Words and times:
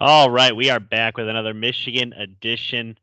All 0.00 0.28
right, 0.28 0.56
we 0.56 0.70
are 0.70 0.80
back 0.80 1.16
with 1.16 1.28
another 1.28 1.54
Michigan 1.54 2.12
edition. 2.14 2.98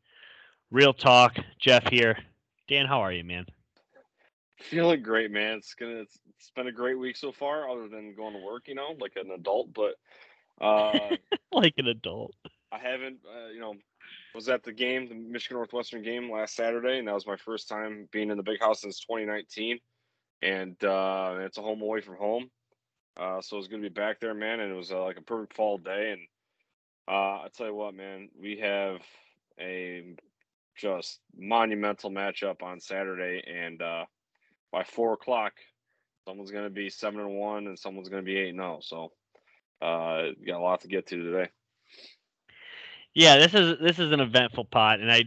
Real 0.70 0.92
talk, 0.92 1.38
Jeff 1.58 1.88
here. 1.88 2.18
Dan, 2.68 2.84
how 2.84 3.00
are 3.00 3.10
you, 3.10 3.24
man? 3.24 3.46
Feeling 4.58 5.02
great, 5.02 5.30
man. 5.30 5.56
It's 5.56 5.72
gonna 5.72 6.02
it's, 6.02 6.18
it's 6.36 6.50
been 6.50 6.66
a 6.66 6.72
great 6.72 6.98
week 6.98 7.16
so 7.16 7.32
far, 7.32 7.70
other 7.70 7.88
than 7.88 8.14
going 8.14 8.34
to 8.34 8.44
work, 8.44 8.68
you 8.68 8.74
know, 8.74 8.94
like 9.00 9.16
an 9.16 9.30
adult. 9.30 9.72
But 9.72 9.94
uh, 10.60 11.16
like 11.52 11.72
an 11.78 11.86
adult. 11.86 12.34
I 12.70 12.78
haven't, 12.78 13.20
uh, 13.24 13.48
you 13.48 13.60
know, 13.60 13.74
was 14.34 14.50
at 14.50 14.62
the 14.62 14.72
game, 14.72 15.08
the 15.08 15.14
Michigan 15.14 15.56
Northwestern 15.56 16.02
game 16.02 16.30
last 16.30 16.54
Saturday, 16.54 16.98
and 16.98 17.08
that 17.08 17.14
was 17.14 17.26
my 17.26 17.36
first 17.36 17.70
time 17.70 18.06
being 18.12 18.30
in 18.30 18.36
the 18.36 18.42
big 18.42 18.60
house 18.60 18.82
since 18.82 19.00
2019. 19.00 19.78
And 20.42 20.84
uh, 20.84 21.36
it's 21.40 21.56
a 21.56 21.62
home 21.62 21.80
away 21.80 22.02
from 22.02 22.16
home, 22.16 22.50
uh, 23.16 23.40
so 23.40 23.56
it's 23.56 23.68
gonna 23.68 23.80
be 23.80 23.88
back 23.88 24.20
there, 24.20 24.34
man. 24.34 24.60
And 24.60 24.70
it 24.70 24.76
was 24.76 24.92
uh, 24.92 25.02
like 25.02 25.16
a 25.16 25.22
perfect 25.22 25.56
fall 25.56 25.78
day, 25.78 26.10
and 26.10 26.20
uh, 27.08 27.12
I 27.44 27.46
tell 27.56 27.66
you 27.66 27.74
what, 27.74 27.94
man, 27.94 28.28
we 28.40 28.58
have 28.58 29.00
a 29.60 30.14
just 30.76 31.20
monumental 31.36 32.10
matchup 32.10 32.62
on 32.62 32.80
Saturday, 32.80 33.42
and 33.46 33.80
uh, 33.82 34.04
by 34.70 34.84
four 34.84 35.12
o'clock, 35.12 35.52
someone's 36.26 36.50
going 36.50 36.64
to 36.64 36.70
be 36.70 36.88
seven 36.88 37.20
and 37.20 37.36
one, 37.36 37.66
and 37.66 37.78
someone's 37.78 38.08
going 38.08 38.24
to 38.24 38.30
be 38.30 38.38
eight 38.38 38.50
and 38.50 38.58
zero. 38.58 38.78
So, 38.80 39.12
uh, 39.80 40.28
got 40.46 40.58
a 40.58 40.62
lot 40.62 40.80
to 40.82 40.88
get 40.88 41.06
to 41.08 41.16
today. 41.16 41.50
Yeah, 43.14 43.36
this 43.36 43.52
is 43.52 43.78
this 43.78 43.98
is 43.98 44.10
an 44.10 44.20
eventful 44.20 44.64
pot, 44.66 45.00
and 45.00 45.12
I 45.12 45.24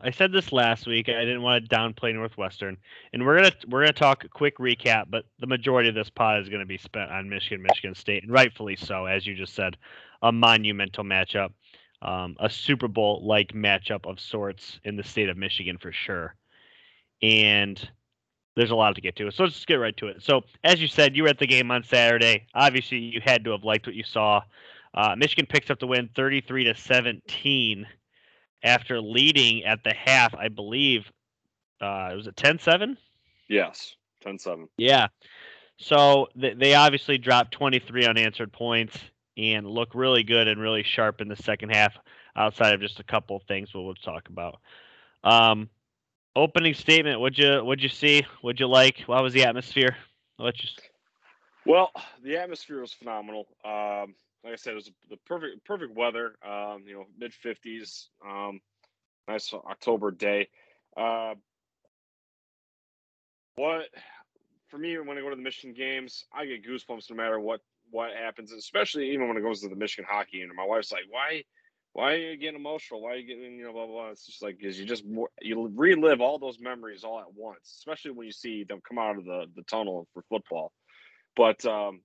I 0.00 0.12
said 0.12 0.30
this 0.30 0.52
last 0.52 0.86
week. 0.86 1.08
I 1.08 1.24
didn't 1.24 1.42
want 1.42 1.68
to 1.68 1.76
downplay 1.76 2.14
Northwestern, 2.14 2.76
and 3.12 3.26
we're 3.26 3.36
gonna 3.36 3.52
we're 3.68 3.80
gonna 3.80 3.92
talk 3.92 4.22
a 4.22 4.28
quick 4.28 4.58
recap, 4.58 5.06
but 5.08 5.24
the 5.40 5.48
majority 5.48 5.88
of 5.88 5.96
this 5.96 6.08
pot 6.08 6.40
is 6.40 6.48
to 6.48 6.64
be 6.64 6.78
spent 6.78 7.10
on 7.10 7.28
Michigan, 7.28 7.62
Michigan 7.62 7.96
State, 7.96 8.22
and 8.22 8.32
rightfully 8.32 8.76
so, 8.76 9.06
as 9.06 9.26
you 9.26 9.34
just 9.34 9.54
said 9.54 9.76
a 10.22 10.30
monumental 10.30 11.02
matchup, 11.02 11.50
um, 12.00 12.36
a 12.38 12.48
Super 12.48 12.86
Bowl 12.86 13.26
like 13.26 13.52
matchup 13.52 14.08
of 14.08 14.20
sorts 14.20 14.78
in 14.84 14.96
the 14.96 15.02
state 15.02 15.28
of 15.28 15.36
Michigan 15.36 15.78
for 15.78 15.90
sure. 15.90 16.36
And 17.22 17.90
there's 18.54 18.70
a 18.70 18.76
lot 18.76 18.94
to 18.94 19.00
get 19.00 19.16
to. 19.16 19.30
So 19.32 19.44
let's 19.44 19.56
just 19.56 19.66
get 19.66 19.74
right 19.74 19.96
to 19.96 20.06
it. 20.06 20.22
So, 20.22 20.42
as 20.62 20.80
you 20.80 20.86
said, 20.86 21.16
you 21.16 21.24
were 21.24 21.28
at 21.28 21.38
the 21.38 21.46
game 21.46 21.72
on 21.72 21.82
Saturday. 21.82 22.46
Obviously, 22.54 22.98
you 22.98 23.20
had 23.20 23.44
to 23.44 23.50
have 23.50 23.64
liked 23.64 23.86
what 23.86 23.96
you 23.96 24.04
saw. 24.04 24.42
Uh, 24.96 25.14
Michigan 25.16 25.46
picks 25.46 25.70
up 25.70 25.78
the 25.78 25.86
win 25.86 26.08
33 26.16 26.64
to 26.64 26.74
17 26.74 27.86
after 28.62 29.00
leading 29.00 29.64
at 29.64 29.84
the 29.84 29.92
half, 29.92 30.34
I 30.34 30.48
believe. 30.48 31.10
Uh, 31.80 32.10
was 32.14 32.26
it 32.26 32.36
10 32.36 32.58
7? 32.58 32.96
Yes, 33.48 33.94
10 34.22 34.38
7. 34.38 34.68
Yeah. 34.78 35.08
So 35.78 36.28
th- 36.40 36.56
they 36.58 36.74
obviously 36.74 37.18
dropped 37.18 37.52
23 37.52 38.06
unanswered 38.06 38.52
points 38.52 38.98
and 39.36 39.66
look 39.66 39.94
really 39.94 40.22
good 40.22 40.48
and 40.48 40.60
really 40.60 40.82
sharp 40.82 41.20
in 41.20 41.28
the 41.28 41.36
second 41.36 41.70
half, 41.70 41.92
outside 42.34 42.72
of 42.72 42.80
just 42.80 42.98
a 42.98 43.04
couple 43.04 43.36
of 43.36 43.42
things 43.42 43.74
we'll, 43.74 43.84
we'll 43.84 43.94
talk 43.94 44.28
about. 44.30 44.58
Um, 45.22 45.68
opening 46.34 46.74
statement. 46.74 47.20
What'd 47.20 47.38
you 47.38 47.62
What'd 47.62 47.82
you 47.82 47.90
see? 47.90 48.24
What'd 48.40 48.60
you 48.60 48.68
like? 48.68 49.00
What 49.06 49.22
was 49.22 49.34
the 49.34 49.44
atmosphere? 49.44 49.96
Let's 50.38 50.58
just. 50.58 50.80
Well, 51.66 51.90
the 52.22 52.36
atmosphere 52.36 52.80
was 52.80 52.92
phenomenal. 52.92 53.46
Um, 53.64 54.14
like 54.44 54.52
I 54.52 54.56
said, 54.56 54.72
it 54.72 54.76
was 54.76 54.90
the 55.10 55.16
perfect 55.26 55.64
perfect 55.64 55.94
weather. 55.96 56.36
Um, 56.46 56.84
you 56.86 56.94
know, 56.94 57.04
mid 57.18 57.34
fifties. 57.34 58.08
Um, 58.26 58.60
nice 59.28 59.52
October 59.52 60.10
day. 60.10 60.48
Uh, 60.96 61.34
what 63.56 63.86
for 64.68 64.78
me 64.78 64.98
when 64.98 65.18
I 65.18 65.20
go 65.20 65.30
to 65.30 65.36
the 65.36 65.42
Michigan 65.42 65.74
games, 65.74 66.24
I 66.32 66.46
get 66.46 66.64
goosebumps 66.64 67.10
no 67.10 67.16
matter 67.16 67.40
what 67.40 67.60
what 67.90 68.10
happens, 68.12 68.52
especially 68.52 69.12
even 69.12 69.28
when 69.28 69.36
it 69.36 69.42
goes 69.42 69.60
to 69.60 69.68
the 69.68 69.76
Michigan 69.76 70.06
hockey. 70.08 70.42
And 70.42 70.52
my 70.54 70.64
wife's 70.64 70.92
like, 70.92 71.04
"Why, 71.08 71.44
why 71.92 72.12
are 72.12 72.16
you 72.16 72.36
getting 72.36 72.56
emotional? 72.56 73.00
Why 73.02 73.12
are 73.12 73.16
you 73.16 73.26
getting, 73.26 73.56
you 73.56 73.64
know, 73.64 73.72
blah 73.72 73.86
blah?" 73.86 73.94
blah. 73.94 74.10
It's 74.10 74.26
just 74.26 74.42
like 74.42 74.58
because 74.58 74.78
you 74.78 74.86
just 74.86 75.04
you 75.40 75.72
relive 75.74 76.20
all 76.20 76.38
those 76.38 76.60
memories 76.60 77.04
all 77.04 77.20
at 77.20 77.32
once, 77.34 77.74
especially 77.78 78.12
when 78.12 78.26
you 78.26 78.32
see 78.32 78.64
them 78.64 78.80
come 78.86 78.98
out 78.98 79.18
of 79.18 79.24
the 79.24 79.46
the 79.54 79.62
tunnel 79.62 80.06
for 80.12 80.22
football. 80.28 80.72
But 81.36 81.64
um, 81.64 82.00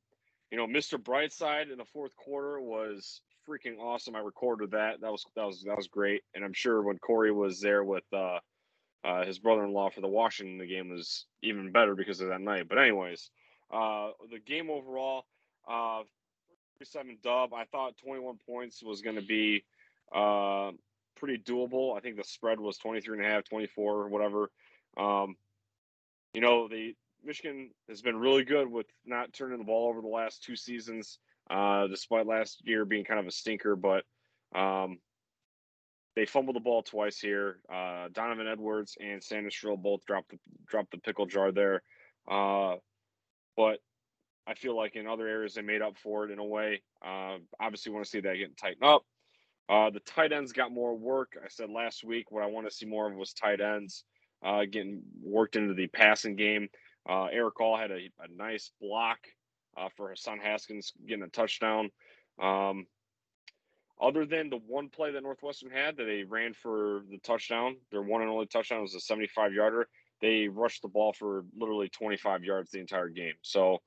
you 0.52 0.58
know, 0.58 0.68
Mr. 0.68 1.02
Brightside 1.02 1.72
in 1.72 1.78
the 1.78 1.86
fourth 1.86 2.16
quarter 2.16 2.60
was 2.60 3.22
freaking 3.48 3.80
awesome. 3.80 4.16
I 4.16 4.20
recorded 4.20 4.72
that. 4.72 5.02
That 5.02 5.12
was 5.12 5.26
that 5.36 5.46
was 5.46 5.64
that 5.64 5.78
was 5.78 5.88
great. 5.88 6.24
And 6.36 6.44
I'm 6.44 6.54
sure 6.54 6.82
when 6.82 6.98
Corey 7.00 7.32
was 7.32 7.62
there 7.62 7.84
with 7.84 8.04
uh, 8.14 8.40
uh, 9.04 9.26
his 9.26 9.40
brother-in-law 9.40 9.92
for 9.92 10.02
the 10.02 10.08
Washington 10.08 10.58
the 10.58 10.68
game 10.68 10.90
was 10.90 11.26
even 11.42 11.72
better 11.72 11.96
because 11.96 12.22
of 12.22 12.30
that 12.30 12.42
night. 12.42 12.68
But 12.68 12.80
anyways, 12.80 13.32
uh, 13.72 14.10
the 14.30 14.40
game 14.40 14.70
overall, 14.70 15.26
uh, 15.70 16.04
37 16.80 17.20
dub. 17.24 17.54
I 17.54 17.66
thought 17.66 17.98
21 17.98 18.38
points 18.46 18.84
was 18.84 19.02
going 19.02 19.16
to 19.16 19.22
be 19.22 19.64
uh, 20.14 20.72
pretty 21.16 21.38
doable. 21.38 21.96
I 21.96 22.02
think 22.02 22.18
the 22.18 22.24
spread 22.24 22.60
was 22.60 22.78
23 22.78 23.18
and 23.18 23.26
a 23.26 23.30
half, 23.30 23.46
24, 23.46 24.10
whatever. 24.10 24.50
Um, 24.98 25.36
you 26.34 26.42
know, 26.42 26.68
the 26.68 26.96
Michigan 27.24 27.72
has 27.88 28.02
been 28.02 28.18
really 28.18 28.44
good 28.44 28.70
with 28.70 28.88
not 29.06 29.34
turning 29.34 29.60
the 29.60 29.64
ball 29.64 29.90
over 29.90 30.02
the 30.02 30.08
last 30.08 30.44
two 30.44 30.56
seasons, 30.56 31.20
uh, 31.50 31.88
despite 31.88 32.26
last 32.26 32.62
year 32.66 32.86
being 32.86 33.06
kind 33.06 33.20
of 33.20 33.28
a 33.28 33.32
stinker. 33.32 33.76
But 33.76 34.04
um, 34.56 35.00
they 36.16 36.26
fumbled 36.26 36.56
the 36.56 36.62
ball 36.62 36.84
twice 36.84 37.20
here. 37.20 37.60
Uh, 37.72 38.08
Donovan 38.12 38.48
Edwards 38.48 38.98
and 39.00 39.24
Sanders 39.24 39.64
both 39.78 40.06
dropped 40.06 40.32
the 40.32 40.40
dropped 40.68 40.92
the 40.92 40.98
pickle 40.98 41.26
jar 41.26 41.52
there. 41.52 41.84
Uh, 42.30 42.76
but 43.56 43.80
I 44.48 44.56
feel 44.56 44.76
like 44.76 44.96
in 44.96 45.08
other 45.08 45.28
areas 45.28 45.54
they 45.54 45.62
made 45.62 45.82
up 45.82 45.98
for 45.98 46.26
it 46.26 46.32
in 46.32 46.40
a 46.40 46.46
way. 46.46 46.82
Uh, 47.06 47.38
obviously, 47.60 47.92
want 47.92 48.06
to 48.06 48.10
see 48.10 48.20
that 48.22 48.36
getting 48.36 48.56
tightened 48.56 48.84
up. 48.84 49.04
Uh, 49.70 49.90
the 49.90 50.02
tight 50.02 50.34
ends 50.34 50.52
got 50.52 50.72
more 50.72 50.98
work. 50.98 51.38
I 51.42 51.48
said 51.50 51.70
last 51.70 52.04
week 52.04 52.32
what 52.32 52.44
I 52.44 52.48
want 52.48 52.68
to 52.68 52.76
see 52.76 52.86
more 52.86 53.10
of 53.10 53.16
was 53.16 53.34
tight 53.34 53.62
ends 53.62 54.04
uh, 54.44 54.66
getting 54.70 55.02
worked 55.24 55.56
into 55.56 55.74
the 55.74 55.88
passing 55.88 56.36
game. 56.36 56.68
Uh, 57.12 57.26
Erick 57.26 57.60
All 57.60 57.78
had 57.78 57.92
a, 57.92 58.10
a 58.20 58.34
nice 58.34 58.72
block 58.80 59.18
uh, 59.76 59.90
for 59.98 60.10
Hassan 60.10 60.40
Haskins 60.40 60.94
getting 61.06 61.24
a 61.24 61.28
touchdown. 61.28 61.90
Um, 62.42 62.86
other 64.02 64.26
than 64.26 64.50
the 64.50 64.62
one 64.66 64.88
play 64.88 65.12
that 65.12 65.22
Northwestern 65.22 65.72
had 65.72 65.98
that 65.98 66.06
they 66.06 66.24
ran 66.24 66.54
for 66.54 67.02
the 67.12 67.18
touchdown, 67.18 67.76
their 67.92 68.02
one 68.02 68.22
and 68.22 68.32
only 68.32 68.46
touchdown 68.46 68.82
was 68.82 68.96
a 68.96 69.00
75 69.02 69.54
yarder. 69.54 69.90
They 70.22 70.48
rushed 70.48 70.84
the 70.84 70.88
ball 70.88 71.12
for 71.12 71.44
literally 71.58 71.90
25 71.90 72.46
yards 72.46 72.72
the 72.72 72.80
entire 72.80 73.10
game. 73.10 73.34
So 73.42 73.82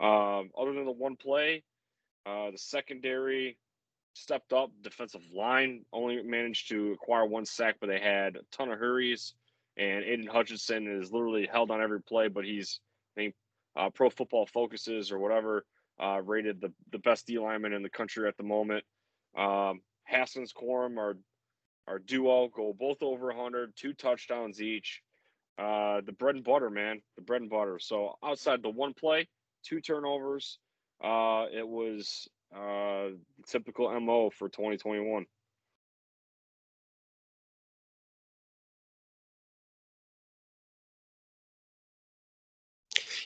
um, 0.00 0.50
other 0.58 0.72
than 0.72 0.84
the 0.84 0.90
one 0.90 1.16
play, 1.16 1.62
uh, 2.26 2.50
the 2.50 2.58
secondary 2.58 3.56
stepped 4.14 4.52
up. 4.52 4.70
Defensive 4.82 5.22
line 5.32 5.84
only 5.92 6.22
managed 6.22 6.68
to 6.70 6.92
acquire 6.92 7.24
one 7.24 7.46
sack, 7.46 7.76
but 7.80 7.88
they 7.88 8.00
had 8.00 8.36
a 8.36 8.40
ton 8.50 8.70
of 8.70 8.78
hurries. 8.80 9.34
And 9.76 10.04
Aidan 10.04 10.26
Hutchinson 10.26 10.86
is 10.86 11.12
literally 11.12 11.48
held 11.50 11.70
on 11.70 11.80
every 11.80 12.00
play, 12.00 12.28
but 12.28 12.44
he's, 12.44 12.80
I 13.16 13.20
think, 13.20 13.34
uh, 13.76 13.90
Pro 13.90 14.08
Football 14.10 14.46
Focuses 14.46 15.10
or 15.10 15.18
whatever 15.18 15.64
uh, 16.00 16.20
rated 16.22 16.60
the, 16.60 16.72
the 16.92 16.98
best 16.98 17.26
D 17.26 17.38
lineman 17.38 17.72
in 17.72 17.82
the 17.82 17.90
country 17.90 18.28
at 18.28 18.36
the 18.36 18.42
moment. 18.44 18.84
Um, 19.36 19.80
Haskins 20.04 20.52
Corum, 20.52 20.98
our 20.98 21.16
our 21.86 21.98
duo, 21.98 22.48
go 22.48 22.72
both 22.72 23.02
over 23.02 23.26
100, 23.26 23.74
two 23.76 23.92
touchdowns 23.92 24.62
each. 24.62 25.02
Uh, 25.58 26.00
the 26.06 26.12
bread 26.12 26.34
and 26.34 26.44
butter, 26.44 26.70
man, 26.70 27.02
the 27.16 27.22
bread 27.22 27.42
and 27.42 27.50
butter. 27.50 27.78
So 27.78 28.14
outside 28.24 28.62
the 28.62 28.70
one 28.70 28.94
play, 28.94 29.28
two 29.64 29.80
turnovers. 29.80 30.58
Uh, 31.02 31.44
it 31.52 31.66
was 31.66 32.26
uh, 32.56 33.08
typical 33.46 34.00
MO 34.00 34.30
for 34.30 34.48
2021. 34.48 35.26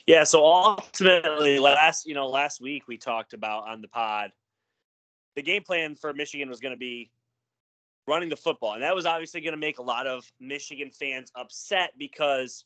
Yeah, 0.09 0.23
so 0.23 0.43
ultimately 0.43 1.59
last, 1.59 2.07
you 2.07 2.15
know, 2.15 2.27
last 2.27 2.59
week 2.59 2.87
we 2.87 2.97
talked 2.97 3.33
about 3.33 3.67
on 3.67 3.79
the 3.79 3.87
pod 3.87 4.31
the 5.35 5.43
game 5.43 5.61
plan 5.61 5.93
for 5.93 6.11
Michigan 6.15 6.49
was 6.49 6.59
going 6.59 6.73
to 6.73 6.79
be 6.79 7.11
running 8.07 8.27
the 8.27 8.35
football. 8.35 8.73
And 8.73 8.81
that 8.81 8.95
was 8.95 9.05
obviously 9.05 9.39
going 9.39 9.53
to 9.53 9.59
make 9.59 9.77
a 9.77 9.83
lot 9.83 10.07
of 10.07 10.25
Michigan 10.39 10.89
fans 10.89 11.31
upset 11.35 11.91
because 11.99 12.65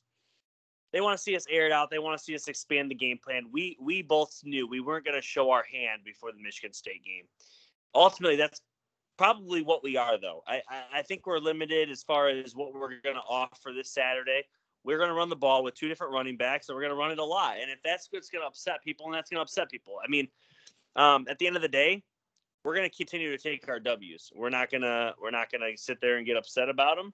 they 0.94 1.02
want 1.02 1.18
to 1.18 1.22
see 1.22 1.36
us 1.36 1.46
air 1.50 1.66
it 1.66 1.74
out. 1.74 1.90
They 1.90 2.00
want 2.00 2.18
to 2.18 2.24
see 2.24 2.34
us 2.34 2.48
expand 2.48 2.90
the 2.90 2.96
game 2.96 3.20
plan. 3.22 3.48
We 3.52 3.76
we 3.78 4.02
both 4.02 4.40
knew 4.46 4.66
we 4.66 4.80
weren't 4.80 5.04
going 5.04 5.20
to 5.20 5.22
show 5.22 5.52
our 5.52 5.66
hand 5.70 6.04
before 6.06 6.32
the 6.32 6.42
Michigan 6.42 6.72
State 6.72 7.04
game. 7.04 7.26
Ultimately, 7.94 8.38
that's 8.38 8.62
probably 9.18 9.64
what 9.64 9.84
we 9.84 9.98
are, 9.98 10.18
though. 10.18 10.44
I 10.48 10.62
I, 10.94 11.02
think 11.02 11.28
we're 11.28 11.40
limited 11.40 11.90
as 11.90 12.04
far 12.04 12.30
as 12.30 12.56
what 12.56 12.74
we're 12.74 13.02
going 13.04 13.18
to 13.18 13.28
offer 13.28 13.74
this 13.76 13.92
Saturday. 13.92 14.44
We're 14.84 14.98
going 14.98 15.10
to 15.10 15.16
run 15.16 15.30
the 15.30 15.36
ball 15.36 15.64
with 15.64 15.76
two 15.76 15.88
different 15.88 16.14
running 16.14 16.36
backs, 16.36 16.68
and 16.68 16.76
we're 16.76 16.82
going 16.82 16.92
to 16.94 16.98
run 16.98 17.12
it 17.12 17.20
a 17.20 17.24
lot. 17.24 17.58
And 17.62 17.72
if 17.72 17.80
that's 17.84 18.08
what's 18.12 18.30
going 18.30 18.42
to 18.42 18.48
upset 18.48 18.84
people, 18.84 19.06
and 19.06 19.16
that's 19.16 19.30
going 19.30 19.38
to 19.38 19.42
upset 19.42 19.70
people. 19.70 19.96
I 20.04 20.10
mean, 20.10 20.28
um, 20.96 21.26
at 21.30 21.40
the 21.40 21.48
end 21.48 21.56
of 21.56 21.62
the 21.62 21.70
day, 21.70 22.04
we're 22.64 22.76
going 22.76 22.90
to 22.90 22.96
continue 22.96 23.36
to 23.36 23.38
take 23.38 23.68
our 23.68 23.80
W's. 23.80 24.32
We're 24.34 24.50
not 24.50 24.72
gonna 24.72 25.14
we're 25.22 25.32
not 25.32 25.52
gonna 25.52 25.76
sit 25.76 26.00
there 26.02 26.18
and 26.18 26.26
get 26.26 26.38
upset 26.38 26.70
about 26.70 26.98
them. 26.98 27.14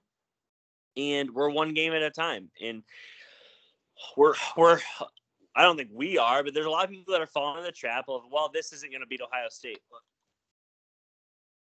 And 0.96 1.30
we're 1.32 1.50
one 1.50 1.74
game 1.74 1.92
at 1.92 2.02
a 2.02 2.10
time. 2.10 2.50
And 2.62 2.82
we're 4.16 4.34
we're 4.56 4.80
I 5.56 5.62
don't 5.62 5.76
think 5.76 5.90
we 5.92 6.18
are, 6.18 6.44
but 6.44 6.54
there's 6.54 6.66
a 6.66 6.70
lot 6.70 6.84
of 6.84 6.90
people 6.90 7.12
that 7.12 7.20
are 7.20 7.26
falling 7.26 7.58
in 7.58 7.64
the 7.64 7.72
trap 7.72 8.04
of 8.08 8.22
well, 8.30 8.50
this 8.52 8.72
isn't 8.72 8.92
going 8.92 9.02
to 9.02 9.06
beat 9.06 9.20
Ohio 9.20 9.48
State. 9.48 9.80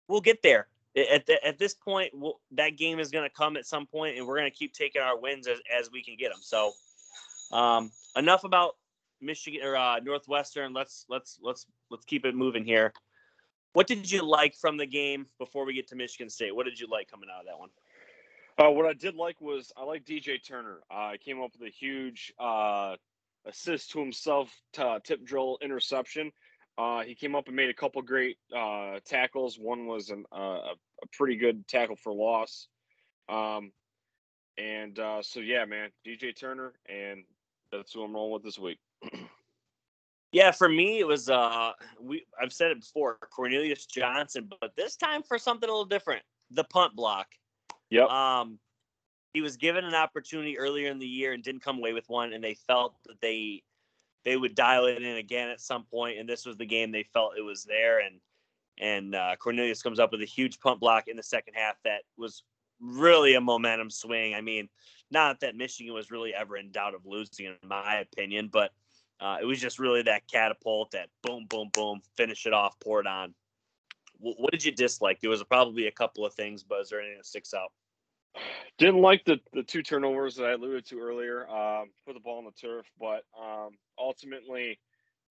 we'll 0.08 0.22
get 0.22 0.42
there. 0.42 0.68
At, 0.98 1.26
the, 1.28 1.46
at 1.46 1.60
this 1.60 1.74
point, 1.76 2.12
we'll, 2.14 2.40
that 2.52 2.78
game 2.78 3.00
is 3.00 3.12
going 3.12 3.28
to 3.28 3.34
come 3.34 3.56
at 3.56 3.66
some 3.66 3.86
point, 3.86 4.18
and 4.18 4.26
we're 4.26 4.38
going 4.38 4.50
to 4.50 4.58
keep 4.58 4.74
taking 4.74 5.02
our 5.02 5.20
wins 5.20 5.48
as, 5.48 5.60
as 5.78 5.92
we 5.92 6.04
can 6.04 6.16
get 6.18 6.32
them. 6.32 6.40
So, 6.42 6.72
um, 7.52 7.92
enough 8.16 8.44
about 8.44 8.76
Michigan 9.22 9.62
or 9.64 9.76
uh, 9.76 10.00
Northwestern. 10.00 10.74
Let's 10.74 11.06
let's 11.10 11.40
let's 11.42 11.66
let's 11.90 12.06
keep 12.06 12.26
it 12.26 12.36
moving 12.36 12.64
here. 12.64 12.94
What 13.74 13.88
did 13.88 14.12
you 14.12 14.24
like 14.24 14.56
from 14.56 14.78
the 14.78 14.86
game 14.86 15.28
before 15.38 15.66
we 15.66 15.74
get 15.74 15.88
to 15.90 15.96
Michigan 15.96 16.30
State? 16.30 16.56
What 16.56 16.66
did 16.66 16.80
you 16.80 16.88
like 16.90 17.10
coming 17.10 17.30
out 17.34 17.42
of 17.42 17.46
that 17.46 17.60
one? 17.60 17.70
Uh, 18.58 18.72
what 18.72 18.88
I 18.88 18.94
did 18.94 19.16
like 19.16 19.40
was 19.40 19.72
I 19.78 19.84
like 19.84 20.04
DJ 20.04 20.44
Turner. 20.44 20.80
Uh, 20.90 21.12
he 21.12 21.18
came 21.20 21.42
up 21.42 21.52
with 21.54 21.68
a 21.68 21.72
huge 21.72 22.34
uh, 22.40 22.96
assist 23.46 23.92
to 23.92 24.00
himself, 24.00 24.50
to 24.74 25.00
tip 25.04 25.24
drill 25.24 25.60
interception. 25.62 26.32
Uh, 26.78 27.02
he 27.02 27.16
came 27.16 27.36
up 27.36 27.48
and 27.48 27.56
made 27.56 27.70
a 27.70 27.74
couple 27.74 28.02
great 28.02 28.38
uh, 28.56 29.00
tackles. 29.06 29.58
One 29.58 29.88
was 29.88 30.10
an, 30.10 30.26
uh, 30.32 30.74
a 31.02 31.08
pretty 31.14 31.36
good 31.36 31.68
tackle 31.68 31.96
for 31.96 32.14
loss. 32.14 32.68
Um, 33.30 33.72
and 34.58 34.98
uh, 35.00 35.22
so, 35.22 35.40
yeah, 35.40 35.66
man, 35.66 35.90
DJ 36.06 36.38
Turner, 36.38 36.74
and 36.88 37.24
that's 37.72 37.94
who 37.94 38.04
I'm 38.04 38.14
rolling 38.14 38.34
with 38.34 38.44
this 38.44 38.60
week. 38.60 38.80
yeah, 40.32 40.52
for 40.52 40.70
me, 40.70 41.00
it 41.00 41.08
was 41.08 41.30
uh, 41.30 41.72
we. 42.02 42.26
I've 42.42 42.54
said 42.54 42.72
it 42.72 42.82
before, 42.82 43.18
Cornelius 43.32 43.86
Johnson, 43.86 44.50
but 44.62 44.72
this 44.76 44.96
time 44.96 45.24
for 45.24 45.38
something 45.38 45.70
a 45.70 45.72
little 45.72 45.86
different. 45.86 46.24
The 46.52 46.64
punt 46.64 46.96
block. 46.96 47.28
Yep. 47.90 48.10
Um, 48.10 48.60
he 49.34 49.42
was 49.42 49.58
given 49.58 49.86
an 49.86 49.94
opportunity 49.94 50.58
earlier 50.58 50.90
in 50.90 51.00
the 51.00 51.08
year 51.08 51.34
and 51.34 51.44
didn't 51.44 51.62
come 51.62 51.78
away 51.78 51.94
with 51.94 52.06
one, 52.08 52.34
and 52.34 52.44
they 52.44 52.56
felt 52.56 52.96
that 53.06 53.22
they 53.22 53.64
they 54.28 54.36
would 54.36 54.56
dial 54.56 54.88
it 54.88 55.02
in 55.02 55.16
again 55.16 55.48
at 55.48 55.62
some 55.62 55.86
point, 55.86 56.20
and 56.20 56.28
this 56.28 56.46
was 56.46 56.58
the 56.58 56.66
game 56.66 56.92
they 56.92 57.08
felt 57.14 57.38
it 57.38 57.42
was 57.42 57.64
there. 57.64 58.02
And 58.02 58.20
and 58.78 59.16
uh, 59.16 59.38
Cornelius 59.40 59.82
comes 59.82 60.02
up 60.02 60.12
with 60.12 60.22
a 60.22 60.26
huge 60.26 60.60
punt 60.60 60.82
block 60.82 61.08
in 61.08 61.16
the 61.16 61.24
second 61.24 61.54
half 61.54 61.78
that 61.86 62.02
was 62.18 62.44
really 62.82 63.36
a 63.36 63.42
momentum 63.42 63.90
swing. 63.90 64.36
I 64.36 64.42
mean, 64.42 64.68
not 65.10 65.40
that 65.40 65.56
Michigan 65.56 65.94
was 65.94 66.12
really 66.12 66.34
ever 66.36 66.58
in 66.58 66.72
doubt 66.72 66.94
of 66.94 67.06
losing, 67.06 67.46
in 67.46 67.56
my 67.64 68.00
opinion, 68.00 68.50
but 68.52 68.72
uh, 69.22 69.38
it 69.42 69.46
was 69.46 69.62
just 69.62 69.80
really 69.80 70.02
that 70.02 70.28
catapult, 70.28 70.92
that 70.92 71.08
boom, 71.24 71.46
boom, 71.50 71.70
boom, 71.72 72.02
finish 72.18 72.46
it 72.46 72.54
off, 72.54 72.78
pour 72.82 73.00
it 73.00 73.08
on. 73.08 73.34
W- 74.20 74.36
what 74.38 74.52
did 74.52 74.66
you 74.66 74.74
dislike? 74.74 75.22
There 75.22 75.30
was 75.30 75.42
probably 75.46 75.88
a 75.88 75.92
couple 75.92 76.26
of 76.26 76.34
things, 76.34 76.64
but 76.64 76.82
is 76.82 76.90
there 76.90 77.00
anything 77.00 77.18
that 77.18 77.26
sticks 77.26 77.54
out? 77.54 77.72
Didn't 78.78 79.02
like 79.02 79.26
the 79.26 79.40
the 79.54 79.64
two 79.64 79.82
turnovers 79.82 80.36
that 80.36 80.46
I 80.46 80.52
alluded 80.54 80.86
to 80.88 81.00
earlier. 81.00 81.50
Um, 81.50 81.90
put 82.06 82.14
the 82.14 82.20
ball 82.20 82.38
on 82.38 82.46
the 82.46 82.52
turf, 82.52 82.86
but 83.00 83.24
um, 83.40 83.72
ultimately 83.98 84.80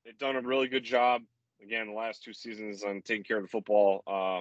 they've 0.04 0.18
done 0.18 0.36
a 0.36 0.40
really 0.40 0.68
good 0.68 0.84
job. 0.84 1.22
Again, 1.62 1.88
the 1.88 1.94
last 1.94 2.22
two 2.22 2.32
seasons 2.32 2.84
on 2.84 3.02
taking 3.02 3.24
care 3.24 3.38
of 3.38 3.44
the 3.44 3.48
football. 3.48 4.02
Uh, 4.06 4.40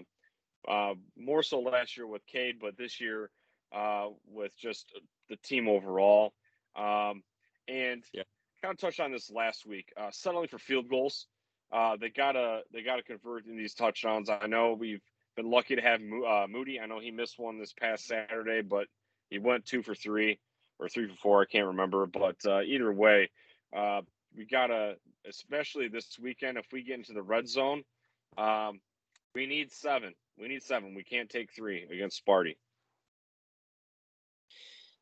uh, 0.70 0.96
more 1.18 1.44
so 1.44 1.60
last 1.60 1.96
year 1.96 2.08
with 2.08 2.26
Cade, 2.26 2.56
but 2.60 2.78
this 2.78 3.00
year 3.00 3.30
uh, 3.74 4.08
with 4.28 4.58
just 4.58 4.92
the 5.30 5.38
team 5.38 5.68
overall. 5.68 6.34
Um, 6.76 7.24
and 7.68 8.04
yeah. 8.14 8.24
kind 8.62 8.74
of 8.74 8.78
touched 8.78 9.00
on 9.00 9.12
this 9.12 9.32
last 9.32 9.66
week. 9.66 9.92
Uh, 9.98 10.10
settling 10.12 10.48
for 10.48 10.58
field 10.58 10.90
goals, 10.90 11.28
uh, 11.72 11.98
they 11.98 12.10
gotta 12.10 12.62
they 12.72 12.82
gotta 12.82 13.04
convert 13.04 13.46
in 13.46 13.58
these 13.58 13.74
touchdowns. 13.74 14.30
I 14.30 14.48
know 14.48 14.74
we've 14.74 15.02
been 15.36 15.50
lucky 15.50 15.76
to 15.76 15.82
have 15.82 16.02
uh, 16.02 16.48
Moody. 16.50 16.80
I 16.80 16.86
know 16.86 17.00
he 17.00 17.12
missed 17.12 17.40
one 17.40 17.60
this 17.60 17.74
past 17.74 18.08
Saturday, 18.08 18.62
but 18.62 18.88
he 19.30 19.40
went 19.40 19.66
two 19.66 19.84
for 19.84 19.96
three 19.96 20.40
or 20.80 20.90
three 20.90 21.08
for 21.08 21.16
four. 21.16 21.42
I 21.42 21.46
can't 21.46 21.68
remember. 21.68 22.06
But 22.06 22.38
uh, 22.46 22.62
either 22.62 22.92
way, 22.92 23.30
uh, 23.76 24.02
we 24.36 24.46
got 24.46 24.68
to, 24.68 24.96
especially 25.28 25.88
this 25.88 26.18
weekend, 26.20 26.58
if 26.58 26.66
we 26.72 26.84
get 26.84 26.98
into 26.98 27.14
the 27.14 27.22
red 27.22 27.48
zone, 27.48 27.84
um, 28.38 28.80
we 29.34 29.46
need 29.46 29.72
seven. 29.72 30.14
We 30.38 30.48
need 30.48 30.64
seven. 30.64 30.96
We 30.96 31.04
can't 31.04 31.30
take 31.30 31.52
three 31.54 31.86
against 31.92 32.26
Sparty. 32.26 32.56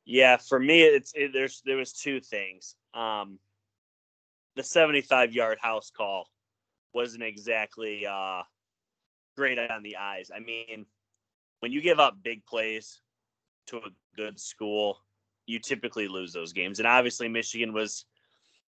Yeah, 0.05 0.37
for 0.37 0.59
me, 0.59 0.83
it's 0.83 1.13
it, 1.15 1.31
there's 1.33 1.61
there 1.65 1.77
was 1.77 1.93
two 1.93 2.19
things. 2.19 2.75
Um, 2.93 3.39
the 4.55 4.63
75 4.63 5.33
yard 5.33 5.57
house 5.61 5.91
call 5.95 6.27
wasn't 6.93 7.23
exactly 7.23 8.05
uh, 8.05 8.43
great 9.35 9.59
on 9.59 9.83
the 9.83 9.97
eyes. 9.97 10.31
I 10.35 10.39
mean, 10.39 10.85
when 11.59 11.71
you 11.71 11.81
give 11.81 11.99
up 11.99 12.17
big 12.23 12.45
plays 12.45 13.01
to 13.67 13.77
a 13.77 13.89
good 14.15 14.39
school, 14.39 14.99
you 15.45 15.59
typically 15.59 16.07
lose 16.07 16.33
those 16.33 16.53
games. 16.53 16.79
And 16.79 16.87
obviously, 16.87 17.27
Michigan 17.27 17.73
was 17.73 18.05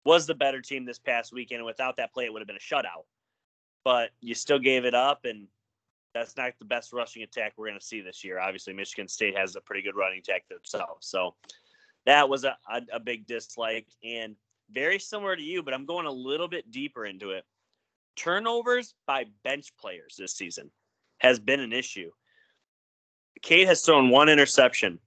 was 0.06 0.26
the 0.26 0.36
better 0.36 0.62
team 0.62 0.86
this 0.86 1.00
past 1.00 1.34
weekend. 1.34 1.66
Without 1.66 1.98
that 1.98 2.14
play, 2.14 2.26
it 2.26 2.34
would 2.34 2.42
have 2.42 2.48
been 2.48 2.56
a 2.56 2.60
shutout. 2.60 3.06
But 3.84 4.12
you 4.22 4.36
still 4.36 4.60
gave 4.60 4.86
it 4.86 4.94
up, 4.94 5.26
and 5.26 5.48
that's 6.14 6.38
not 6.38 6.54
the 6.60 6.66
best 6.66 6.94
rushing 6.94 7.24
attack 7.24 7.54
we're 7.58 7.68
going 7.68 7.80
to 7.80 7.86
see 7.86 8.02
this 8.02 8.24
year. 8.24 8.40
Obviously, 8.40 8.74
Michigan 8.74 9.08
State 9.08 9.38
has 9.38 9.56
a 9.56 9.62
pretty 9.62 9.82
good 9.82 9.96
running 9.96 10.20
attack 10.20 10.48
themselves. 10.50 11.08
So 11.08 11.36
that 12.06 12.28
was 12.28 12.44
a, 12.44 12.58
a, 12.72 12.82
a 12.94 13.00
big 13.00 13.28
dislike. 13.28 13.88
And 14.04 14.36
very 14.72 15.00
similar 15.00 15.36
to 15.36 15.42
you, 15.42 15.62
but 15.64 15.74
I'm 15.74 15.86
going 15.86 16.06
a 16.06 16.12
little 16.12 16.48
bit 16.48 16.72
deeper 16.72 17.06
into 17.06 17.32
it 17.32 17.46
turnovers 18.18 18.94
by 19.06 19.26
bench 19.44 19.72
players 19.80 20.16
this 20.18 20.34
season 20.36 20.70
has 21.20 21.40
been 21.40 21.60
an 21.60 21.72
issue. 21.72 22.12
Cade 23.42 23.68
has 23.68 23.82
thrown 23.82 24.10
one 24.10 24.30
interception. 24.30 25.00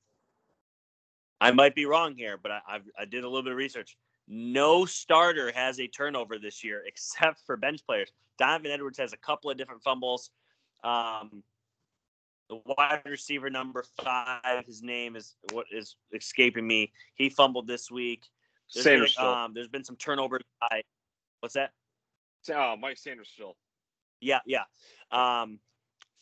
I 1.41 1.51
might 1.53 1.75
be 1.75 1.87
wrong 1.87 2.15
here, 2.17 2.39
but 2.41 2.53
I, 2.53 2.61
I've, 2.69 2.83
I 2.99 3.05
did 3.05 3.25
a 3.25 3.29
little 3.29 3.43
bit 3.43 3.53
of 3.53 3.59
research. 3.59 3.97
No 4.29 4.85
starter 4.85 5.51
has 5.55 5.81
a 5.81 5.89
turnover 5.89 6.39
this 6.39 6.63
year 6.63 6.83
except 6.87 7.43
for 7.45 7.57
bench 7.57 7.85
players. 7.85 8.11
Donovan 8.39 8.71
Edwards 8.71 8.99
has 8.99 9.13
a 9.13 9.19
couple 9.19 9.51
of 9.51 9.59
different 9.59 9.83
fumbles. 9.83 10.31
Um, 10.83 11.43
the 12.49 12.61
wide 12.67 13.03
receiver 13.05 13.51
number 13.51 13.85
five, 14.03 14.65
his 14.67 14.83
name 14.83 15.15
is 15.15 15.37
what 15.53 15.67
is 15.71 15.97
escaping 16.15 16.67
me. 16.67 16.93
He 17.15 17.29
fumbled 17.29 17.67
this 17.67 17.91
week. 17.91 18.25
There's 18.75 18.85
Sanders. 18.85 19.15
Been, 19.15 19.27
um, 19.27 19.53
there's 19.55 19.69
been 19.69 19.85
some 19.85 19.97
turnovers 19.97 20.43
by 20.61 20.83
what's 21.41 21.55
that? 21.55 21.73
Oh, 22.49 22.77
Mike 22.77 22.97
Sainristil. 22.97 23.55
Yeah, 24.21 24.41
yeah. 24.47 24.65
Um, 25.11 25.59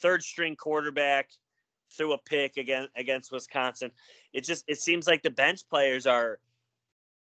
third 0.01 0.23
string 0.23 0.57
quarterback 0.57 1.31
threw 1.97 2.13
a 2.13 2.19
pick 2.19 2.57
against 2.57 2.91
against 2.97 3.33
Wisconsin. 3.33 3.91
It 4.33 4.45
just 4.45 4.65
it 4.69 4.81
seems 4.81 5.07
like 5.07 5.23
the 5.23 5.31
bench 5.31 5.61
players 5.69 6.07
are 6.07 6.39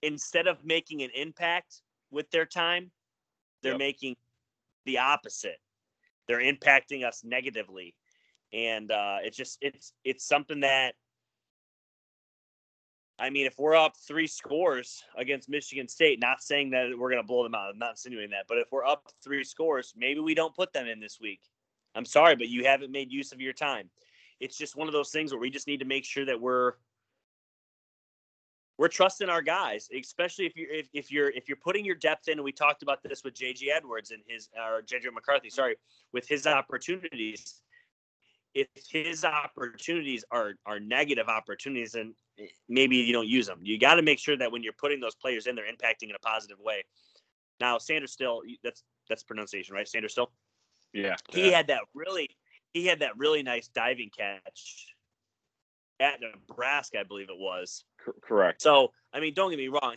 instead 0.03 0.47
of 0.47 0.65
making 0.65 1.03
an 1.03 1.11
impact 1.15 1.83
with 2.11 2.31
their 2.31 2.47
time, 2.47 2.91
they're 3.63 3.73
yep. 3.73 3.79
making 3.79 4.17
the 4.85 4.99
opposite. 4.99 5.59
They're 6.29 6.41
impacting 6.41 7.05
us 7.05 7.23
negatively, 7.25 7.95
and 8.53 8.91
uh, 8.91 9.19
it's 9.23 9.37
just 9.37 9.59
it's 9.61 9.93
it's 10.05 10.27
something 10.27 10.61
that 10.61 10.95
I 13.19 13.31
mean, 13.31 13.47
if 13.47 13.59
we're 13.59 13.77
up 13.77 13.97
three 13.97 14.27
scores 14.27 15.05
against 15.17 15.49
Michigan 15.49 15.87
State, 15.87 16.19
not 16.21 16.43
saying 16.43 16.71
that 16.71 16.91
we're 16.99 17.11
going 17.11 17.23
to 17.23 17.27
blow 17.27 17.43
them 17.43 17.55
out, 17.55 17.71
I'm 17.71 17.79
not 17.79 17.91
insinuating 17.91 18.31
that, 18.31 18.47
but 18.49 18.59
if 18.59 18.73
we're 18.73 18.85
up 18.85 19.09
three 19.23 19.45
scores, 19.45 19.93
maybe 19.97 20.21
we 20.21 20.35
don't 20.35 20.55
put 20.55 20.73
them 20.73 20.87
in 20.87 20.99
this 20.99 21.19
week. 21.21 21.41
I'm 21.95 22.05
sorry, 22.05 22.37
but 22.37 22.49
you 22.49 22.65
haven't 22.65 22.91
made 22.91 23.13
use 23.13 23.33
of 23.33 23.41
your 23.41 23.53
time. 23.53 23.91
It's 24.41 24.57
just 24.57 24.77
one 24.77 24.89
of 24.89 24.93
those 24.93 25.11
things 25.11 25.31
where 25.33 25.41
we 25.41 25.51
just 25.51 25.67
need 25.67 25.81
to 25.81 25.85
make 25.85 26.05
sure 26.05 26.25
that 26.25 26.41
we're 26.41 26.73
we're 28.79 28.89
trusting 28.89 29.29
our 29.29 29.43
guys, 29.43 29.89
especially 29.97 30.47
if 30.47 30.57
you're 30.57 30.71
if, 30.71 30.89
if 30.93 31.13
you're 31.13 31.31
if 31.31 31.49
you're 31.49 31.59
putting 31.59 31.85
your 31.85 31.95
depth 31.95 32.29
in. 32.29 32.39
And 32.39 32.45
we 32.45 32.51
talked 32.51 32.83
about 32.83 33.03
this 33.03 33.23
with 33.23 33.35
JG 33.35 33.69
Edwards 33.73 34.11
and 34.11 34.23
his 34.27 34.49
or 34.57 34.83
JJ 34.83 35.13
McCarthy, 35.13 35.51
sorry, 35.51 35.77
with 36.13 36.27
his 36.27 36.47
opportunities 36.47 37.61
if 38.55 38.69
his 38.91 39.25
opportunities 39.25 40.25
are 40.31 40.55
are 40.67 40.81
negative 40.81 41.29
opportunities 41.29 41.95
and 41.95 42.15
eh, 42.39 42.47
maybe 42.69 42.97
you 42.97 43.13
don't 43.13 43.29
use 43.29 43.47
them 43.47 43.59
you 43.63 43.79
got 43.79 43.95
to 43.95 44.03
make 44.03 44.19
sure 44.19 44.37
that 44.37 44.51
when 44.51 44.63
you're 44.63 44.73
putting 44.75 45.01
those 45.01 45.15
players 45.15 45.47
in 45.47 45.55
they're 45.55 45.71
impacting 45.71 46.09
in 46.09 46.15
a 46.15 46.19
positive 46.19 46.59
way. 46.61 46.83
Now 47.61 47.79
Sainristil 47.79 48.41
that's 48.63 48.83
that's 49.09 49.23
pronunciation 49.23 49.75
right 49.75 49.87
Sainristil? 49.87 50.29
Yeah. 50.93 51.17
He 51.31 51.51
yeah. 51.51 51.57
had 51.57 51.67
that 51.69 51.83
really 51.95 52.29
he 52.75 52.87
had 52.87 53.01
that 53.01 53.17
really 53.17 53.43
nice 53.43 53.69
diving 53.69 54.11
catch 54.17 54.95
at 56.01 56.19
nebraska 56.21 57.01
i 57.01 57.05
believe 57.05 57.29
it 57.31 57.39
was. 57.39 57.85
C- 58.05 58.13
correct. 58.23 58.63
So 58.63 58.93
i 59.13 59.21
mean 59.21 59.35
don't 59.35 59.51
get 59.51 59.59
me 59.59 59.69
wrong 59.69 59.97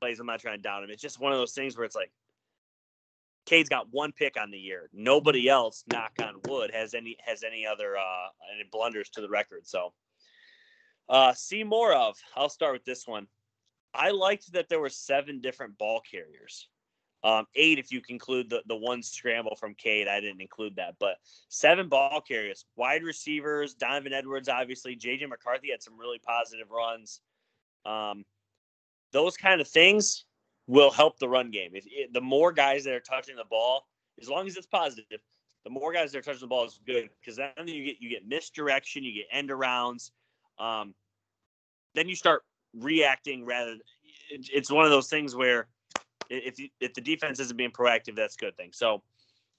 plays 0.00 0.18
i'm 0.20 0.26
not 0.26 0.40
trying 0.40 0.56
to 0.56 0.62
down 0.62 0.82
him. 0.82 0.90
It's 0.90 1.02
just 1.02 1.20
one 1.20 1.32
of 1.32 1.38
those 1.38 1.52
things 1.52 1.76
where 1.76 1.84
it's 1.84 1.96
like 1.96 2.10
Cade's 3.46 3.68
got 3.68 3.88
one 3.90 4.12
pick 4.12 4.40
on 4.40 4.50
the 4.50 4.58
year. 4.58 4.88
Nobody 4.92 5.48
else, 5.48 5.84
knock 5.90 6.12
on 6.20 6.40
wood, 6.48 6.70
has 6.72 6.94
any 6.94 7.16
has 7.24 7.42
any 7.42 7.66
other 7.66 7.96
uh 7.96 8.28
any 8.54 8.68
blunders 8.70 9.10
to 9.10 9.20
the 9.20 9.28
record. 9.28 9.66
So 9.66 9.92
uh 11.08 11.32
see 11.32 11.64
more 11.64 11.92
of. 11.92 12.16
I'll 12.36 12.48
start 12.48 12.72
with 12.72 12.84
this 12.84 13.06
one. 13.06 13.26
I 13.94 14.10
liked 14.10 14.52
that 14.52 14.68
there 14.68 14.80
were 14.80 14.88
seven 14.88 15.40
different 15.40 15.78
ball 15.78 16.00
carriers. 16.00 16.68
Um, 17.22 17.46
eight 17.54 17.78
if 17.78 17.90
you 17.90 18.02
conclude 18.02 18.50
the, 18.50 18.62
the 18.66 18.76
one 18.76 19.02
scramble 19.02 19.56
from 19.56 19.74
Cade. 19.74 20.08
I 20.08 20.20
didn't 20.20 20.42
include 20.42 20.76
that, 20.76 20.96
but 21.00 21.16
seven 21.48 21.88
ball 21.88 22.20
carriers, 22.20 22.66
wide 22.76 23.02
receivers, 23.02 23.72
Donovan 23.72 24.12
Edwards, 24.12 24.50
obviously. 24.50 24.94
JJ 24.94 25.30
McCarthy 25.30 25.70
had 25.70 25.82
some 25.82 25.98
really 25.98 26.18
positive 26.18 26.70
runs. 26.70 27.20
Um, 27.86 28.26
those 29.12 29.38
kind 29.38 29.62
of 29.62 29.68
things 29.68 30.26
will 30.66 30.90
help 30.90 31.18
the 31.18 31.28
run 31.28 31.50
game. 31.50 31.72
If 31.74 31.86
it, 31.86 32.12
the 32.12 32.20
more 32.20 32.52
guys 32.52 32.84
that 32.84 32.94
are 32.94 33.00
touching 33.00 33.36
the 33.36 33.44
ball, 33.44 33.86
as 34.20 34.28
long 34.28 34.46
as 34.46 34.56
it's 34.56 34.66
positive, 34.66 35.20
the 35.64 35.70
more 35.70 35.92
guys 35.92 36.12
that 36.12 36.18
are 36.18 36.22
touching 36.22 36.40
the 36.40 36.46
ball 36.46 36.64
is 36.64 36.78
good 36.86 37.08
because 37.20 37.36
then 37.36 37.50
you 37.66 37.84
get 37.84 37.96
you 38.00 38.10
get 38.10 38.26
misdirection, 38.26 39.04
you 39.04 39.12
get 39.12 39.26
end 39.30 39.50
arounds. 39.50 40.10
Um, 40.58 40.94
then 41.94 42.08
you 42.08 42.16
start 42.16 42.42
reacting 42.74 43.44
rather. 43.44 43.76
It's 44.30 44.70
one 44.70 44.84
of 44.84 44.90
those 44.90 45.08
things 45.08 45.34
where 45.34 45.68
if 46.30 46.58
you, 46.58 46.68
if 46.80 46.94
the 46.94 47.00
defense 47.00 47.40
isn't 47.40 47.56
being 47.56 47.70
proactive, 47.70 48.16
that's 48.16 48.34
a 48.36 48.38
good 48.38 48.56
thing. 48.56 48.70
So 48.72 49.02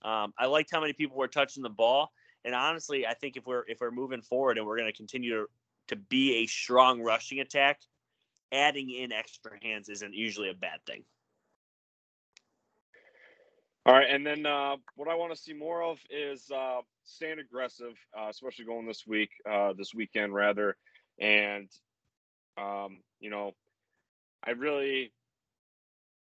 um, 0.03 0.33
I 0.37 0.45
liked 0.47 0.71
how 0.71 0.81
many 0.81 0.93
people 0.93 1.17
were 1.17 1.27
touching 1.27 1.63
the 1.63 1.69
ball, 1.69 2.11
and 2.43 2.53
honestly, 2.53 3.05
I 3.05 3.13
think 3.13 3.37
if 3.37 3.45
we're 3.45 3.63
if 3.67 3.79
we're 3.81 3.91
moving 3.91 4.21
forward 4.21 4.57
and 4.57 4.65
we're 4.65 4.77
going 4.77 4.91
to 4.91 4.97
continue 4.97 5.31
to 5.31 5.45
to 5.87 5.95
be 5.95 6.37
a 6.37 6.47
strong 6.47 7.01
rushing 7.01 7.39
attack, 7.39 7.79
adding 8.51 8.89
in 8.89 9.11
extra 9.11 9.51
hands 9.61 9.89
isn't 9.89 10.13
usually 10.13 10.49
a 10.49 10.53
bad 10.53 10.79
thing. 10.85 11.03
All 13.87 13.93
right, 13.93 14.07
and 14.09 14.25
then 14.25 14.47
uh, 14.47 14.77
what 14.95 15.07
I 15.07 15.13
want 15.13 15.31
to 15.35 15.39
see 15.39 15.53
more 15.53 15.83
of 15.83 15.99
is 16.09 16.49
uh, 16.49 16.79
staying 17.03 17.37
aggressive, 17.37 17.93
uh, 18.19 18.29
especially 18.29 18.65
going 18.65 18.87
this 18.87 19.05
week, 19.05 19.29
uh, 19.49 19.73
this 19.73 19.93
weekend 19.93 20.33
rather, 20.33 20.75
and 21.19 21.69
um, 22.57 22.97
you 23.19 23.29
know, 23.29 23.51
I 24.43 24.51
really 24.51 25.11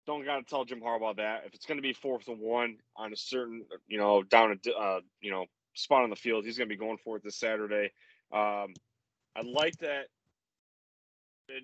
don't 0.05 0.23
got 0.23 0.37
to 0.37 0.43
tell 0.43 0.65
Jim 0.65 0.81
Harbaugh 0.81 1.17
that 1.17 1.43
if 1.47 1.55
it's 1.55 1.65
going 1.65 1.77
to 1.79 1.81
be 1.81 1.93
fourth 1.93 2.27
and 2.27 2.39
one 2.39 2.77
on 2.95 3.11
a 3.11 3.17
certain, 3.17 3.65
you 3.87 3.97
know, 3.97 4.21
down 4.21 4.51
a 4.51 4.71
uh, 4.71 4.99
you 5.21 5.31
know 5.31 5.45
spot 5.73 6.03
on 6.03 6.11
the 6.11 6.15
field, 6.15 6.45
he's 6.45 6.59
going 6.59 6.69
to 6.69 6.75
be 6.75 6.79
going 6.79 6.97
for 7.03 7.17
it 7.17 7.23
this 7.23 7.39
Saturday. 7.39 7.91
Um, 8.31 8.73
I 9.35 9.41
like 9.43 9.77
that 9.79 10.07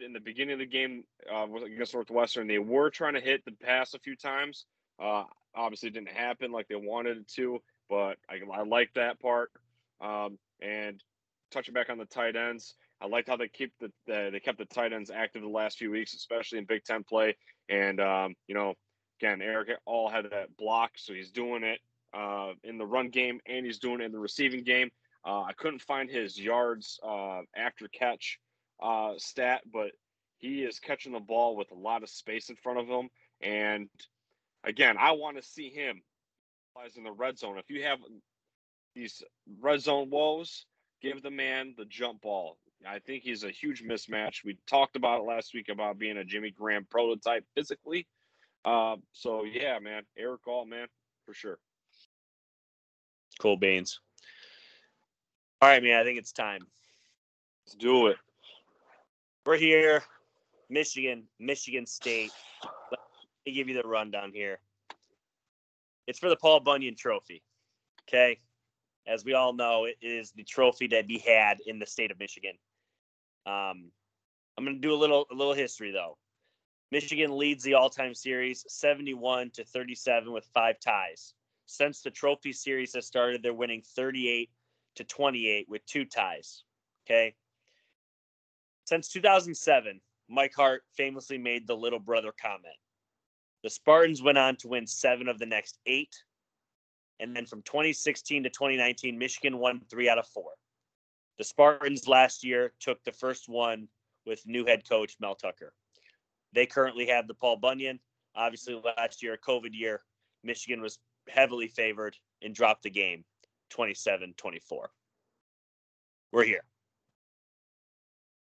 in 0.04 0.14
the 0.14 0.20
beginning 0.20 0.54
of 0.54 0.60
the 0.60 0.66
game 0.66 1.04
uh, 1.32 1.48
against 1.66 1.94
Northwestern, 1.94 2.48
they 2.48 2.60
were 2.60 2.90
trying 2.90 3.14
to 3.14 3.22
hit 3.22 3.44
the 3.46 3.52
pass 3.52 3.94
a 3.94 4.00
few 4.00 4.16
times. 4.16 4.66
Uh, 5.02 5.24
obviously, 5.56 5.90
didn't 5.90 6.10
happen 6.10 6.52
like 6.52 6.68
they 6.68 6.76
wanted 6.76 7.18
it 7.18 7.28
to, 7.36 7.60
but 7.90 8.18
I, 8.30 8.40
I 8.54 8.64
like 8.64 8.92
that 8.96 9.20
part. 9.20 9.52
Um, 10.02 10.38
and 10.62 11.04
touching 11.52 11.74
back 11.74 11.90
on 11.90 11.98
the 11.98 12.06
tight 12.06 12.36
ends, 12.36 12.76
I 13.02 13.08
liked 13.08 13.28
how 13.28 13.38
they 13.38 13.48
keep 13.48 13.74
the, 13.80 13.92
the, 14.08 14.30
they 14.32 14.40
kept 14.40 14.58
the 14.58 14.66
tight 14.66 14.94
ends 14.94 15.12
active 15.12 15.42
the 15.42 15.48
last 15.48 15.78
few 15.78 15.92
weeks, 15.92 16.14
especially 16.14 16.60
in 16.60 16.66
Big 16.66 16.84
Ten 16.84 17.04
play. 17.04 17.36
And 17.70 18.00
um, 18.00 18.36
you 18.48 18.56
know, 18.56 18.76
again, 19.20 19.42
Erick 19.42 19.70
All 19.86 20.10
had 20.10 20.26
that 20.32 20.56
block, 20.58 20.92
so 20.96 21.14
he's 21.14 21.32
doing 21.32 21.64
it 21.64 21.80
uh, 22.14 22.54
in 22.64 22.78
the 22.78 22.86
run 22.86 23.10
game 23.10 23.40
and 23.46 23.66
he's 23.66 23.80
doing 23.80 24.02
it 24.02 24.06
in 24.06 24.12
the 24.12 24.20
receiving 24.20 24.64
game. 24.64 24.90
Uh, 25.26 25.42
I 25.42 25.54
couldn't 25.54 25.82
find 25.82 26.10
his 26.10 26.40
yards 26.40 27.00
uh, 27.06 27.42
after 27.56 27.88
catch 27.88 28.40
uh, 28.84 29.14
stat, 29.18 29.62
but 29.72 29.92
he 30.38 30.64
is 30.64 30.80
catching 30.80 31.14
the 31.14 31.20
ball 31.20 31.56
with 31.56 31.72
a 31.72 31.76
lot 31.76 32.04
of 32.04 32.10
space 32.10 32.50
in 32.50 32.56
front 32.58 32.80
of 32.80 32.88
him. 32.88 33.10
And 33.42 33.90
again, 34.64 34.98
I 35.00 35.14
want 35.14 35.38
to 35.38 35.44
see 35.44 35.70
him 35.70 36.02
in 36.98 37.04
the 37.04 37.12
red 37.12 37.38
zone. 37.38 37.58
If 37.58 37.70
you 37.70 37.84
have 37.84 38.00
these 38.94 39.24
red 39.62 39.82
zone 39.82 40.10
woes, 40.10 40.66
give 41.02 41.22
the 41.22 41.32
man 41.32 41.74
the 41.78 41.86
jump 41.86 42.22
ball. 42.22 42.58
I 42.86 43.00
think 43.00 43.24
he's 43.24 43.44
a 43.44 43.50
huge 43.50 43.84
mismatch. 43.84 44.44
We 44.44 44.58
talked 44.68 44.98
about 44.98 45.22
it 45.22 45.28
last 45.28 45.54
week 45.54 45.70
about 45.70 45.98
being 45.98 46.18
a 46.18 46.26
Jimmy 46.26 46.52
Graham 46.52 46.86
prototype 46.90 47.46
physically. 47.56 48.08
Uh, 48.66 48.98
so 49.14 49.46
yeah, 49.46 49.80
man, 49.80 50.04
Erick 50.18 50.46
All, 50.48 50.66
man, 50.66 50.88
for 51.26 51.34
sure. 51.34 51.60
Cool 53.40 53.58
beans. 53.58 54.00
All 55.62 55.70
right, 55.70 55.82
man. 55.82 55.98
I 56.00 56.04
think 56.04 56.20
it's 56.20 56.34
time. 56.34 56.68
Let's 57.66 57.76
do 57.76 58.08
it. 58.08 58.18
We're 59.46 59.58
here, 59.58 60.04
Michigan, 60.70 61.26
Michigan 61.38 61.86
State. 61.86 62.32
Let 62.92 63.00
me 63.46 63.52
give 63.52 63.68
you 63.68 63.76
the 63.76 63.86
rundown 63.86 64.32
here. 64.34 64.60
It's 66.08 66.18
for 66.18 66.30
the 66.30 66.38
Paul 66.38 66.62
Bunyan 66.62 66.96
Trophy. 66.96 67.44
Okay. 68.08 68.40
As 69.06 69.26
we 69.26 69.34
all 69.34 69.52
know, 69.52 69.84
it 69.84 69.98
is 70.02 70.32
the 70.32 70.46
trophy 70.46 70.88
that 70.88 71.10
be 71.10 71.18
had 71.18 71.58
in 71.66 71.78
the 71.78 71.86
state 71.86 72.10
of 72.10 72.20
Michigan. 72.20 72.54
Um, 73.46 73.92
I'm 74.58 74.64
going 74.64 74.76
to 74.76 74.82
do 74.82 74.94
a 74.94 74.96
little 74.96 75.26
a 75.30 75.36
little 75.36 75.54
history 75.54 75.92
though. 75.92 76.18
Michigan 76.92 77.38
leads 77.38 77.64
the 77.64 77.74
all-time 77.74 78.14
series 78.14 78.64
71 78.70 79.50
to 79.56 79.66
37 79.66 80.32
with 80.32 80.46
five 80.54 80.80
ties. 80.80 81.34
Since 81.66 82.02
the 82.02 82.12
trophy 82.12 82.54
series 82.54 82.94
has 82.94 83.06
started, 83.08 83.44
they're 83.44 83.54
winning 83.54 83.82
38 83.96 84.50
to 84.96 85.04
28 85.04 85.68
with 85.68 85.86
two 85.86 86.06
ties. 86.06 86.64
Okay. 87.06 87.36
Since 88.94 89.08
2007, 89.08 90.00
Mike 90.30 90.54
Hart 90.56 90.84
famously 90.96 91.40
made 91.40 91.66
the 91.66 91.76
little 91.76 91.98
brother 91.98 92.32
comment. 92.40 92.76
The 93.64 93.72
Spartans 93.72 94.22
went 94.22 94.38
on 94.38 94.56
to 94.58 94.68
win 94.68 94.86
seven 94.86 95.28
of 95.28 95.40
the 95.40 95.48
next 95.48 95.80
eight. 95.88 96.16
And 97.20 97.36
then 97.36 97.48
from 97.48 97.64
2016 97.64 98.44
to 98.44 98.52
2019, 98.52 99.18
Michigan 99.18 99.58
won 99.58 99.82
three 99.90 100.10
out 100.10 100.20
of 100.20 100.28
four. 100.28 100.52
The 101.40 101.44
Spartans 101.44 102.08
last 102.08 102.44
year 102.44 102.72
took 102.80 103.04
the 103.04 103.12
first 103.12 103.50
one 103.50 103.88
with 104.28 104.46
new 104.46 104.64
head 104.64 104.88
coach 104.88 105.16
Mel 105.20 105.34
Tucker. 105.34 105.74
They 106.54 106.68
currently 106.68 107.08
have 107.08 107.28
the 107.28 107.34
Paul 107.34 107.58
Bunyan. 107.58 108.00
Obviously, 108.36 108.80
last 108.96 109.24
year, 109.24 109.40
COVID 109.44 109.74
year, 109.74 110.04
Michigan 110.44 110.84
was 110.84 111.00
heavily 111.30 111.68
favored 111.68 112.16
and 112.44 112.54
dropped 112.54 112.84
the 112.84 112.92
game 112.92 113.26
27 113.72 114.36
24. 114.38 114.92
We're 116.32 116.44
here. 116.44 116.64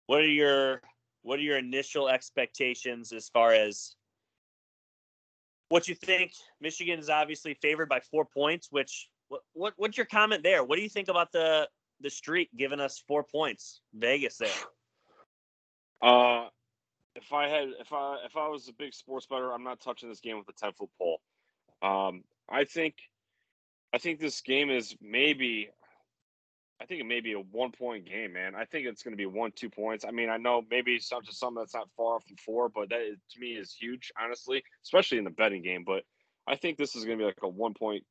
What 0.06 0.20
are 0.20 0.28
your 0.28 0.80
what 1.22 1.38
are 1.38 1.42
your 1.42 1.58
initial 1.58 2.08
expectations 2.08 3.12
as 3.12 3.28
far 3.28 3.52
as 3.52 3.96
what 5.68 5.88
you 5.88 5.94
think? 5.94 6.32
Michigan 6.60 6.98
is 6.98 7.08
obviously 7.08 7.54
favored 7.54 7.88
by 7.88 8.00
four 8.00 8.24
points, 8.24 8.68
which 8.70 9.08
what, 9.28 9.40
what 9.52 9.74
what's 9.76 9.96
your 9.96 10.06
comment 10.06 10.42
there? 10.42 10.62
What 10.64 10.76
do 10.76 10.82
you 10.82 10.88
think 10.88 11.08
about 11.08 11.32
the 11.32 11.68
the 12.00 12.10
streak 12.10 12.50
giving 12.56 12.80
us 12.80 13.02
four 13.06 13.24
points? 13.24 13.80
Vegas 13.94 14.36
there. 14.36 14.50
Uh 16.02 16.48
if 17.16 17.32
I 17.32 17.48
had 17.48 17.68
if 17.80 17.92
I 17.92 18.18
if 18.24 18.36
I 18.36 18.48
was 18.48 18.68
a 18.68 18.72
big 18.72 18.92
sports 18.92 19.26
better, 19.26 19.52
I'm 19.52 19.64
not 19.64 19.80
touching 19.80 20.08
this 20.08 20.20
game 20.20 20.38
with 20.38 20.48
a 20.48 20.52
ten 20.52 20.72
foot 20.72 20.90
pole. 20.98 21.20
Um, 21.82 22.24
I 22.48 22.64
think 22.64 22.96
I 23.92 23.98
think 23.98 24.18
this 24.18 24.40
game 24.40 24.70
is 24.70 24.96
maybe 25.00 25.70
I 26.80 26.86
think 26.86 27.00
it 27.00 27.06
may 27.06 27.20
be 27.20 27.32
a 27.32 27.38
one 27.38 27.70
point 27.70 28.04
game, 28.04 28.32
man. 28.32 28.54
I 28.54 28.64
think 28.64 28.86
it's 28.86 29.02
going 29.02 29.12
to 29.12 29.16
be 29.16 29.26
one, 29.26 29.52
two 29.54 29.70
points. 29.70 30.04
I 30.04 30.10
mean, 30.10 30.28
I 30.28 30.36
know 30.36 30.62
maybe 30.70 30.98
some 30.98 31.22
to 31.22 31.32
some 31.32 31.54
that's 31.54 31.74
not 31.74 31.88
far 31.96 32.20
from 32.20 32.36
four, 32.36 32.68
but 32.68 32.90
that 32.90 33.00
is, 33.00 33.18
to 33.32 33.40
me 33.40 33.52
is 33.52 33.72
huge, 33.72 34.12
honestly, 34.20 34.62
especially 34.82 35.18
in 35.18 35.24
the 35.24 35.30
betting 35.30 35.62
game. 35.62 35.84
But 35.86 36.02
I 36.46 36.56
think 36.56 36.76
this 36.76 36.96
is 36.96 37.04
going 37.04 37.18
to 37.18 37.22
be 37.22 37.26
like 37.26 37.38
a 37.42 37.48
one 37.48 37.74
point 37.74 38.04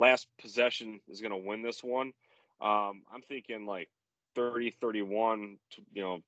last 0.00 0.26
possession 0.40 1.00
is 1.08 1.20
going 1.20 1.30
to 1.30 1.48
win 1.48 1.62
this 1.62 1.82
one. 1.82 2.12
Um, 2.60 3.02
I'm 3.12 3.22
thinking 3.28 3.66
like 3.66 3.88
30, 4.34 4.76
31, 4.80 5.58
you 5.92 6.02
know, 6.02 6.18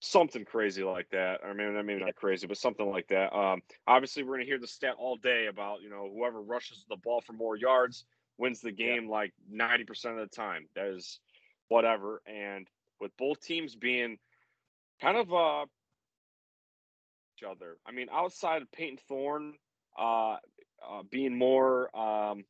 something 0.00 0.44
crazy 0.44 0.82
like 0.82 1.08
that. 1.10 1.40
I 1.44 1.52
mean, 1.52 1.74
maybe 1.86 2.04
not 2.04 2.16
crazy, 2.16 2.46
but 2.46 2.56
something 2.56 2.88
like 2.88 3.08
that. 3.08 3.34
Um, 3.34 3.62
obviously, 3.86 4.22
we're 4.22 4.34
going 4.34 4.40
to 4.40 4.46
hear 4.46 4.58
the 4.58 4.66
stat 4.66 4.94
all 4.98 5.16
day 5.16 5.46
about 5.46 5.82
you 5.82 5.90
know 5.90 6.10
whoever 6.12 6.40
rushes 6.40 6.84
the 6.88 6.96
ball 6.96 7.20
for 7.20 7.32
more 7.32 7.56
yards 7.56 8.04
wins 8.38 8.60
the 8.60 8.72
game 8.72 9.04
yeah. 9.04 9.10
like 9.10 9.32
ninety 9.50 9.84
percent 9.84 10.18
of 10.18 10.28
the 10.28 10.34
time. 10.34 10.66
That 10.74 10.86
is 10.86 11.20
whatever. 11.68 12.22
And 12.26 12.66
with 13.00 13.16
both 13.16 13.40
teams 13.40 13.74
being 13.74 14.18
kind 15.00 15.16
of 15.16 15.32
uh 15.32 15.66
each 17.36 17.48
other. 17.48 17.76
I 17.86 17.92
mean, 17.92 18.08
outside 18.12 18.62
of 18.62 18.72
Payton 18.72 18.98
Thorne 19.08 19.54
uh, 19.98 20.36
uh 20.86 21.02
being 21.10 21.36
more 21.36 21.94
um 21.96 22.44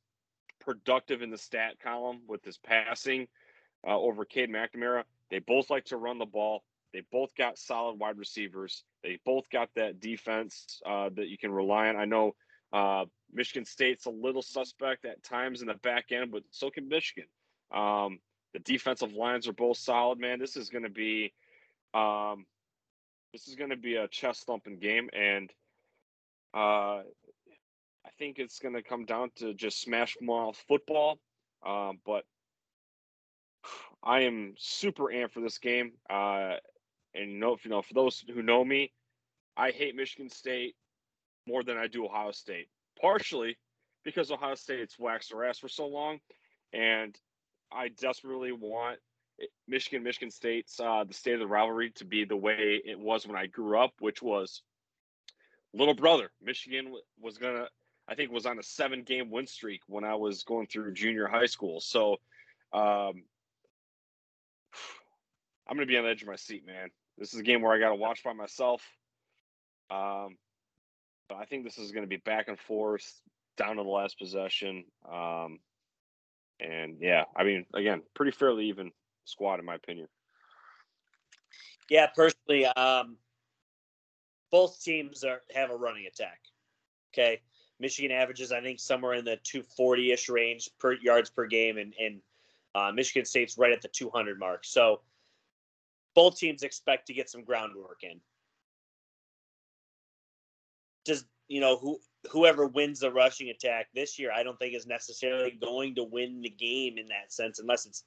productive 0.61 1.23
in 1.23 1.30
the 1.30 1.38
stat 1.38 1.76
column 1.83 2.23
with 2.28 2.45
his 2.45 2.59
passing 2.59 3.26
uh, 3.87 3.99
over 3.99 4.25
Cade 4.25 4.50
McNamara, 4.50 5.04
they 5.30 5.38
both 5.38 5.71
like 5.71 5.85
to 5.87 5.97
run 5.97 6.18
the 6.18 6.26
ball. 6.26 6.62
They 6.92 7.02
both 7.12 7.35
got 7.37 7.59
solid 7.59 7.99
wide 7.99 8.18
receivers. 8.18 8.83
They 9.02 9.18
both 9.25 9.49
got 9.50 9.68
that 9.76 10.00
defense 10.00 10.80
uh, 10.87 11.11
that 11.14 11.28
you 11.28 11.38
can 11.38 11.52
rely 11.52 11.88
on. 11.88 11.97
I 11.97 12.07
know 12.07 12.35
uh, 12.72 13.04
Michigan 13.32 13.64
State's 13.64 14.06
a 14.06 14.10
little 14.10 14.42
suspect 14.42 15.04
at 15.04 15.22
times 15.22 15.62
in 15.62 15.68
the 15.68 15.75
back 15.75 16.12
end, 16.12 16.32
but 16.32 16.42
so 16.50 16.70
can 16.70 16.88
Michigan. 16.88 17.28
Um, 17.72 18.18
the 18.52 18.60
defensive 18.60 19.12
lines 19.12 19.46
are 19.46 19.52
both 19.52 19.76
solid, 19.76 20.18
man. 20.18 20.38
This 20.38 20.56
is 20.56 20.70
going 20.70 20.84
to 20.84 20.90
be, 20.90 21.32
um, 21.94 22.46
this 23.32 23.48
is 23.48 23.54
going 23.54 23.70
to 23.70 23.76
be 23.76 23.96
a 23.96 24.08
chest 24.08 24.46
thumping 24.46 24.78
game, 24.78 25.10
and 25.12 25.52
uh, 26.54 27.02
I 28.08 28.10
think 28.18 28.38
it's 28.38 28.58
going 28.58 28.75
to 28.75 28.82
come 28.82 29.04
down 29.04 29.30
to 29.37 29.52
just 29.54 29.80
smash 29.82 30.16
mouth 30.20 30.56
football. 30.66 31.18
Um, 31.66 31.98
but 32.06 32.25
I 34.02 34.20
am 34.20 34.54
super 34.58 35.04
amped 35.04 35.32
for 35.32 35.40
this 35.40 35.58
game. 35.58 35.92
Uh, 36.08 36.54
and 37.14 37.32
you 37.32 37.38
know, 37.38 37.56
you 37.62 37.70
know, 37.70 37.82
for 37.82 37.94
those 37.94 38.25
who 38.32 38.42
know 38.42 38.64
me, 38.64 38.92
I 39.56 39.70
hate 39.70 39.96
Michigan 39.96 40.30
State 40.30 40.76
more 41.49 41.64
than 41.64 41.76
I 41.76 41.88
do 41.88 42.05
Ohio 42.05 42.31
State. 42.31 42.69
Partially 43.00 43.57
because 44.05 44.31
Ohio 44.31 44.55
State's 44.55 44.99
waxed 44.99 45.31
their 45.31 45.45
ass 45.45 45.59
for 45.59 45.69
so 45.69 45.87
long, 45.87 46.21
and 46.73 47.17
I 47.73 47.88
desperately 47.88 48.52
want 48.52 48.99
Michigan, 49.67 50.02
Michigan 50.02 50.31
State's 50.31 50.78
uh, 50.81 51.05
the 51.05 51.14
state 51.14 51.35
of 51.35 51.40
the 51.40 51.47
rivalry 51.47 51.90
to 51.97 52.05
be 52.05 52.25
the 52.25 52.37
way 52.37 52.81
it 52.85 52.99
was 52.99 53.26
when 53.26 53.37
I 53.37 53.47
grew 53.47 53.78
up, 53.78 53.93
which 53.99 54.23
was 54.23 54.62
little 55.75 55.95
brother. 55.95 56.31
Michigan 56.43 56.95
was 57.21 57.38
gonna 57.38 57.67
I 58.09 58.14
think 58.14 58.33
was 58.33 58.47
on 58.47 58.59
a 58.59 58.62
seven 58.62 59.02
game 59.02 59.31
win 59.31 59.47
streak 59.47 59.83
when 59.87 60.05
I 60.05 60.14
was 60.14 60.43
going 60.45 60.67
through 60.67 60.95
junior 60.95 61.26
high 61.26 61.47
school. 61.47 61.81
So 61.81 62.17
um, 62.73 63.23
I'm 65.69 65.76
to 65.78 65.87
be 65.87 65.99
on 65.99 66.05
the 66.05 66.11
edge 66.11 66.23
of 66.23 66.28
my 66.28 66.37
seat, 66.37 66.67
man. 66.67 66.88
This 67.19 67.35
is 67.35 67.40
a 67.40 67.43
game 67.43 67.61
where 67.61 67.73
I 67.73 67.78
got 67.78 67.90
to 67.90 67.97
watch 67.97 68.25
by 68.25 68.33
myself. 68.33 68.83
Um, 69.90 70.37
I 71.37 71.44
think 71.44 71.64
this 71.64 71.78
is 71.78 71.92
going 71.92 72.04
to 72.04 72.08
be 72.08 72.16
back 72.16 72.49
and 72.49 72.58
forth 72.58 73.20
down 73.56 73.76
to 73.76 73.82
the 73.82 73.88
last 73.88 74.18
possession. 74.18 74.85
Um, 75.11 75.58
and 76.61 76.97
yeah, 77.00 77.25
I 77.37 77.44
mean, 77.44 77.66
again, 77.75 78.02
pretty 78.14 78.32
fairly 78.32 78.66
even 78.66 78.90
squad 79.25 79.61
in 79.61 79.66
my 79.66 79.75
opinion. 79.75 80.08
Yeah, 81.90 82.06
personally, 82.14 82.66
um, 82.66 83.16
both 84.50 84.82
teams 84.82 85.25
are 85.25 85.42
have 85.54 85.70
a 85.70 85.76
running 85.76 86.06
attack. 86.06 86.40
Okay, 87.12 87.40
Michigan 87.80 88.12
averages 88.12 88.52
I 88.52 88.61
think 88.61 88.80
somewhere 88.80 89.14
in 89.14 89.25
the 89.25 89.38
240ish 89.44 90.30
range 90.30 90.68
per 90.78 90.94
yards 90.94 91.30
per 91.30 91.47
game, 91.47 91.78
and 91.78 91.94
and 91.99 92.20
uh, 92.75 92.92
Michigan 92.92 93.25
State's 93.25 93.56
right 93.58 93.73
at 93.73 93.82
the 93.82 93.88
200 93.88 94.38
mark. 94.38 94.64
So 94.64 95.00
both 96.14 96.37
teams 96.38 96.62
expect 96.62 97.06
to 97.06 97.14
get 97.14 97.30
some 97.30 97.44
groundwork 97.44 98.00
in. 98.02 98.20
Does 101.08 101.24
you 101.48 101.60
know 101.60 101.76
who 101.78 101.98
whoever 102.30 102.66
wins 102.66 103.00
the 103.00 103.10
rushing 103.10 103.48
attack 103.48 103.88
this 103.94 104.18
year, 104.18 104.30
I 104.30 104.42
don't 104.42 104.58
think 104.58 104.74
is 104.74 104.86
necessarily 104.86 105.58
going 105.60 105.94
to 105.94 106.04
win 106.04 106.42
the 106.42 106.50
game 106.50 106.98
in 106.98 107.06
that 107.06 107.32
sense, 107.32 107.58
unless 107.58 107.86
it's 107.86 108.04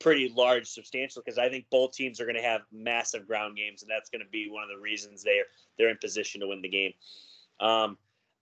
pretty 0.00 0.32
large, 0.34 0.66
substantial. 0.66 1.22
Because 1.24 1.38
I 1.38 1.48
think 1.48 1.66
both 1.70 1.92
teams 1.92 2.20
are 2.20 2.24
going 2.24 2.36
to 2.36 2.42
have 2.42 2.62
massive 2.72 3.26
ground 3.26 3.56
games, 3.56 3.82
and 3.82 3.90
that's 3.90 4.10
going 4.10 4.24
to 4.24 4.30
be 4.30 4.50
one 4.50 4.64
of 4.64 4.68
the 4.68 4.82
reasons 4.82 5.22
they're 5.22 5.44
they're 5.78 5.90
in 5.90 5.98
position 5.98 6.40
to 6.40 6.48
win 6.48 6.60
the 6.60 6.68
game. 6.68 6.92
Um, 7.60 7.96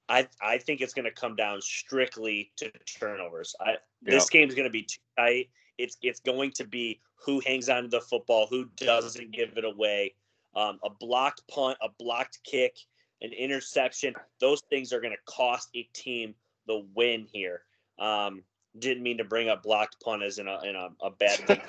I 0.08 0.26
I 0.40 0.58
think 0.58 0.80
it's 0.80 0.94
going 0.94 1.04
to 1.04 1.10
come 1.10 1.36
down 1.36 1.60
strictly 1.60 2.50
to 2.56 2.70
turnovers. 2.98 3.54
I 3.60 3.76
this 4.02 4.30
game 4.30 4.48
is 4.48 4.54
going 4.54 4.68
to 4.68 4.72
be 4.72 4.84
too 4.84 5.00
tight. 5.18 5.50
It's 5.76 5.98
it's 6.02 6.20
going 6.20 6.52
to 6.52 6.64
be 6.64 7.00
who 7.24 7.40
hangs 7.40 7.68
on 7.68 7.82
to 7.82 7.88
the 7.88 8.00
football, 8.00 8.46
who 8.48 8.66
doesn't 8.76 9.32
give 9.32 9.56
it 9.56 9.64
away. 9.64 10.14
Um, 10.56 10.78
a 10.82 10.90
blocked 10.90 11.42
punt, 11.48 11.76
a 11.82 11.88
blocked 11.98 12.38
kick, 12.42 12.76
an 13.22 13.32
interception. 13.32 14.14
Those 14.40 14.62
things 14.70 14.92
are 14.92 15.00
going 15.00 15.12
to 15.12 15.32
cost 15.32 15.70
a 15.75 15.82
team 15.92 16.34
the 16.66 16.87
win 16.94 17.26
here. 17.32 17.62
Um, 17.98 18.42
didn't 18.78 19.02
mean 19.02 19.18
to 19.18 19.25
bring 19.25 19.48
up 19.48 19.62
blocked 19.64 20.00
punt 20.00 20.22
as 20.22 20.38
in 20.38 20.46
a 20.46 20.60
in 20.62 20.76
a, 20.76 20.88
a 21.02 21.10
bad 21.10 21.38
thing. 21.46 21.60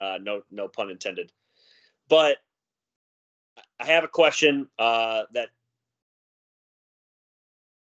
uh, 0.00 0.18
no 0.20 0.42
no 0.50 0.68
pun 0.68 0.90
intended. 0.90 1.32
But 2.08 2.38
I 3.80 3.86
have 3.86 4.04
a 4.04 4.08
question 4.08 4.68
uh, 4.78 5.22
that 5.32 5.48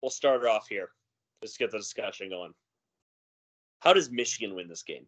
we'll 0.03 0.11
start 0.11 0.45
off 0.45 0.69
here. 0.69 0.91
Let's 1.41 1.57
get 1.57 1.71
the 1.71 1.79
discussion 1.79 2.29
going. 2.29 2.53
How 3.81 3.93
does 3.93 4.11
Michigan 4.11 4.55
win 4.55 4.69
this 4.69 4.83
game? 4.83 5.07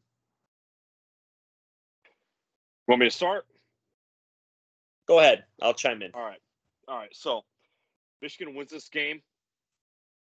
Want 2.89 3.01
me 3.01 3.09
to 3.09 3.15
start? 3.15 3.47
Go 5.09 5.19
ahead. 5.19 5.45
I'll 5.63 5.75
chime 5.75 6.03
in. 6.03 6.11
All 6.15 6.23
right. 6.23 6.41
All 6.89 6.99
right. 6.99 7.15
So 7.15 7.43
Michigan 8.23 8.55
wins 8.55 8.71
this 8.71 8.89
game. 8.89 9.21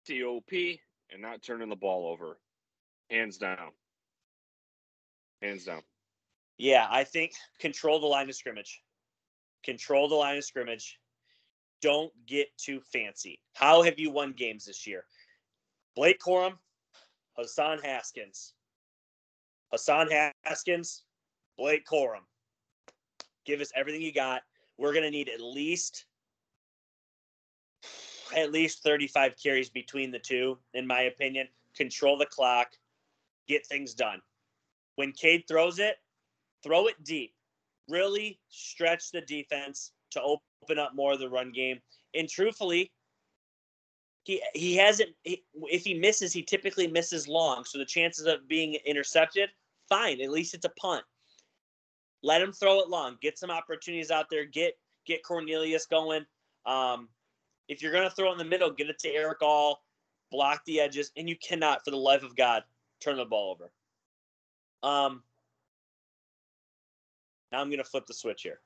TOP 0.07 0.53
and 1.13 1.21
not 1.21 1.43
turning 1.43 1.69
the 1.69 1.77
ball 1.77 2.07
over. 2.07 2.39
Hands 3.11 3.37
down. 3.37 3.73
Hands 5.43 5.65
down. 5.65 5.83
Yeah, 6.57 6.87
I 6.91 7.05
think 7.05 7.33
control 7.61 8.01
the 8.01 8.07
line 8.07 8.29
of 8.29 8.35
scrimmage. 8.35 8.83
Control 9.65 10.09
the 10.09 10.15
line 10.15 10.37
of 10.37 10.45
scrimmage. 10.45 10.99
Don't 11.81 12.13
get 12.27 12.49
too 12.57 12.81
fancy. 12.93 13.41
How 13.55 13.83
have 13.83 13.99
you 13.99 14.11
won 14.11 14.33
games 14.33 14.65
this 14.65 14.87
year? 14.87 15.05
Blake 15.95 16.19
Corum, 16.21 16.55
Hassan 17.37 17.79
Haskins. 17.79 18.55
Hassan 19.71 20.09
Haskins, 20.45 21.05
Blake 21.57 21.87
Corum. 21.87 22.25
Give 23.45 23.61
us 23.61 23.71
everything 23.77 24.03
you 24.03 24.13
got. 24.13 24.43
We're 24.79 24.93
going 24.93 25.05
to 25.05 25.11
need 25.11 25.29
at 25.29 25.41
least 25.41 26.07
at 28.37 28.53
least 28.53 28.83
35 28.83 29.35
carries 29.43 29.71
between 29.71 30.11
the 30.11 30.19
two, 30.19 30.59
in 30.75 30.87
my 30.87 31.03
opinion. 31.03 31.49
Control 31.77 32.17
the 32.17 32.27
clock, 32.27 32.73
get 33.47 33.67
things 33.67 33.95
done. 33.95 34.21
When 34.97 35.13
Cade 35.13 35.45
throws 35.47 35.79
it, 35.79 35.97
throw 36.63 36.87
it 36.87 37.03
deep. 37.05 37.35
Really 37.89 38.41
stretch 38.49 39.11
the 39.11 39.21
defense 39.23 39.93
to 40.11 40.23
open 40.23 40.79
up 40.79 40.95
more 40.95 41.13
of 41.13 41.21
the 41.21 41.29
run 41.29 41.53
game. 41.53 41.81
And 42.15 42.29
truthfully, 42.29 42.91
he 44.25 44.43
he 44.55 44.77
hasn't. 44.77 45.11
He, 45.25 45.43
if 45.55 45.85
he 45.85 45.95
misses, 45.95 46.33
he 46.33 46.43
typically 46.43 46.87
misses 46.87 47.29
long. 47.29 47.65
So 47.65 47.79
the 47.79 47.87
chances 47.87 48.27
of 48.27 48.49
being 48.49 48.75
intercepted, 48.85 49.51
fine. 49.89 50.21
At 50.21 50.31
least 50.31 50.55
it's 50.55 50.67
a 50.67 50.71
punt. 50.71 51.05
Let 52.23 52.43
him 52.43 52.53
throw 52.53 52.81
it 52.81 52.89
long. 52.89 53.17
Get 53.23 53.39
some 53.39 53.51
opportunities 53.51 54.11
out 54.11 54.27
there. 54.31 54.45
Get 54.45 54.75
get 55.07 55.23
Cornelius 55.23 55.87
going. 55.87 56.27
Um, 56.67 57.09
if 57.69 57.83
you're 57.83 57.93
going 57.93 58.09
to 58.09 58.15
throw 58.15 58.33
in 58.33 58.39
the 58.39 58.45
middle, 58.45 58.71
get 58.71 58.89
it 58.89 58.99
to 59.01 59.09
Erick 59.09 59.43
All, 59.43 59.83
block 60.31 60.65
the 60.65 60.81
edges, 60.81 61.13
and 61.17 61.29
you 61.29 61.37
cannot, 61.37 61.85
for 61.85 61.91
the 61.91 61.97
life 61.97 62.23
of 62.23 62.37
God, 62.37 62.63
turn 63.01 63.17
the 63.17 63.25
ball 63.25 63.53
over. 63.53 63.71
Um, 64.83 65.23
now 67.53 67.61
I'm 67.61 67.69
going 67.69 67.79
to 67.79 67.85
flip 67.85 68.07
the 68.07 68.15
switch 68.15 68.43
here. 68.43 68.61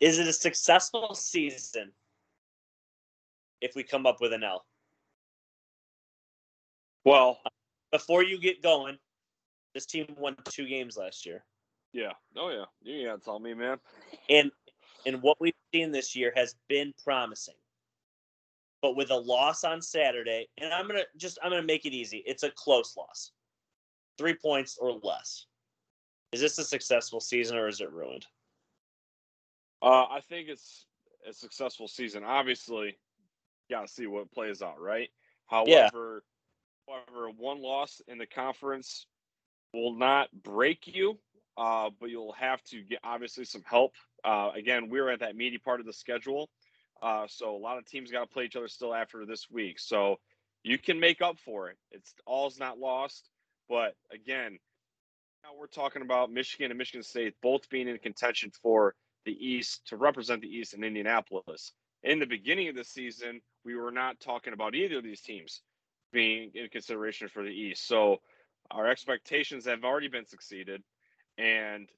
Is 0.00 0.18
it 0.18 0.28
a 0.28 0.32
successful 0.32 1.14
season 1.14 1.92
if 3.60 3.74
we 3.74 3.82
come 3.82 4.06
up 4.06 4.20
with 4.20 4.32
an 4.32 4.44
L? 4.44 4.66
Well, 7.04 7.40
before 7.92 8.22
you 8.24 8.38
get 8.38 8.62
going, 8.62 8.98
this 9.74 9.86
team 9.86 10.06
won 10.18 10.36
two 10.44 10.66
games 10.66 10.96
last 10.96 11.24
year. 11.24 11.44
Yeah. 11.92 12.12
Oh 12.36 12.50
yeah. 12.50 12.64
You 12.82 13.06
gotta 13.06 13.20
tell 13.22 13.38
me, 13.38 13.54
man. 13.54 13.78
And 14.28 14.50
and 15.06 15.22
what 15.22 15.40
we've 15.40 15.54
seen 15.72 15.92
this 15.92 16.14
year 16.14 16.32
has 16.36 16.56
been 16.68 16.92
promising. 17.02 17.54
But 18.82 18.96
with 18.96 19.10
a 19.10 19.16
loss 19.16 19.64
on 19.64 19.80
Saturday, 19.80 20.48
and 20.58 20.72
I'm 20.72 20.86
gonna 20.86 21.04
just 21.16 21.38
I'm 21.42 21.50
gonna 21.50 21.62
make 21.62 21.86
it 21.86 21.94
easy. 21.94 22.22
It's 22.26 22.42
a 22.42 22.50
close 22.50 22.96
loss. 22.96 23.32
Three 24.18 24.34
points 24.34 24.76
or 24.78 24.92
less. 25.02 25.46
Is 26.32 26.40
this 26.40 26.58
a 26.58 26.64
successful 26.64 27.20
season 27.20 27.56
or 27.56 27.68
is 27.68 27.80
it 27.80 27.90
ruined? 27.90 28.26
Uh, 29.80 30.04
I 30.04 30.20
think 30.28 30.48
it's 30.48 30.86
a 31.26 31.32
successful 31.32 31.88
season. 31.88 32.24
Obviously, 32.24 32.86
you 32.88 33.76
gotta 33.76 33.88
see 33.88 34.06
what 34.06 34.30
plays 34.32 34.60
out, 34.60 34.80
right? 34.80 35.08
However, 35.46 36.22
yeah. 36.88 36.94
however, 37.08 37.30
one 37.36 37.62
loss 37.62 38.02
in 38.08 38.18
the 38.18 38.26
conference 38.26 39.06
will 39.72 39.94
not 39.94 40.28
break 40.42 40.86
you, 40.86 41.18
uh, 41.56 41.90
but 42.00 42.10
you'll 42.10 42.32
have 42.32 42.62
to 42.64 42.82
get 42.82 43.00
obviously 43.04 43.44
some 43.44 43.62
help. 43.64 43.94
Uh, 44.26 44.50
again, 44.56 44.88
we're 44.88 45.08
at 45.08 45.20
that 45.20 45.36
meaty 45.36 45.56
part 45.56 45.78
of 45.78 45.86
the 45.86 45.92
schedule, 45.92 46.50
uh, 47.00 47.26
so 47.28 47.54
a 47.54 47.56
lot 47.56 47.78
of 47.78 47.86
teams 47.86 48.10
got 48.10 48.20
to 48.20 48.26
play 48.26 48.44
each 48.44 48.56
other 48.56 48.66
still 48.66 48.92
after 48.92 49.24
this 49.24 49.48
week. 49.48 49.78
So 49.78 50.16
you 50.64 50.78
can 50.78 50.98
make 50.98 51.22
up 51.22 51.38
for 51.38 51.68
it. 51.70 51.76
It's 51.92 52.12
all's 52.26 52.58
not 52.58 52.78
lost, 52.78 53.30
but 53.68 53.94
again, 54.12 54.58
now 55.44 55.50
we're 55.56 55.68
talking 55.68 56.02
about 56.02 56.32
Michigan 56.32 56.72
and 56.72 56.78
Michigan 56.78 57.04
State 57.04 57.34
both 57.40 57.70
being 57.70 57.86
in 57.86 57.98
contention 57.98 58.50
for 58.62 58.96
the 59.24 59.32
East 59.32 59.86
to 59.86 59.96
represent 59.96 60.42
the 60.42 60.48
East 60.48 60.74
in 60.74 60.82
Indianapolis. 60.82 61.70
In 62.02 62.18
the 62.18 62.26
beginning 62.26 62.68
of 62.68 62.74
the 62.74 62.82
season, 62.82 63.40
we 63.64 63.76
were 63.76 63.92
not 63.92 64.18
talking 64.18 64.52
about 64.52 64.74
either 64.74 64.98
of 64.98 65.04
these 65.04 65.20
teams 65.20 65.60
being 66.12 66.50
in 66.54 66.68
consideration 66.68 67.28
for 67.28 67.44
the 67.44 67.50
East. 67.50 67.86
So 67.86 68.18
our 68.72 68.88
expectations 68.88 69.66
have 69.66 69.84
already 69.84 70.08
been 70.08 70.26
succeeded. 70.26 70.82
And 71.38 71.88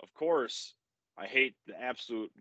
of 0.00 0.12
course, 0.14 0.74
I 1.18 1.26
hate 1.26 1.54
the 1.66 1.80
absolute 1.80 2.32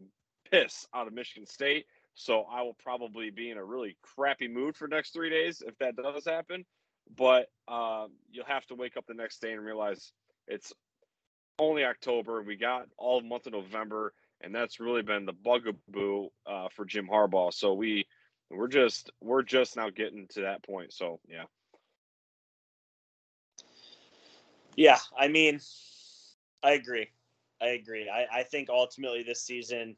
piss 0.49 0.87
out 0.93 1.07
of 1.07 1.13
Michigan 1.13 1.45
State. 1.45 1.85
So 2.15 2.45
I 2.51 2.61
will 2.61 2.75
probably 2.75 3.31
be 3.31 3.49
in 3.49 3.57
a 3.57 3.63
really 3.63 3.97
crappy 4.01 4.47
mood 4.47 4.75
for 4.75 4.87
next 4.87 5.13
three 5.13 5.29
days 5.29 5.63
if 5.65 5.77
that 5.79 5.95
does 5.95 6.25
happen. 6.25 6.65
But 7.17 7.49
um, 7.67 8.11
you'll 8.31 8.45
have 8.45 8.65
to 8.67 8.75
wake 8.75 8.97
up 8.97 9.05
the 9.07 9.13
next 9.13 9.41
day 9.41 9.53
and 9.53 9.63
realize 9.63 10.11
it's 10.47 10.73
only 11.59 11.83
October. 11.85 12.41
We 12.41 12.55
got 12.55 12.87
all 12.97 13.21
month 13.21 13.47
of 13.47 13.53
November, 13.53 14.13
and 14.41 14.53
that's 14.53 14.79
really 14.79 15.01
been 15.01 15.25
the 15.25 15.33
bugaboo 15.33 16.27
uh, 16.45 16.69
for 16.69 16.85
Jim 16.85 17.07
Harbaugh. 17.07 17.53
So 17.53 17.73
we 17.73 18.05
we're 18.49 18.67
just 18.67 19.11
we're 19.21 19.43
just 19.43 19.75
now 19.75 19.89
getting 19.89 20.27
to 20.29 20.41
that 20.41 20.63
point. 20.63 20.93
So 20.93 21.19
yeah. 21.27 21.43
Yeah, 24.75 24.97
I 25.17 25.27
mean, 25.27 25.59
I 26.63 26.71
agree. 26.71 27.09
I 27.63 27.67
agree. 27.69 28.09
I, 28.09 28.39
I 28.39 28.43
think 28.43 28.69
ultimately 28.69 29.23
this 29.23 29.41
season 29.41 29.95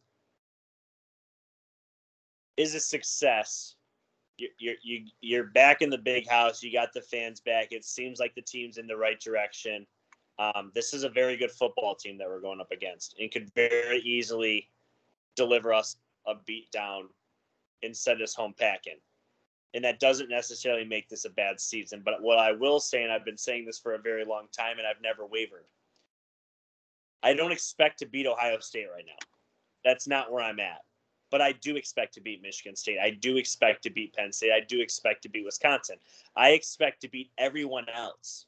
is 2.58 2.76
a 2.76 2.80
success. 2.80 3.76
You, 4.38 4.50
you're 4.60 4.76
you, 4.84 5.06
you're 5.22 5.46
back 5.46 5.82
in 5.82 5.90
the 5.90 5.98
big 5.98 6.30
house. 6.30 6.62
You 6.62 6.72
got 6.72 6.94
the 6.94 7.02
fans 7.02 7.40
back. 7.40 7.70
It 7.72 7.84
seems 7.84 8.20
like 8.20 8.36
the 8.36 8.42
team's 8.42 8.78
in 8.78 8.86
the 8.86 8.96
right 8.96 9.20
direction. 9.20 9.88
Um, 10.38 10.72
this 10.76 10.94
is 10.94 11.04
a 11.04 11.10
very 11.10 11.38
good 11.38 11.52
football 11.52 11.96
team 11.96 12.18
that 12.20 12.28
we're 12.28 12.42
going 12.42 12.62
up 12.62 12.72
against, 12.72 13.16
and 13.20 13.32
could 13.32 13.50
very 13.56 14.00
easily 14.00 14.70
deliver 15.36 15.74
us 15.74 15.98
a 16.28 16.36
beat 16.46 16.70
down 16.72 17.10
and 17.82 17.96
send 17.96 18.22
us 18.22 18.36
home 18.36 18.54
packing. 18.60 19.00
And 19.74 19.84
that 19.84 20.00
doesn't 20.00 20.30
necessarily 20.30 20.86
make 20.86 21.10
this 21.10 21.26
a 21.26 21.30
bad 21.30 21.60
season. 21.60 22.02
But 22.06 22.22
what 22.22 22.38
I 22.38 22.52
will 22.52 22.80
say, 22.80 23.04
and 23.04 23.12
I've 23.12 23.26
been 23.26 23.38
saying 23.38 23.66
this 23.66 23.80
for 23.80 23.96
a 23.96 24.00
very 24.00 24.24
long 24.24 24.48
time, 24.58 24.78
and 24.78 24.88
I've 24.88 25.02
never 25.02 25.26
wavered, 25.26 25.66
I 27.26 27.34
don't 27.34 27.52
expect 27.52 27.98
to 28.00 28.06
beat 28.06 28.28
Ohio 28.28 28.60
State 28.60 28.86
right 28.94 29.04
now. 29.06 29.18
That's 29.84 30.08
not 30.08 30.32
where 30.32 30.44
I'm 30.44 30.60
at. 30.60 30.82
But 31.32 31.42
I 31.42 31.54
do 31.54 31.76
expect 31.76 32.14
to 32.14 32.22
beat 32.22 32.44
Michigan 32.44 32.76
State. 32.76 33.00
I 33.02 33.10
do 33.10 33.38
expect 33.38 33.82
to 33.84 33.90
beat 33.90 34.14
Penn 34.14 34.32
State. 34.32 34.52
I 34.52 34.60
do 34.60 34.80
expect 34.80 35.24
to 35.24 35.30
beat 35.30 35.44
Wisconsin. 35.44 35.96
I 36.36 36.50
expect 36.50 37.02
to 37.02 37.10
beat 37.10 37.32
everyone 37.40 37.88
else. 37.94 38.46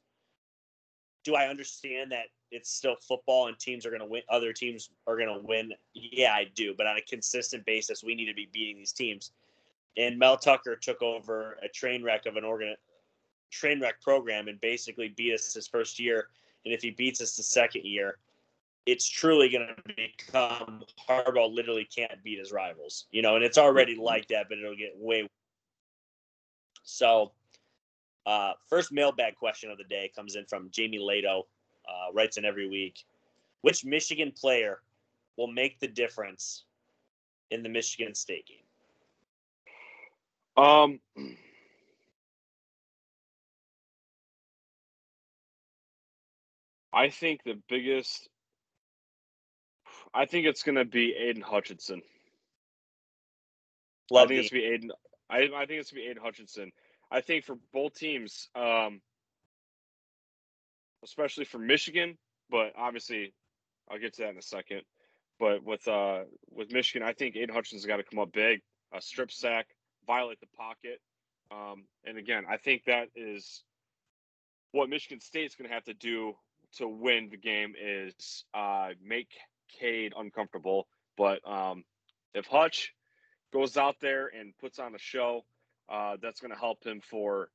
Do 1.24 1.34
I 1.34 1.48
understand 1.48 2.12
that 2.12 2.28
it's 2.52 2.72
still 2.72 2.96
football 2.96 3.48
and 3.48 3.58
teams 3.58 3.84
are 3.84 3.90
going 3.90 4.02
to 4.02 4.06
win? 4.06 4.22
Other 4.30 4.54
teams 4.54 4.92
are 5.08 5.18
going 5.18 5.28
to 5.28 5.44
win. 5.44 5.74
Yeah, 5.96 6.34
I 6.34 6.46
do. 6.54 6.76
But 6.78 6.86
on 6.86 6.98
a 6.98 7.02
consistent 7.02 7.66
basis, 7.66 8.04
we 8.04 8.14
need 8.14 8.28
to 8.28 8.36
be 8.36 8.48
beating 8.54 8.78
these 8.78 8.94
teams. 8.94 9.32
And 9.98 10.20
Mel 10.20 10.38
Tucker 10.38 10.76
took 10.76 11.02
over 11.02 11.58
a 11.64 11.68
train 11.68 12.04
wreck 12.04 12.28
of 12.28 12.36
an 12.36 12.44
organ, 12.44 12.76
train 13.50 13.82
wreck 13.82 14.00
program 14.02 14.48
and 14.48 14.62
basically 14.62 15.08
beat 15.10 15.34
us 15.34 15.52
his 15.56 15.68
first 15.68 16.00
year. 16.00 16.28
And 16.64 16.74
if 16.76 16.84
he 16.84 16.92
beats 16.92 17.22
us 17.22 17.36
the 17.36 17.44
second 17.44 17.84
year, 17.84 18.20
it's 18.88 19.08
truly 19.08 19.50
going 19.50 19.68
to 19.68 19.76
become 19.96 20.84
Harbaugh 21.08 21.54
literally 21.54 21.88
can't 21.94 22.24
beat 22.24 22.40
his 22.40 22.54
rivals, 22.54 23.06
you 23.12 23.22
know, 23.22 23.36
and 23.36 23.44
it's 23.44 23.58
already 23.58 23.94
mm-hmm. 23.94 24.04
like 24.04 24.30
that, 24.30 24.48
but 24.50 24.58
it'll 24.58 24.78
get 24.78 24.94
way. 24.96 25.24
Worse. 25.24 25.32
So, 26.84 27.34
uh, 28.26 28.54
first 28.70 28.94
mailbag 28.94 29.36
question 29.36 29.70
of 29.70 29.78
the 29.78 29.84
day 29.84 30.10
comes 30.16 30.38
in 30.38 30.46
from 30.46 30.70
Jamie 30.72 31.00
Lato, 31.00 31.44
uh, 31.88 32.14
writes 32.14 32.38
in 32.38 32.46
every 32.46 32.70
week. 32.70 33.04
Which 33.62 33.84
Michigan 33.84 34.32
player 34.32 34.80
will 35.36 35.48
make 35.48 35.82
the 35.82 35.88
difference 35.88 36.64
in 37.52 37.64
the 37.64 37.70
Michigan 37.70 38.16
State 38.16 38.48
game? 38.48 38.64
Um, 40.64 41.00
I 46.94 47.10
think 47.10 47.44
the 47.44 47.60
biggest 47.68 48.30
I 50.14 50.26
think 50.26 50.46
it's 50.46 50.64
going 50.64 50.76
to 50.76 50.86
be 50.86 51.16
Aidan 51.18 51.42
Hutchinson. 51.42 52.02
Love 54.10 54.26
I 54.26 54.28
think 54.28 54.40
it's 54.42 54.52
going 54.52 54.64
to 54.64 54.70
be 54.70 54.74
Aidan. 54.74 54.92
I, 55.30 55.62
I 55.62 55.66
think 55.66 55.80
it's 55.80 55.90
to 55.90 55.96
be 55.96 56.08
Aidan 56.08 56.24
Hutchinson. 56.24 56.72
I 57.12 57.22
think 57.22 57.46
for 57.46 57.58
both 57.74 57.94
teams, 57.94 58.50
um, 58.56 59.02
especially 61.04 61.46
for 61.46 61.60
Michigan, 61.60 62.18
but 62.50 62.74
obviously 62.78 63.34
I'll 63.90 64.00
get 64.00 64.16
to 64.16 64.24
that 64.24 64.32
in 64.32 64.38
a 64.38 64.42
second. 64.42 64.82
But 65.40 65.64
with 65.64 65.88
uh, 65.88 66.22
with 66.50 66.72
Michigan, 66.72 67.08
I 67.08 67.14
think 67.14 67.36
Aidan 67.36 67.54
Hutchinson's 67.54 67.86
got 67.86 67.98
to 67.98 68.04
come 68.04 68.20
up 68.20 68.32
big, 68.32 68.62
a 68.94 69.02
strip 69.02 69.32
sack, 69.32 69.68
violate 70.08 70.40
the 70.40 70.48
pocket, 70.58 71.00
um, 71.52 71.86
and 72.06 72.18
again, 72.18 72.46
I 72.50 72.58
think 72.58 72.86
that 72.86 73.10
is 73.16 73.64
what 74.72 74.90
Michigan 74.90 75.20
State's 75.20 75.56
going 75.56 75.70
to 75.70 75.74
have 75.74 75.86
to 75.86 75.94
do 75.94 76.34
to 76.78 76.88
win 76.88 77.30
the 77.30 77.38
game 77.38 77.74
is 77.80 78.46
uh, 78.54 78.90
make 79.04 79.30
Cade 79.68 80.14
uncomfortable. 80.18 80.88
But 81.18 81.40
um, 81.50 81.84
if 82.34 82.46
Hutch 82.46 82.94
goes 83.54 83.78
out 83.78 83.96
there 84.00 84.28
and 84.28 84.58
puts 84.60 84.80
on 84.80 84.96
a 84.96 85.00
show, 85.00 85.46
uh, 85.90 86.18
that's 86.22 86.40
going 86.40 86.52
to 86.52 86.60
help 86.60 86.84
him 86.84 87.02
for 87.02 87.50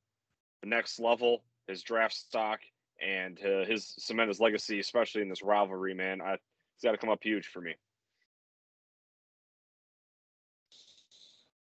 the 0.62 0.68
next 0.68 0.98
level, 0.98 1.44
his 1.66 1.82
draft 1.82 2.14
stock, 2.14 2.60
and 3.00 3.38
uh, 3.44 3.64
his 3.64 3.94
cement 3.98 4.28
his 4.28 4.40
legacy, 4.40 4.80
especially 4.80 5.22
in 5.22 5.28
this 5.28 5.42
rivalry. 5.42 5.94
Man, 5.94 6.20
I, 6.20 6.32
he's 6.32 6.82
got 6.84 6.92
to 6.92 6.98
come 6.98 7.10
up 7.10 7.20
huge 7.22 7.46
for 7.46 7.60
me. 7.60 7.74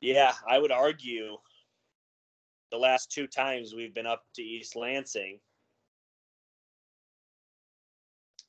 Yeah, 0.01 0.33
I 0.49 0.59
would 0.59 0.71
argue 0.71 1.37
the 2.71 2.79
last 2.79 3.11
two 3.11 3.27
times 3.27 3.75
we've 3.75 3.95
been 3.95 4.07
up 4.07 4.23
to 4.35 4.43
East 4.43 4.77
Lansing, 4.77 5.41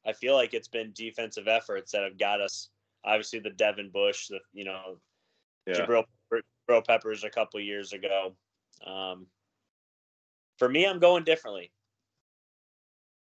I 0.09 0.13
feel 0.13 0.35
like 0.35 0.53
it's 0.53 0.67
been 0.67 0.91
defensive 0.93 1.47
efforts 1.47 1.91
that 1.91 2.03
have 2.03 2.17
got 2.17 2.41
us. 2.41 2.69
Obviously, 3.05 3.39
the 3.39 3.51
Devin 3.51 3.91
Bush, 3.91 4.27
the 4.27 4.39
you 4.53 4.65
know, 4.65 4.97
yeah. 5.67 5.75
Jabril, 5.75 6.03
Jabril 6.69 6.85
Peppers 6.85 7.23
a 7.23 7.29
couple 7.29 7.59
years 7.59 7.93
ago. 7.93 8.35
Um, 8.85 9.27
for 10.57 10.67
me, 10.67 10.85
I'm 10.85 10.99
going 10.99 11.23
differently. 11.23 11.71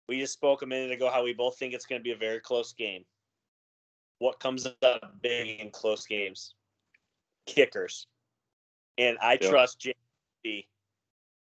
We 0.07 0.19
just 0.19 0.33
spoke 0.33 0.61
a 0.61 0.67
minute 0.67 0.91
ago 0.91 1.09
how 1.09 1.23
we 1.23 1.33
both 1.33 1.57
think 1.57 1.73
it's 1.73 1.85
going 1.85 1.99
to 1.99 2.03
be 2.03 2.11
a 2.11 2.17
very 2.17 2.39
close 2.39 2.73
game. 2.73 3.03
What 4.19 4.39
comes 4.39 4.67
up 4.67 5.21
big 5.21 5.59
in 5.59 5.71
close 5.71 6.05
games? 6.05 6.53
Kickers. 7.47 8.07
And 8.97 9.17
I 9.21 9.37
yeah. 9.41 9.49
trust 9.49 9.79
JP 10.45 10.65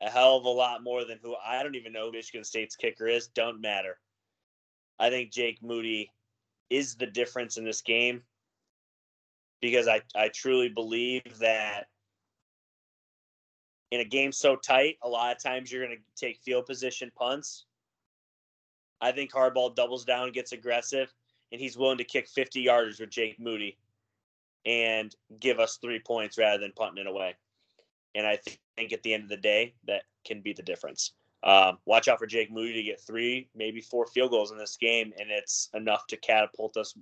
a 0.03 0.11
hell 0.11 0.37
of 0.37 0.45
a 0.45 0.49
lot 0.49 0.83
more 0.83 1.05
than 1.05 1.19
who 1.23 1.37
I 1.37 1.63
don't 1.63 1.77
even 1.77 1.93
know 1.93 2.11
Michigan 2.11 2.45
State's 2.45 2.77
kicker 2.77 3.07
is. 3.07 3.29
Don't 3.29 3.61
matter. 3.61 3.99
I 5.03 5.11
think 5.11 5.33
Jake 5.33 5.61
Moody 5.65 6.13
is 6.71 6.95
the 6.95 7.09
difference 7.09 7.57
in 7.57 7.65
this 7.65 7.81
game 7.81 8.23
because 9.61 9.89
I, 9.89 10.01
I 10.15 10.29
truly 10.29 10.69
believe 10.69 11.41
that 11.41 11.89
in 13.91 13.99
a 13.99 14.05
game 14.05 14.31
so 14.31 14.55
tight, 14.55 14.99
a 15.03 15.09
lot 15.09 15.35
of 15.35 15.43
times 15.43 15.73
you're 15.73 15.85
going 15.85 15.99
to 15.99 16.25
take 16.25 16.39
field 16.39 16.67
position 16.67 17.11
punts. 17.17 17.67
I 19.01 19.11
think 19.11 19.33
Harbaugh 19.33 19.75
doubles 19.75 20.05
down, 20.05 20.31
gets 20.31 20.53
aggressive, 20.53 21.13
and 21.51 21.61
he's 21.61 21.77
willing 21.77 21.99
to 21.99 22.05
kick 22.05 22.29
50 22.29 22.65
yarders 22.65 23.01
with 23.01 23.11
Jake 23.11 23.41
Moody 23.41 23.77
and 24.65 25.13
give 25.41 25.59
us 25.59 25.79
three 25.83 25.99
points 25.99 26.39
rather 26.39 26.59
than 26.59 26.73
punting 26.77 27.05
it 27.05 27.11
away. 27.11 27.35
And 28.15 28.25
I 28.25 28.39
think 28.77 28.93
at 28.93 29.03
the 29.03 29.15
end 29.15 29.25
of 29.25 29.31
the 29.31 29.37
day, 29.37 29.75
that 29.89 30.03
can 30.25 30.43
be 30.43 30.53
the 30.53 30.63
difference. 30.63 31.13
Um, 31.45 31.79
watch 31.87 32.07
out 32.09 32.19
for 32.19 32.27
Jake 32.27 32.53
Moody 32.53 32.75
to 32.75 32.83
get 32.83 33.01
three, 33.01 33.49
maybe 33.55 33.81
four 33.81 34.07
field 34.07 34.31
goals 34.31 34.53
in 34.53 34.59
this 34.59 34.77
game, 34.77 35.13
and 35.19 35.31
it's 35.31 35.69
enough 35.75 36.07
to 36.09 36.17
catapult 36.17 36.77
us 36.77 36.95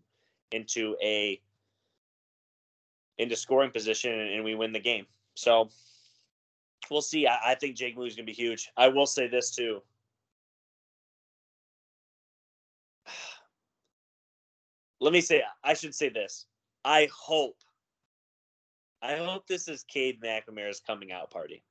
into 0.53 0.97
a 1.03 1.41
into 3.19 3.37
scoring 3.37 3.71
position, 3.71 4.19
and 4.19 4.43
we 4.43 4.55
win 4.55 4.73
the 4.73 4.81
game. 4.81 5.05
So 5.35 5.69
we'll 6.91 7.03
see. 7.03 7.27
I, 7.27 7.53
I 7.53 7.55
think 7.55 7.77
Jake 7.77 7.97
Moody's 7.97 8.17
going 8.17 8.25
to 8.25 8.33
be 8.33 8.37
huge. 8.37 8.71
I 8.77 8.89
will 8.89 9.07
say 9.07 9.29
this 9.29 9.51
too. 9.55 9.83
Let 15.01 15.13
me 15.13 15.21
say. 15.21 15.43
I 15.63 15.75
should 15.75 15.95
say 15.95 16.09
this. 16.09 16.47
I 16.83 17.09
hope. 17.15 17.59
I 19.03 19.17
hope 19.17 19.47
this 19.47 19.69
is 19.69 19.83
Cade 19.85 20.21
McNamara's 20.23 20.81
coming 20.81 21.13
out 21.13 21.31
party. 21.31 21.63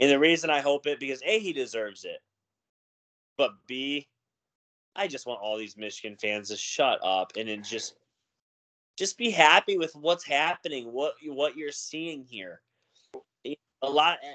And 0.00 0.10
the 0.10 0.18
reason 0.18 0.48
I 0.48 0.60
hope 0.60 0.86
it 0.86 0.98
because 0.98 1.22
A, 1.24 1.38
he 1.38 1.52
deserves 1.52 2.04
it. 2.04 2.22
But 3.36 3.52
B, 3.66 4.08
I 4.96 5.06
just 5.06 5.26
want 5.26 5.40
all 5.42 5.58
these 5.58 5.76
Michigan 5.76 6.16
fans 6.16 6.48
to 6.48 6.56
shut 6.56 6.98
up 7.04 7.32
and 7.36 7.48
then 7.48 7.62
just 7.62 7.94
just 8.98 9.16
be 9.16 9.30
happy 9.30 9.78
with 9.78 9.94
what's 9.94 10.24
happening, 10.24 10.92
what 10.92 11.14
what 11.24 11.56
you're 11.56 11.72
seeing 11.72 12.24
here. 12.24 12.62
A 13.82 13.88
lot 13.88 14.18
eh, 14.22 14.34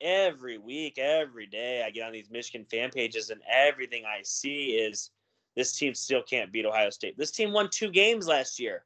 every 0.00 0.58
week, 0.58 0.98
every 0.98 1.46
day 1.46 1.82
I 1.82 1.90
get 1.90 2.06
on 2.06 2.12
these 2.12 2.30
Michigan 2.30 2.66
fan 2.70 2.90
pages 2.90 3.30
and 3.30 3.40
everything 3.50 4.04
I 4.04 4.20
see 4.22 4.72
is 4.72 5.10
this 5.56 5.76
team 5.76 5.94
still 5.94 6.22
can't 6.22 6.52
beat 6.52 6.66
Ohio 6.66 6.90
State. 6.90 7.16
This 7.16 7.30
team 7.30 7.52
won 7.52 7.70
two 7.70 7.90
games 7.90 8.26
last 8.26 8.58
year. 8.58 8.84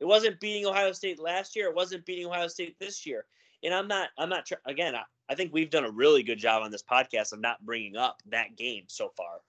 It 0.00 0.06
wasn't 0.06 0.40
beating 0.40 0.66
Ohio 0.66 0.92
State 0.92 1.20
last 1.20 1.54
year. 1.54 1.68
It 1.68 1.74
wasn't 1.74 2.06
beating 2.06 2.26
Ohio 2.26 2.48
State 2.48 2.76
this 2.78 3.04
year 3.04 3.26
and 3.62 3.74
I'm 3.74 3.88
not, 3.88 4.10
I'm 4.18 4.28
not, 4.28 4.48
again, 4.66 4.94
I, 4.94 5.02
I 5.28 5.34
think 5.34 5.52
we've 5.52 5.70
done 5.70 5.84
a 5.84 5.90
really 5.90 6.22
good 6.22 6.38
job 6.38 6.62
on 6.62 6.70
this 6.70 6.82
podcast 6.82 7.32
of 7.32 7.40
not 7.40 7.64
bringing 7.64 7.96
up 7.96 8.22
that 8.26 8.56
game 8.56 8.84
so 8.88 9.10
far. 9.16 9.40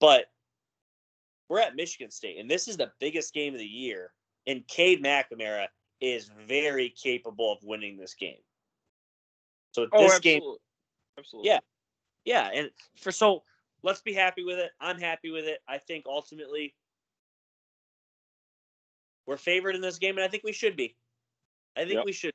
But 0.00 0.26
we're 1.48 1.60
at 1.60 1.76
Michigan 1.76 2.10
State, 2.10 2.38
and 2.38 2.50
this 2.50 2.68
is 2.68 2.76
the 2.76 2.92
biggest 3.00 3.34
game 3.34 3.52
of 3.52 3.60
the 3.60 3.66
year. 3.66 4.12
And 4.46 4.66
Cade 4.66 5.02
McNamara 5.02 5.66
is 6.00 6.30
very 6.46 6.88
capable 6.90 7.52
of 7.52 7.58
winning 7.62 7.98
this 7.98 8.14
game. 8.14 8.40
So 9.72 9.86
oh, 9.92 10.02
this 10.02 10.14
absolutely. 10.14 10.40
game, 10.40 10.56
absolutely, 11.18 11.50
yeah, 11.50 11.58
yeah, 12.24 12.50
and 12.52 12.70
for 12.96 13.12
so 13.12 13.42
let's 13.82 14.00
be 14.00 14.12
happy 14.12 14.42
with 14.42 14.58
it. 14.58 14.70
I'm 14.80 14.98
happy 14.98 15.30
with 15.30 15.44
it. 15.44 15.58
I 15.68 15.78
think 15.78 16.06
ultimately 16.06 16.74
we're 19.26 19.36
favored 19.36 19.74
in 19.74 19.80
this 19.80 19.98
game, 19.98 20.16
and 20.16 20.24
I 20.24 20.28
think 20.28 20.42
we 20.42 20.52
should 20.52 20.76
be. 20.76 20.96
I 21.76 21.80
think 21.80 21.94
yep. 21.94 22.04
we 22.04 22.12
should. 22.12 22.32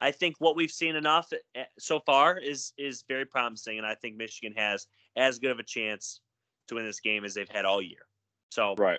I 0.00 0.10
think 0.10 0.36
what 0.38 0.56
we've 0.56 0.70
seen 0.70 0.96
enough 0.96 1.32
eh, 1.54 1.64
so 1.78 2.00
far 2.00 2.38
is 2.38 2.72
is 2.76 3.04
very 3.08 3.24
promising, 3.24 3.78
and 3.78 3.86
I 3.86 3.94
think 3.94 4.16
Michigan 4.16 4.54
has 4.56 4.86
as 5.16 5.38
good 5.38 5.50
of 5.50 5.58
a 5.58 5.64
chance 5.64 6.20
to 6.68 6.74
win 6.74 6.84
this 6.84 7.00
game 7.00 7.24
as 7.24 7.34
they've 7.34 7.48
had 7.48 7.64
all 7.64 7.80
year. 7.80 8.06
So 8.50 8.74
right, 8.76 8.98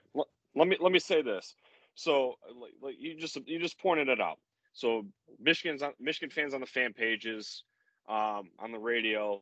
let 0.55 0.67
me 0.67 0.77
let 0.79 0.91
me 0.91 0.99
say 0.99 1.21
this. 1.21 1.55
So 1.95 2.35
like, 2.81 2.95
you 2.99 3.15
just 3.15 3.37
you 3.45 3.59
just 3.59 3.79
pointed 3.79 4.09
it 4.09 4.19
out. 4.19 4.39
So 4.73 5.05
Michigan's 5.39 5.81
on, 5.81 5.93
Michigan 5.99 6.29
fans 6.29 6.53
on 6.53 6.61
the 6.61 6.67
fan 6.67 6.93
pages, 6.93 7.63
um, 8.07 8.49
on 8.59 8.71
the 8.71 8.79
radio, 8.79 9.41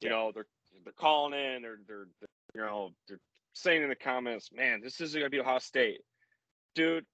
you 0.00 0.08
yeah. 0.08 0.10
know 0.10 0.32
they're 0.32 0.46
they're 0.84 0.92
calling 0.92 1.32
in, 1.32 1.62
they're, 1.62 1.78
they're 1.86 2.06
they're 2.20 2.64
you 2.64 2.70
know 2.70 2.90
they're 3.08 3.20
saying 3.52 3.82
in 3.82 3.88
the 3.88 3.94
comments, 3.94 4.50
man, 4.52 4.80
this 4.80 5.00
is 5.00 5.14
gonna 5.14 5.30
be 5.30 5.40
Ohio 5.40 5.58
State, 5.58 6.00
dude. 6.74 7.06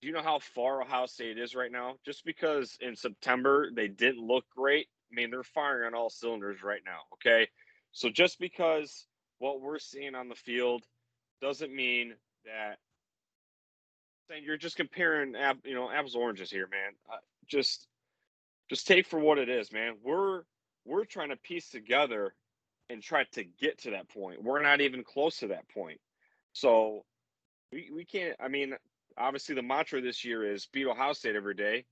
Do 0.00 0.06
you 0.06 0.12
know 0.12 0.22
how 0.22 0.38
far 0.38 0.80
Ohio 0.82 1.06
State 1.06 1.38
is 1.38 1.54
right 1.54 1.72
now? 1.72 1.94
Just 2.04 2.24
because 2.24 2.78
in 2.80 2.94
September 2.94 3.70
they 3.74 3.88
didn't 3.88 4.26
look 4.26 4.44
great, 4.56 4.86
I 5.10 5.14
mean, 5.14 5.30
they're 5.30 5.42
firing 5.42 5.86
on 5.86 5.94
all 5.94 6.10
cylinders 6.10 6.62
right 6.62 6.82
now. 6.84 7.00
Okay. 7.14 7.48
So 7.92 8.08
just 8.08 8.38
because 8.38 9.06
what 9.38 9.60
we're 9.60 9.78
seeing 9.78 10.14
on 10.14 10.28
the 10.28 10.34
field 10.34 10.84
doesn't 11.40 11.74
mean 11.74 12.14
that 12.44 12.78
saying 14.28 14.44
you're 14.44 14.56
just 14.56 14.76
comparing, 14.76 15.34
you 15.64 15.74
know, 15.74 15.90
apples 15.90 16.14
oranges 16.14 16.50
here, 16.50 16.68
man. 16.70 16.92
Uh, 17.10 17.16
just, 17.46 17.86
just 18.68 18.86
take 18.86 19.06
for 19.06 19.18
what 19.18 19.38
it 19.38 19.48
is, 19.48 19.72
man. 19.72 19.94
We're 20.02 20.42
we're 20.84 21.04
trying 21.04 21.30
to 21.30 21.36
piece 21.36 21.70
together 21.70 22.34
and 22.88 23.02
try 23.02 23.24
to 23.32 23.44
get 23.44 23.78
to 23.78 23.90
that 23.90 24.08
point. 24.08 24.42
We're 24.42 24.62
not 24.62 24.80
even 24.80 25.04
close 25.04 25.38
to 25.38 25.48
that 25.48 25.68
point. 25.68 26.00
So 26.52 27.04
we, 27.72 27.90
we 27.94 28.04
can't. 28.04 28.36
I 28.40 28.48
mean, 28.48 28.74
obviously 29.18 29.54
the 29.54 29.62
mantra 29.62 30.00
this 30.00 30.24
year 30.24 30.50
is 30.50 30.66
beat 30.66 30.86
Ohio 30.86 31.12
State 31.12 31.36
every 31.36 31.54
day. 31.54 31.84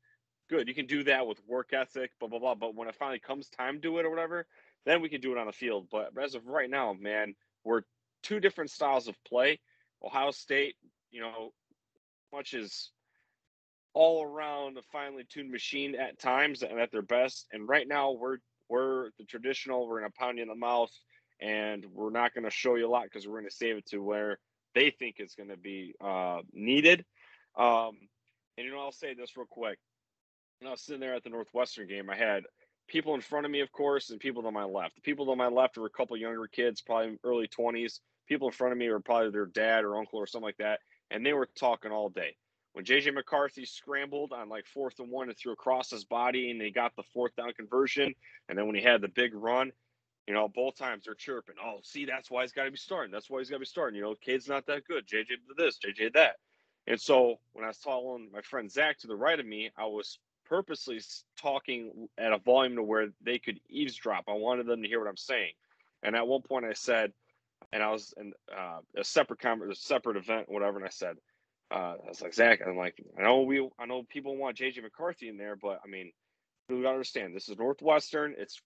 Good, 0.48 0.68
you 0.68 0.74
can 0.74 0.86
do 0.86 1.02
that 1.04 1.26
with 1.26 1.40
work 1.46 1.72
ethic, 1.72 2.12
blah 2.20 2.28
blah 2.28 2.38
blah. 2.38 2.54
But 2.54 2.74
when 2.74 2.88
it 2.88 2.94
finally 2.94 3.18
comes 3.18 3.48
time 3.48 3.74
to 3.74 3.80
do 3.80 3.98
it 3.98 4.06
or 4.06 4.10
whatever, 4.10 4.46
then 4.84 5.00
we 5.00 5.08
can 5.08 5.20
do 5.20 5.32
it 5.32 5.38
on 5.38 5.46
the 5.46 5.52
field. 5.52 5.88
But 5.90 6.10
as 6.22 6.34
of 6.34 6.46
right 6.46 6.70
now, 6.70 6.92
man, 6.92 7.34
we're 7.64 7.82
two 8.22 8.40
different 8.40 8.70
styles 8.70 9.08
of 9.08 9.16
play. 9.24 9.60
Ohio 10.04 10.30
State, 10.30 10.76
you 11.10 11.20
know, 11.20 11.52
much 12.32 12.54
as 12.54 12.90
all 13.96 14.22
around 14.22 14.76
a 14.76 14.82
finely 14.92 15.24
tuned 15.24 15.50
machine 15.50 15.94
at 15.94 16.18
times 16.18 16.62
and 16.62 16.78
at 16.78 16.92
their 16.92 17.02
best. 17.02 17.46
And 17.52 17.66
right 17.66 17.88
now 17.88 18.12
we're 18.12 18.38
we're 18.68 19.10
the 19.18 19.24
traditional, 19.24 19.88
we're 19.88 20.00
gonna 20.00 20.12
pound 20.18 20.38
you 20.38 20.42
in 20.42 20.48
the 20.48 20.54
mouth 20.54 20.90
and 21.40 21.84
we're 21.92 22.10
not 22.10 22.34
gonna 22.34 22.50
show 22.50 22.74
you 22.74 22.86
a 22.86 22.90
lot 22.90 23.04
because 23.04 23.26
we're 23.26 23.40
gonna 23.40 23.50
save 23.50 23.78
it 23.78 23.86
to 23.86 23.98
where 23.98 24.38
they 24.74 24.90
think 24.90 25.16
it's 25.18 25.34
gonna 25.34 25.56
be 25.56 25.94
uh, 26.00 26.40
needed. 26.52 27.04
Um, 27.56 27.98
and 28.58 28.66
you 28.66 28.72
know, 28.72 28.80
I'll 28.80 28.92
say 28.92 29.14
this 29.14 29.36
real 29.36 29.46
quick. 29.48 29.78
When 30.60 30.68
I 30.68 30.72
was 30.72 30.82
sitting 30.82 31.00
there 31.00 31.14
at 31.14 31.24
the 31.24 31.30
Northwestern 31.30 31.88
game, 31.88 32.10
I 32.10 32.16
had 32.16 32.44
people 32.88 33.14
in 33.14 33.20
front 33.20 33.46
of 33.46 33.52
me, 33.52 33.60
of 33.60 33.72
course, 33.72 34.10
and 34.10 34.20
people 34.20 34.42
to 34.44 34.50
my 34.50 34.64
left. 34.64 34.96
The 34.96 35.02
people 35.02 35.26
to 35.26 35.36
my 35.36 35.48
left 35.48 35.76
were 35.78 35.86
a 35.86 35.90
couple 35.90 36.16
younger 36.16 36.48
kids, 36.48 36.82
probably 36.82 37.18
early 37.24 37.48
20s. 37.48 38.00
People 38.28 38.48
in 38.48 38.52
front 38.54 38.72
of 38.72 38.78
me 38.78 38.88
were 38.90 39.00
probably 39.00 39.30
their 39.30 39.46
dad 39.46 39.84
or 39.84 39.96
uncle 39.98 40.18
or 40.18 40.26
something 40.26 40.46
like 40.46 40.56
that. 40.58 40.80
And 41.10 41.24
they 41.24 41.34
were 41.34 41.48
talking 41.58 41.92
all 41.92 42.08
day. 42.08 42.36
When 42.72 42.84
JJ 42.84 43.14
McCarthy 43.14 43.66
scrambled 43.66 44.32
on 44.32 44.48
like 44.48 44.66
fourth 44.66 44.98
and 44.98 45.10
one 45.10 45.28
and 45.28 45.38
threw 45.38 45.52
across 45.52 45.90
his 45.90 46.04
body 46.04 46.50
and 46.50 46.60
they 46.60 46.70
got 46.70 46.96
the 46.96 47.04
fourth 47.14 47.36
down 47.36 47.52
conversion, 47.54 48.14
and 48.48 48.58
then 48.58 48.66
when 48.66 48.76
he 48.76 48.82
had 48.82 49.00
the 49.02 49.08
big 49.08 49.34
run, 49.34 49.72
you 50.26 50.34
know, 50.34 50.48
both 50.48 50.76
times 50.76 51.04
they're 51.06 51.14
chirping, 51.14 51.56
oh, 51.64 51.78
see, 51.84 52.04
that's 52.06 52.30
why 52.30 52.42
he's 52.42 52.52
got 52.52 52.64
to 52.64 52.70
be 52.70 52.76
starting. 52.78 53.12
That's 53.12 53.30
why 53.30 53.40
he's 53.40 53.50
got 53.50 53.56
to 53.56 53.60
be 53.60 53.66
starting. 53.66 53.96
You 53.96 54.02
know, 54.02 54.14
Cade's 54.20 54.48
not 54.48 54.66
that 54.66 54.86
good. 54.86 55.06
JJ 55.06 55.26
this, 55.56 55.78
JJ 55.78 56.14
that. 56.14 56.36
And 56.86 57.00
so 57.00 57.38
when 57.52 57.64
I 57.64 57.68
was 57.68 57.78
telling 57.78 58.28
my 58.32 58.42
friend 58.42 58.70
Zach 58.70 58.98
to 59.00 59.06
the 59.06 59.16
right 59.16 59.38
of 59.38 59.46
me, 59.46 59.70
I 59.76 59.86
was 59.86 60.18
purposely 60.48 61.00
talking 61.40 62.08
at 62.16 62.32
a 62.32 62.38
volume 62.38 62.76
to 62.76 62.82
where 62.82 63.08
they 63.22 63.38
could 63.38 63.60
eavesdrop. 63.68 64.24
I 64.28 64.34
wanted 64.34 64.66
them 64.66 64.82
to 64.82 64.88
hear 64.88 65.00
what 65.00 65.08
I'm 65.08 65.16
saying. 65.16 65.52
And 66.02 66.14
at 66.14 66.26
one 66.26 66.42
point, 66.42 66.64
I 66.64 66.72
said, 66.72 67.12
and 67.72 67.82
I 67.82 67.90
was 67.90 68.14
in 68.16 68.32
uh, 68.56 68.78
a 68.96 69.04
separate 69.04 69.40
conference, 69.40 69.78
a 69.78 69.82
separate 69.82 70.16
event, 70.16 70.48
whatever. 70.48 70.78
And 70.78 70.86
I 70.86 70.90
said, 70.90 71.16
uh, 71.70 71.94
I 72.04 72.08
was 72.08 72.22
like 72.22 72.34
Zach, 72.34 72.60
I'm 72.64 72.76
like, 72.76 73.02
I 73.18 73.22
know 73.22 73.42
we, 73.42 73.68
I 73.78 73.86
know 73.86 74.04
people 74.04 74.36
want 74.36 74.56
JJ 74.56 74.82
McCarthy 74.82 75.28
in 75.28 75.36
there, 75.36 75.56
but 75.56 75.80
I 75.84 75.88
mean, 75.88 76.12
we 76.68 76.82
gotta 76.82 76.94
understand 76.94 77.34
this 77.34 77.48
is 77.48 77.58
Northwestern. 77.58 78.34
It's 78.38 78.60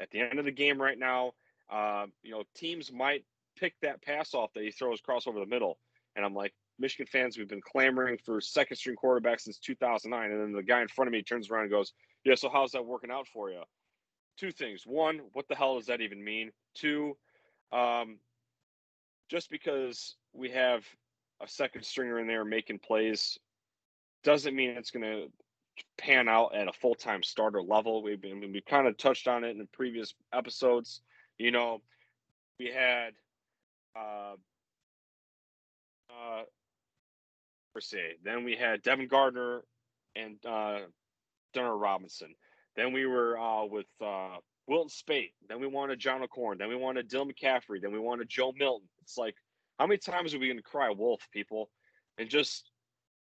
at 0.00 0.10
the 0.10 0.20
end 0.20 0.38
of 0.38 0.44
the 0.44 0.50
game 0.50 0.80
right 0.80 0.98
now. 0.98 1.32
Uh, 1.70 2.06
you 2.22 2.32
know, 2.32 2.42
teams 2.54 2.92
might 2.92 3.24
pick 3.56 3.74
that 3.82 4.02
pass 4.02 4.34
off 4.34 4.52
that 4.54 4.64
he 4.64 4.72
throws 4.72 4.98
across 4.98 5.26
over 5.26 5.38
the 5.38 5.46
middle, 5.46 5.78
and 6.16 6.24
I'm 6.24 6.34
like, 6.34 6.52
Michigan 6.78 7.06
fans, 7.10 7.38
we've 7.38 7.48
been 7.48 7.60
clamoring 7.60 8.18
for 8.18 8.40
second 8.40 8.76
string 8.76 8.96
quarterback 8.96 9.40
since 9.40 9.58
2009. 9.58 10.30
And 10.30 10.40
then 10.40 10.52
the 10.52 10.62
guy 10.62 10.82
in 10.82 10.88
front 10.88 11.08
of 11.08 11.12
me 11.12 11.22
turns 11.22 11.50
around 11.50 11.62
and 11.62 11.70
goes, 11.70 11.92
Yeah, 12.24 12.34
so 12.34 12.48
how's 12.52 12.72
that 12.72 12.84
working 12.84 13.10
out 13.10 13.28
for 13.28 13.50
you? 13.50 13.62
Two 14.38 14.50
things. 14.50 14.82
One, 14.84 15.20
what 15.32 15.46
the 15.48 15.54
hell 15.54 15.76
does 15.76 15.86
that 15.86 16.00
even 16.00 16.22
mean? 16.22 16.50
Two, 16.74 17.16
um, 17.72 18.18
just 19.30 19.50
because 19.50 20.16
we 20.32 20.50
have 20.50 20.84
a 21.42 21.48
second 21.48 21.84
stringer 21.84 22.18
in 22.18 22.26
there 22.26 22.44
making 22.44 22.78
plays 22.78 23.38
doesn't 24.22 24.54
mean 24.54 24.70
it's 24.70 24.90
going 24.90 25.04
to 25.04 25.26
pan 25.98 26.28
out 26.28 26.54
at 26.54 26.68
a 26.68 26.72
full 26.72 26.94
time 26.94 27.22
starter 27.22 27.62
level. 27.62 28.02
We've 28.02 28.20
been, 28.20 28.40
we've 28.52 28.64
kind 28.64 28.86
of 28.86 28.96
touched 28.96 29.28
on 29.28 29.44
it 29.44 29.56
in 29.56 29.66
previous 29.72 30.14
episodes. 30.32 31.02
You 31.38 31.50
know, 31.50 31.82
we 32.58 32.66
had 32.66 33.10
uh, 33.96 34.34
uh, 36.10 36.42
se. 37.80 38.14
Then 38.22 38.44
we 38.44 38.56
had 38.56 38.82
Devin 38.82 39.08
Gardner 39.08 39.62
and 40.16 40.36
uh, 40.46 40.80
Denard 41.54 41.80
Robinson. 41.80 42.34
Then 42.76 42.92
we 42.92 43.06
were 43.06 43.38
uh, 43.38 43.64
with 43.66 43.86
uh, 44.04 44.36
Wilton 44.66 44.88
Speight. 44.88 45.32
Then 45.48 45.60
we 45.60 45.66
wanted 45.66 45.98
John 45.98 46.22
O'Korn. 46.22 46.58
Then 46.58 46.68
we 46.68 46.76
wanted 46.76 47.08
Dylan 47.08 47.32
McCaffrey. 47.32 47.80
Then 47.80 47.92
we 47.92 47.98
wanted 47.98 48.28
Joe 48.28 48.52
Milton. 48.56 48.88
It's 49.02 49.16
like, 49.16 49.36
how 49.78 49.86
many 49.86 49.98
times 49.98 50.34
are 50.34 50.38
we 50.38 50.46
going 50.46 50.56
to 50.56 50.62
cry 50.62 50.90
wolf, 50.90 51.26
people? 51.32 51.70
And 52.18 52.28
just 52.28 52.70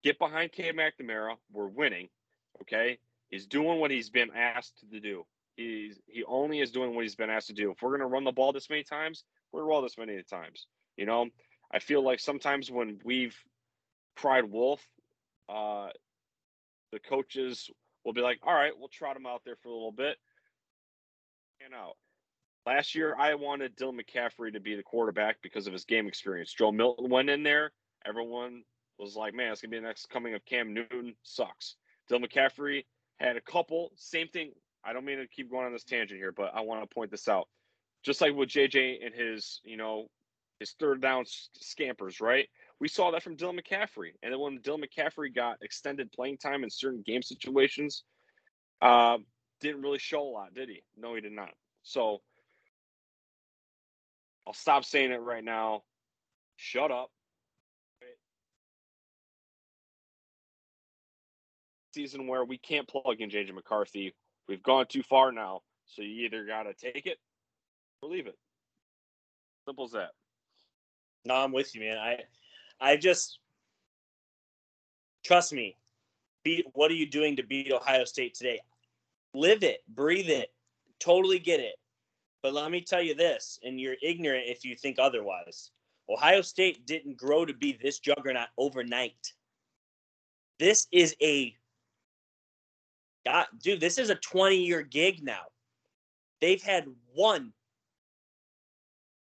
get 0.04 0.20
behind 0.20 0.52
Cade 0.52 0.76
McNamara. 0.76 1.36
We're 1.52 1.68
winning. 1.68 2.10
Okay. 2.62 3.00
He's 3.30 3.46
doing 3.46 3.80
what 3.80 3.92
he's 3.92 4.10
been 4.10 4.30
asked 4.36 4.84
to 4.92 5.00
do. 5.00 5.26
He's 5.56 6.00
he 6.06 6.24
only 6.24 6.60
is 6.60 6.72
doing 6.72 6.96
what 6.96 7.04
he's 7.04 7.16
been 7.16 7.32
asked 7.32 7.48
to 7.48 7.54
do. 7.54 7.72
If 7.72 7.82
we're 7.82 7.92
gonna 7.92 8.08
run 8.08 8.24
the 8.24 8.32
ball 8.32 8.54
this 8.54 8.70
many 8.70 8.84
times, 8.84 9.24
we're 9.52 9.62
gonna 9.62 9.70
roll 9.70 9.82
this 9.82 9.98
many 9.98 10.22
times. 10.24 10.68
You 10.98 11.08
know, 11.08 11.28
I 11.74 11.80
feel 11.80 12.04
like 12.04 12.20
sometimes 12.20 12.70
when 12.72 13.00
we've 13.04 13.36
cried 14.18 14.46
wolf, 14.46 14.86
uh, 15.50 15.90
the 16.92 17.00
coaches 17.00 17.70
will 18.04 18.14
be 18.14 18.22
like, 18.22 18.40
all 18.44 18.54
right, 18.54 18.72
we'll 18.78 18.90
trot 18.90 19.16
him 19.16 19.26
out 19.26 19.42
there 19.46 19.58
for 19.62 19.70
a 19.70 19.74
little 19.74 19.92
bit. 19.92 20.18
And 21.64 21.74
out. 21.74 21.96
Last 22.66 22.96
year, 22.96 23.16
I 23.18 23.36
wanted 23.36 23.78
Dylan 23.78 24.00
McCaffrey 24.00 24.54
to 24.54 24.60
be 24.60 24.76
the 24.76 24.84
quarterback 24.84 25.38
because 25.42 25.68
of 25.68 25.74
his 25.74 25.86
game 25.86 26.08
experience. 26.08 26.54
Joe 26.54 26.72
Milton 26.72 27.10
went 27.10 27.30
in 27.30 27.44
there. 27.44 27.72
Everyone 28.06 28.64
was 29.00 29.16
like, 29.16 29.34
man, 29.34 29.52
it's 29.52 29.62
going 29.62 29.72
to 29.72 29.78
be 29.78 29.82
the 29.82 29.88
next 29.88 30.10
coming 30.10 30.34
of 30.34 30.44
Cam 30.46 30.74
Newton. 30.74 31.16
Sucks. 31.24 31.76
Dylan 32.12 32.26
McCaffrey 32.26 32.86
had 33.20 33.38
a 33.38 33.42
couple. 33.42 33.92
Same 33.96 34.28
thing. 34.28 34.52
I 34.84 34.94
don't 34.94 35.06
mean 35.06 35.18
to 35.18 35.28
keep 35.28 35.50
going 35.50 35.66
on 35.66 35.74
this 35.74 35.84
tangent 35.84 36.20
here, 36.20 36.32
but 36.32 36.52
I 36.54 36.62
want 36.62 36.82
to 36.82 36.94
point 36.94 37.12
this 37.12 37.28
out. 37.28 37.48
Just 38.04 38.22
like 38.22 38.36
with 38.36 38.50
JJ 38.50 39.06
and 39.06 39.14
his, 39.14 39.62
you 39.64 39.78
know, 39.78 40.08
his 40.60 40.76
third 40.80 41.02
down 41.02 41.26
scampers, 41.26 42.20
right? 42.20 42.48
We 42.80 42.88
saw 42.88 43.12
that 43.12 43.24
from 43.24 43.38
Dylan 43.38 43.60
McCaffrey. 43.60 44.12
And 44.22 44.32
then 44.32 44.40
when 44.40 44.60
Dylan 44.60 44.84
McCaffrey 44.84 45.34
got 45.34 45.58
extended 45.62 46.12
playing 46.12 46.38
time 46.38 46.64
in 46.64 46.70
certain 46.70 47.04
game 47.06 47.24
situations, 47.24 48.04
uh, 48.82 49.18
didn't 49.62 49.82
really 49.82 50.00
show 50.00 50.22
a 50.22 50.30
lot, 50.30 50.54
did 50.54 50.70
he? 50.70 50.84
No, 50.96 51.16
he 51.16 51.22
did 51.22 51.32
not. 51.32 51.50
So 51.82 52.22
I'll 54.46 54.54
stop 54.54 54.86
saying 54.86 55.12
it 55.12 55.22
right 55.22 55.44
now. 55.44 55.82
Shut 56.56 56.92
up. 56.92 57.10
Season 61.96 62.28
where 62.28 62.46
we 62.46 62.60
can't 62.60 62.88
plug 62.88 63.20
in 63.20 63.32
JJ 63.32 63.54
McCarthy. 63.54 64.14
We've 64.48 64.62
gone 64.62 64.86
too 64.88 65.02
far 65.02 65.32
now. 65.32 65.62
So 65.88 66.04
you 66.04 66.26
either 66.26 66.46
got 66.46 66.64
to 66.64 66.74
take 66.74 67.08
it 67.08 67.18
or 68.02 68.10
leave 68.10 68.28
it. 68.28 68.38
Simple 69.66 69.86
as 69.86 69.92
that. 69.92 70.12
No, 71.26 71.36
I'm 71.36 71.52
with 71.52 71.74
you, 71.74 71.82
man. 71.82 71.98
I 71.98 72.20
I 72.80 72.98
just 72.98 73.40
trust 75.26 75.54
me. 75.54 75.76
Beat 76.44 76.66
what 76.74 76.92
are 76.92 76.96
you 76.96 77.06
doing 77.06 77.36
to 77.36 77.44
beat 77.44 77.72
Ohio 77.72 78.06
State 78.06 78.34
today? 78.34 78.60
Live 79.34 79.64
it, 79.64 79.82
breathe 79.90 80.30
it, 80.30 80.52
totally 81.00 81.40
get 81.40 81.60
it. 81.60 81.76
But 82.44 82.54
let 82.54 82.72
me 82.72 82.82
tell 82.82 83.02
you 83.02 83.16
this, 83.16 83.60
and 83.64 83.80
you're 83.80 83.96
ignorant 84.02 84.46
if 84.48 84.64
you 84.64 84.76
think 84.76 84.98
otherwise. 85.00 85.72
Ohio 86.10 86.42
State 86.42 86.86
didn't 86.86 87.18
grow 87.18 87.46
to 87.46 87.54
be 87.54 87.78
this 87.82 88.00
juggernaut 88.00 88.48
overnight. 88.58 89.34
This 90.60 90.88
is 90.92 91.16
a 91.22 91.56
God, 93.26 93.48
dude, 93.62 93.82
this 93.82 93.98
is 93.98 94.10
a 94.10 94.16
20 94.16 94.56
year 94.56 94.82
gig 94.82 95.22
now. 95.22 95.42
They've 96.40 96.62
had 96.62 96.86
one 97.14 97.52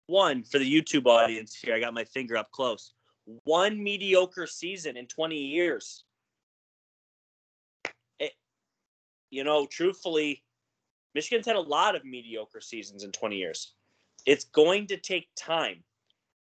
one 0.06 0.44
for 0.44 0.58
the 0.58 0.72
YouTube 0.72 1.06
audience 1.06 1.54
here. 1.54 1.74
I 1.74 1.80
got 1.80 1.92
my 1.92 2.04
finger 2.04 2.36
up 2.36 2.52
close. 2.52 2.92
One 3.44 3.82
mediocre 3.82 4.46
season 4.46 4.96
in 4.96 5.06
20 5.06 5.36
years. 5.36 6.04
It, 8.18 8.32
you 9.30 9.44
know, 9.44 9.66
truthfully, 9.66 10.44
Michigan's 11.14 11.46
had 11.46 11.56
a 11.56 11.60
lot 11.60 11.96
of 11.96 12.04
mediocre 12.04 12.60
seasons 12.60 13.02
in 13.02 13.10
20 13.10 13.36
years. 13.36 13.72
It's 14.26 14.44
going 14.44 14.86
to 14.88 14.96
take 14.96 15.28
time. 15.36 15.82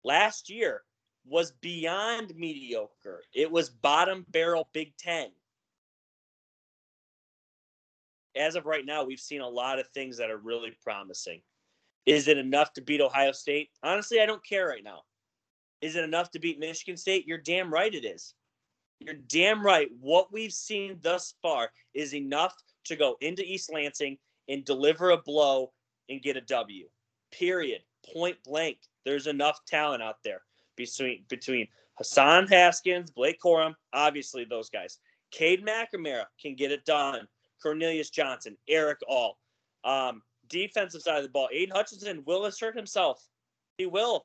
Last 0.04 0.50
year 0.50 0.82
was 1.26 1.52
beyond 1.60 2.34
mediocre. 2.36 3.22
It 3.32 3.50
was 3.50 3.70
bottom 3.70 4.26
barrel 4.28 4.68
Big 4.72 4.96
10. 4.98 5.28
As 8.36 8.56
of 8.56 8.66
right 8.66 8.84
now, 8.84 9.04
we've 9.04 9.20
seen 9.20 9.40
a 9.40 9.48
lot 9.48 9.78
of 9.78 9.88
things 9.88 10.18
that 10.18 10.30
are 10.30 10.38
really 10.38 10.76
promising. 10.82 11.40
Is 12.04 12.28
it 12.28 12.36
enough 12.36 12.72
to 12.74 12.82
beat 12.82 13.00
Ohio 13.00 13.32
State? 13.32 13.70
Honestly, 13.82 14.20
I 14.20 14.26
don't 14.26 14.44
care 14.44 14.66
right 14.66 14.84
now. 14.84 15.02
Is 15.84 15.96
it 15.96 16.04
enough 16.04 16.30
to 16.30 16.38
beat 16.38 16.58
Michigan 16.58 16.96
State? 16.96 17.26
You're 17.26 17.36
damn 17.36 17.70
right 17.70 17.94
it 17.94 18.06
is. 18.06 18.32
You're 19.00 19.16
damn 19.28 19.62
right. 19.62 19.88
What 20.00 20.32
we've 20.32 20.50
seen 20.50 20.98
thus 21.02 21.34
far 21.42 21.70
is 21.92 22.14
enough 22.14 22.54
to 22.86 22.96
go 22.96 23.16
into 23.20 23.44
East 23.44 23.70
Lansing 23.70 24.16
and 24.48 24.64
deliver 24.64 25.10
a 25.10 25.18
blow 25.18 25.72
and 26.08 26.22
get 26.22 26.38
a 26.38 26.40
W. 26.40 26.88
Period. 27.32 27.82
Point 28.14 28.38
blank. 28.44 28.78
There's 29.04 29.26
enough 29.26 29.60
talent 29.66 30.02
out 30.02 30.16
there 30.24 30.40
between 30.74 31.26
between 31.28 31.68
Hassan 31.98 32.46
Haskins, 32.46 33.10
Blake 33.10 33.38
Corum, 33.44 33.74
obviously 33.92 34.46
those 34.46 34.70
guys. 34.70 35.00
Cade 35.32 35.66
McNamara 35.66 36.24
can 36.40 36.54
get 36.54 36.72
it 36.72 36.86
done. 36.86 37.28
Cornelius 37.62 38.08
Johnson, 38.08 38.56
Erick 38.70 39.00
All. 39.06 39.38
Um, 39.84 40.22
defensive 40.48 41.02
side 41.02 41.18
of 41.18 41.24
the 41.24 41.28
ball, 41.28 41.50
Aidan 41.52 41.76
Hutchinson 41.76 42.22
will 42.24 42.46
assert 42.46 42.74
himself. 42.74 43.22
He 43.76 43.84
will. 43.84 44.24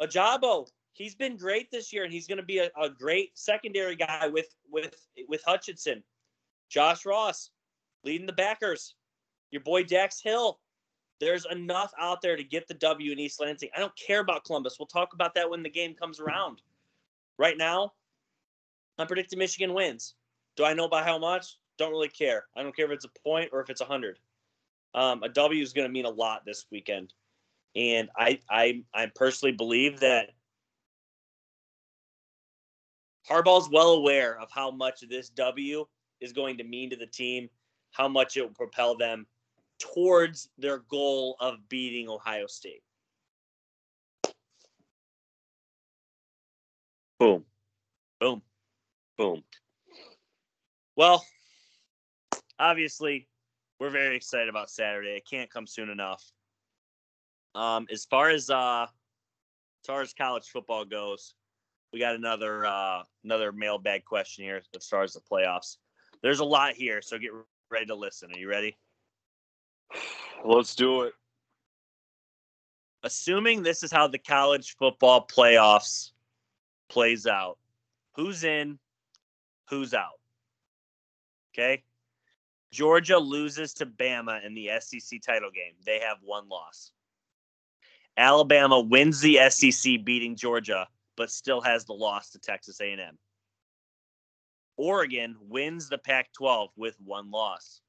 Ojabo, 0.00 0.68
he's 0.92 1.14
been 1.14 1.36
great 1.36 1.70
this 1.70 1.92
year, 1.92 2.04
and 2.04 2.12
he's 2.12 2.26
going 2.26 2.38
to 2.38 2.44
be 2.44 2.58
a, 2.58 2.70
a 2.80 2.88
great 2.88 3.36
secondary 3.38 3.96
guy 3.96 4.28
with 4.28 4.54
with 4.70 4.94
with 5.28 5.42
Hutchinson. 5.46 6.02
Josh 6.68 7.06
Ross 7.06 7.50
leading 8.04 8.26
the 8.26 8.32
backers. 8.32 8.94
Your 9.50 9.62
boy 9.62 9.84
Dax 9.84 10.20
Hill. 10.20 10.60
There's 11.20 11.46
enough 11.50 11.92
out 11.98 12.22
there 12.22 12.36
to 12.36 12.44
get 12.44 12.68
the 12.68 12.74
W 12.74 13.10
in 13.10 13.18
East 13.18 13.40
Lansing. 13.40 13.70
I 13.74 13.80
don't 13.80 13.96
care 13.96 14.20
about 14.20 14.44
Columbus. 14.44 14.76
We'll 14.78 14.86
talk 14.86 15.14
about 15.14 15.34
that 15.34 15.50
when 15.50 15.62
the 15.62 15.70
game 15.70 15.94
comes 15.94 16.20
around. 16.20 16.62
Right 17.38 17.56
now, 17.56 17.92
I'm 18.98 19.06
predicting 19.06 19.38
Michigan 19.38 19.74
wins. 19.74 20.14
Do 20.56 20.64
I 20.64 20.74
know 20.74 20.88
by 20.88 21.02
how 21.02 21.18
much? 21.18 21.56
Don't 21.76 21.90
really 21.90 22.08
care. 22.08 22.46
I 22.56 22.62
don't 22.62 22.74
care 22.74 22.86
if 22.86 22.92
it's 22.92 23.04
a 23.04 23.20
point 23.24 23.50
or 23.52 23.60
if 23.60 23.70
it's 23.70 23.80
a 23.80 23.84
hundred. 23.84 24.18
Um, 24.94 25.22
a 25.22 25.28
W 25.28 25.62
is 25.62 25.72
going 25.72 25.86
to 25.86 25.92
mean 25.92 26.04
a 26.04 26.10
lot 26.10 26.44
this 26.44 26.66
weekend, 26.70 27.14
and 27.78 28.10
I 28.16 28.40
I 28.50 28.82
I 28.92 29.06
personally 29.14 29.52
believe 29.52 30.00
that 30.00 30.30
Harbaugh's 33.28 33.70
well 33.70 33.90
aware 33.90 34.38
of 34.40 34.50
how 34.50 34.70
much 34.70 35.00
this 35.08 35.28
W 35.30 35.86
is 36.20 36.32
going 36.32 36.58
to 36.58 36.64
mean 36.64 36.90
to 36.90 36.96
the 36.96 37.06
team, 37.06 37.48
how 37.92 38.08
much 38.08 38.36
it 38.36 38.42
will 38.42 38.48
propel 38.48 38.96
them 38.96 39.26
towards 39.78 40.48
their 40.58 40.78
goal 40.90 41.36
of 41.38 41.68
beating 41.68 42.08
Ohio 42.08 42.46
State. 42.48 42.82
Boom. 47.20 47.44
Boom. 48.18 48.42
Boom. 49.16 49.44
Well, 50.96 51.24
obviously, 52.58 53.28
we're 53.78 53.90
very 53.90 54.16
excited 54.16 54.48
about 54.48 54.68
Saturday. 54.68 55.16
It 55.16 55.28
can't 55.30 55.50
come 55.50 55.66
soon 55.66 55.90
enough. 55.90 56.24
Um, 57.54 57.86
as 57.90 58.04
far 58.04 58.30
as 58.30 58.50
uh, 58.50 58.86
as 59.82 59.86
far 59.86 60.02
as 60.02 60.12
college 60.12 60.48
football 60.48 60.84
goes, 60.84 61.34
we 61.92 61.98
got 61.98 62.14
another 62.14 62.66
uh, 62.66 63.02
another 63.24 63.52
mailbag 63.52 64.04
question 64.04 64.44
here 64.44 64.62
as 64.76 64.86
far 64.86 65.02
as 65.02 65.14
the 65.14 65.20
playoffs. 65.20 65.76
There's 66.22 66.40
a 66.40 66.44
lot 66.44 66.74
here, 66.74 67.00
so 67.00 67.18
get 67.18 67.30
ready 67.70 67.86
to 67.86 67.94
listen. 67.94 68.30
Are 68.32 68.38
you 68.38 68.48
ready? 68.48 68.76
Let's 70.44 70.74
do 70.74 71.02
it. 71.02 71.14
Assuming 73.04 73.62
this 73.62 73.82
is 73.82 73.92
how 73.92 74.08
the 74.08 74.18
college 74.18 74.76
football 74.76 75.26
playoffs 75.26 76.10
plays 76.88 77.26
out, 77.26 77.58
who's 78.16 78.44
in, 78.44 78.78
who's 79.70 79.94
out? 79.94 80.18
Okay. 81.54 81.82
Georgia 82.70 83.18
loses 83.18 83.72
to 83.74 83.86
Bama 83.86 84.44
in 84.44 84.54
the 84.54 84.70
SEC 84.80 85.20
title 85.22 85.50
game. 85.50 85.72
They 85.86 86.00
have 86.00 86.18
one 86.22 86.48
loss. 86.48 86.92
Alabama 88.18 88.80
wins 88.80 89.20
the 89.20 89.38
SEC 89.48 90.04
beating 90.04 90.36
Georgia 90.36 90.86
but 91.16 91.30
still 91.30 91.60
has 91.60 91.84
the 91.84 91.92
loss 91.92 92.30
to 92.30 92.38
Texas 92.38 92.80
A&M. 92.80 93.18
Oregon 94.76 95.36
wins 95.40 95.88
the 95.88 95.98
Pac-12 95.98 96.68
with 96.76 96.96
one 97.00 97.30
loss. 97.30 97.80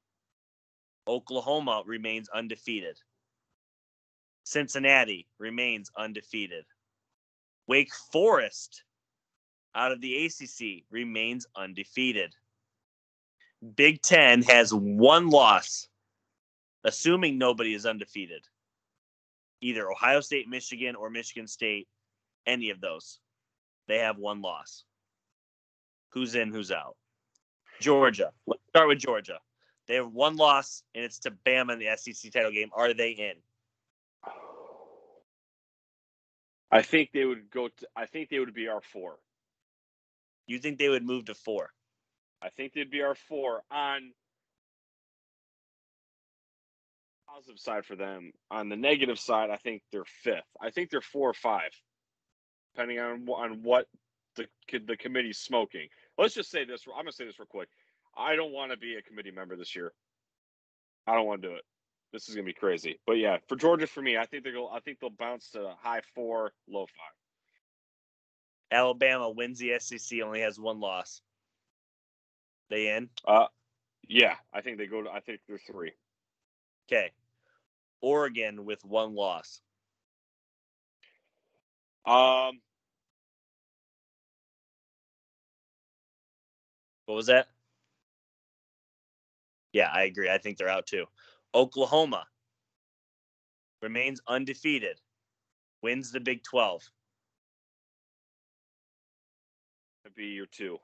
Oklahoma 1.06 1.82
remains 1.86 2.28
undefeated. 2.28 2.98
Cincinnati 4.42 5.28
remains 5.38 5.92
undefeated. 5.96 6.64
Wake 7.68 7.94
Forest 8.12 8.82
out 9.76 9.92
of 9.92 10.00
the 10.00 10.26
ACC 10.26 10.84
remains 10.90 11.46
undefeated. 11.54 12.34
Big 13.76 14.02
Ten 14.02 14.42
has 14.42 14.74
one 14.74 15.28
loss, 15.28 15.88
assuming 16.82 17.38
nobody 17.38 17.74
is 17.74 17.86
undefeated. 17.86 18.44
Either 19.60 19.90
Ohio 19.90 20.20
State, 20.20 20.48
Michigan, 20.48 20.94
or 20.96 21.10
Michigan 21.10 21.46
State 21.46 21.88
any 22.46 22.70
of 22.70 22.80
those. 22.80 23.18
They 23.88 23.98
have 23.98 24.18
one 24.18 24.42
loss. 24.42 24.84
Who's 26.10 26.34
in, 26.34 26.52
who's 26.52 26.70
out? 26.70 26.96
Georgia. 27.80 28.32
Let's 28.46 28.62
start 28.68 28.88
with 28.88 28.98
Georgia. 28.98 29.38
They 29.86 29.94
have 29.94 30.12
one 30.12 30.36
loss, 30.36 30.82
and 30.94 31.04
it's 31.04 31.18
to 31.20 31.30
Bama 31.30 31.72
in 31.72 31.78
the 31.78 31.96
SEC 31.96 32.32
title 32.32 32.52
game. 32.52 32.70
Are 32.72 32.94
they 32.94 33.10
in? 33.10 33.34
I 36.70 36.82
think 36.82 37.10
they 37.12 37.24
would 37.24 37.50
go. 37.50 37.68
To, 37.68 37.88
I 37.96 38.06
think 38.06 38.28
they 38.28 38.38
would 38.38 38.54
be 38.54 38.68
our 38.68 38.80
four. 38.80 39.18
You 40.46 40.58
think 40.58 40.78
they 40.78 40.88
would 40.88 41.04
move 41.04 41.24
to 41.24 41.34
four? 41.34 41.70
I 42.40 42.48
think 42.50 42.72
they'd 42.72 42.90
be 42.90 43.02
our 43.02 43.16
four 43.16 43.62
on 43.70 44.12
positive 47.40 47.58
side 47.58 47.84
for 47.84 47.96
them. 47.96 48.32
On 48.50 48.68
the 48.68 48.76
negative 48.76 49.18
side, 49.18 49.50
I 49.50 49.56
think 49.56 49.82
they're 49.90 50.04
fifth. 50.04 50.44
I 50.60 50.70
think 50.70 50.90
they're 50.90 51.00
four 51.00 51.30
or 51.30 51.34
five 51.34 51.70
depending 52.74 53.00
on 53.00 53.28
on 53.28 53.62
what 53.62 53.86
the 54.36 54.46
the 54.86 54.96
committee's 54.96 55.38
smoking. 55.38 55.88
Let's 56.18 56.34
just 56.34 56.50
say 56.50 56.64
this. 56.64 56.84
I'm 56.86 57.02
gonna 57.02 57.12
say 57.12 57.24
this 57.24 57.38
real 57.38 57.46
quick. 57.46 57.68
I 58.16 58.36
don't 58.36 58.52
want 58.52 58.72
to 58.72 58.76
be 58.76 58.96
a 58.96 59.02
committee 59.02 59.30
member 59.30 59.56
this 59.56 59.74
year. 59.74 59.92
I 61.06 61.14
don't 61.14 61.26
want 61.26 61.42
to 61.42 61.48
do 61.48 61.54
it. 61.54 61.62
This 62.12 62.28
is 62.28 62.34
gonna 62.34 62.44
be 62.44 62.52
crazy. 62.52 62.98
But 63.06 63.14
yeah, 63.14 63.38
for 63.48 63.56
Georgia, 63.56 63.86
for 63.86 64.02
me, 64.02 64.16
I 64.16 64.26
think 64.26 64.44
they 64.44 64.52
go. 64.52 64.68
I 64.68 64.80
think 64.80 64.98
they'll 65.00 65.10
bounce 65.10 65.50
to 65.50 65.74
high 65.80 66.02
four, 66.14 66.52
low 66.68 66.86
five. 66.86 67.14
Alabama 68.72 69.30
wins 69.30 69.58
the 69.58 69.78
SEC, 69.80 70.20
only 70.22 70.40
has 70.42 70.58
one 70.58 70.78
loss. 70.78 71.22
They 72.68 72.94
in? 72.94 73.08
Uh, 73.26 73.46
yeah, 74.06 74.36
I 74.54 74.60
think 74.60 74.78
they 74.78 74.86
go 74.86 75.02
to. 75.02 75.10
I 75.10 75.20
think 75.20 75.40
they're 75.48 75.58
three. 75.58 75.92
Okay. 76.90 77.10
Oregon 78.00 78.64
with 78.64 78.84
one 78.84 79.14
loss. 79.14 79.60
Um, 82.06 82.60
what 87.06 87.14
was 87.14 87.26
that? 87.26 87.48
Yeah, 89.72 89.90
I 89.92 90.04
agree. 90.04 90.30
I 90.30 90.38
think 90.38 90.56
they're 90.56 90.68
out 90.68 90.86
too. 90.86 91.06
Oklahoma 91.54 92.26
remains 93.82 94.20
undefeated, 94.26 95.00
wins 95.82 96.10
the 96.10 96.20
Big 96.20 96.42
12. 96.42 96.82
That'd 100.02 100.16
be 100.16 100.26
your 100.26 100.46
two. 100.46 100.78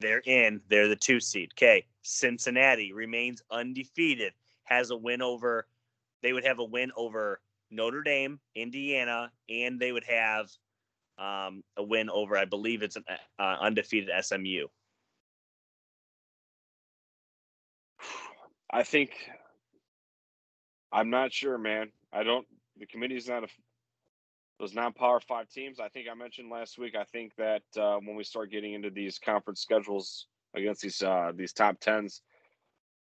They're 0.00 0.22
in. 0.26 0.60
They're 0.68 0.88
the 0.88 0.96
two 0.96 1.20
seed. 1.20 1.52
Okay. 1.54 1.86
Cincinnati 2.02 2.92
remains 2.92 3.42
undefeated, 3.50 4.32
has 4.64 4.90
a 4.90 4.96
win 4.96 5.22
over, 5.22 5.66
they 6.22 6.32
would 6.32 6.44
have 6.44 6.58
a 6.58 6.64
win 6.64 6.92
over 6.96 7.40
Notre 7.70 8.02
Dame, 8.02 8.40
Indiana, 8.54 9.30
and 9.48 9.80
they 9.80 9.92
would 9.92 10.04
have 10.04 10.50
um, 11.18 11.62
a 11.76 11.82
win 11.82 12.10
over, 12.10 12.36
I 12.36 12.44
believe 12.44 12.82
it's 12.82 12.96
an 12.96 13.04
uh, 13.38 13.56
undefeated 13.60 14.10
SMU. 14.24 14.66
I 18.70 18.82
think 18.82 19.12
I'm 20.92 21.10
not 21.10 21.32
sure, 21.32 21.58
man. 21.58 21.90
I 22.12 22.24
don't. 22.24 22.46
The 22.78 22.86
committee's 22.86 23.28
not 23.28 23.44
a 23.44 23.48
those 24.58 24.74
non-power 24.74 25.20
five 25.20 25.48
teams. 25.48 25.80
I 25.80 25.88
think 25.88 26.06
I 26.10 26.14
mentioned 26.14 26.50
last 26.50 26.78
week. 26.78 26.94
I 26.96 27.04
think 27.04 27.34
that 27.36 27.62
uh, 27.76 27.98
when 27.98 28.16
we 28.16 28.24
start 28.24 28.50
getting 28.50 28.72
into 28.72 28.90
these 28.90 29.18
conference 29.18 29.60
schedules 29.60 30.26
against 30.54 30.82
these 30.82 31.02
uh, 31.02 31.32
these 31.34 31.52
top 31.52 31.78
tens, 31.80 32.22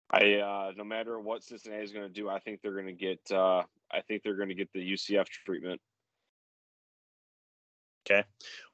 I 0.09 0.35
uh, 0.35 0.71
no 0.77 0.83
matter 0.83 1.19
what 1.19 1.43
Cincinnati 1.43 1.83
is 1.83 1.91
going 1.91 2.07
to 2.07 2.13
do, 2.13 2.29
I 2.29 2.39
think 2.39 2.61
they're 2.61 2.73
going 2.73 2.85
to 2.85 2.93
get 2.93 3.19
uh, 3.31 3.63
I 3.91 4.01
think 4.07 4.23
they're 4.23 4.35
going 4.35 4.49
to 4.49 4.55
get 4.55 4.71
the 4.73 4.93
UCF 4.93 5.27
treatment. 5.27 5.81
Okay. 8.05 8.23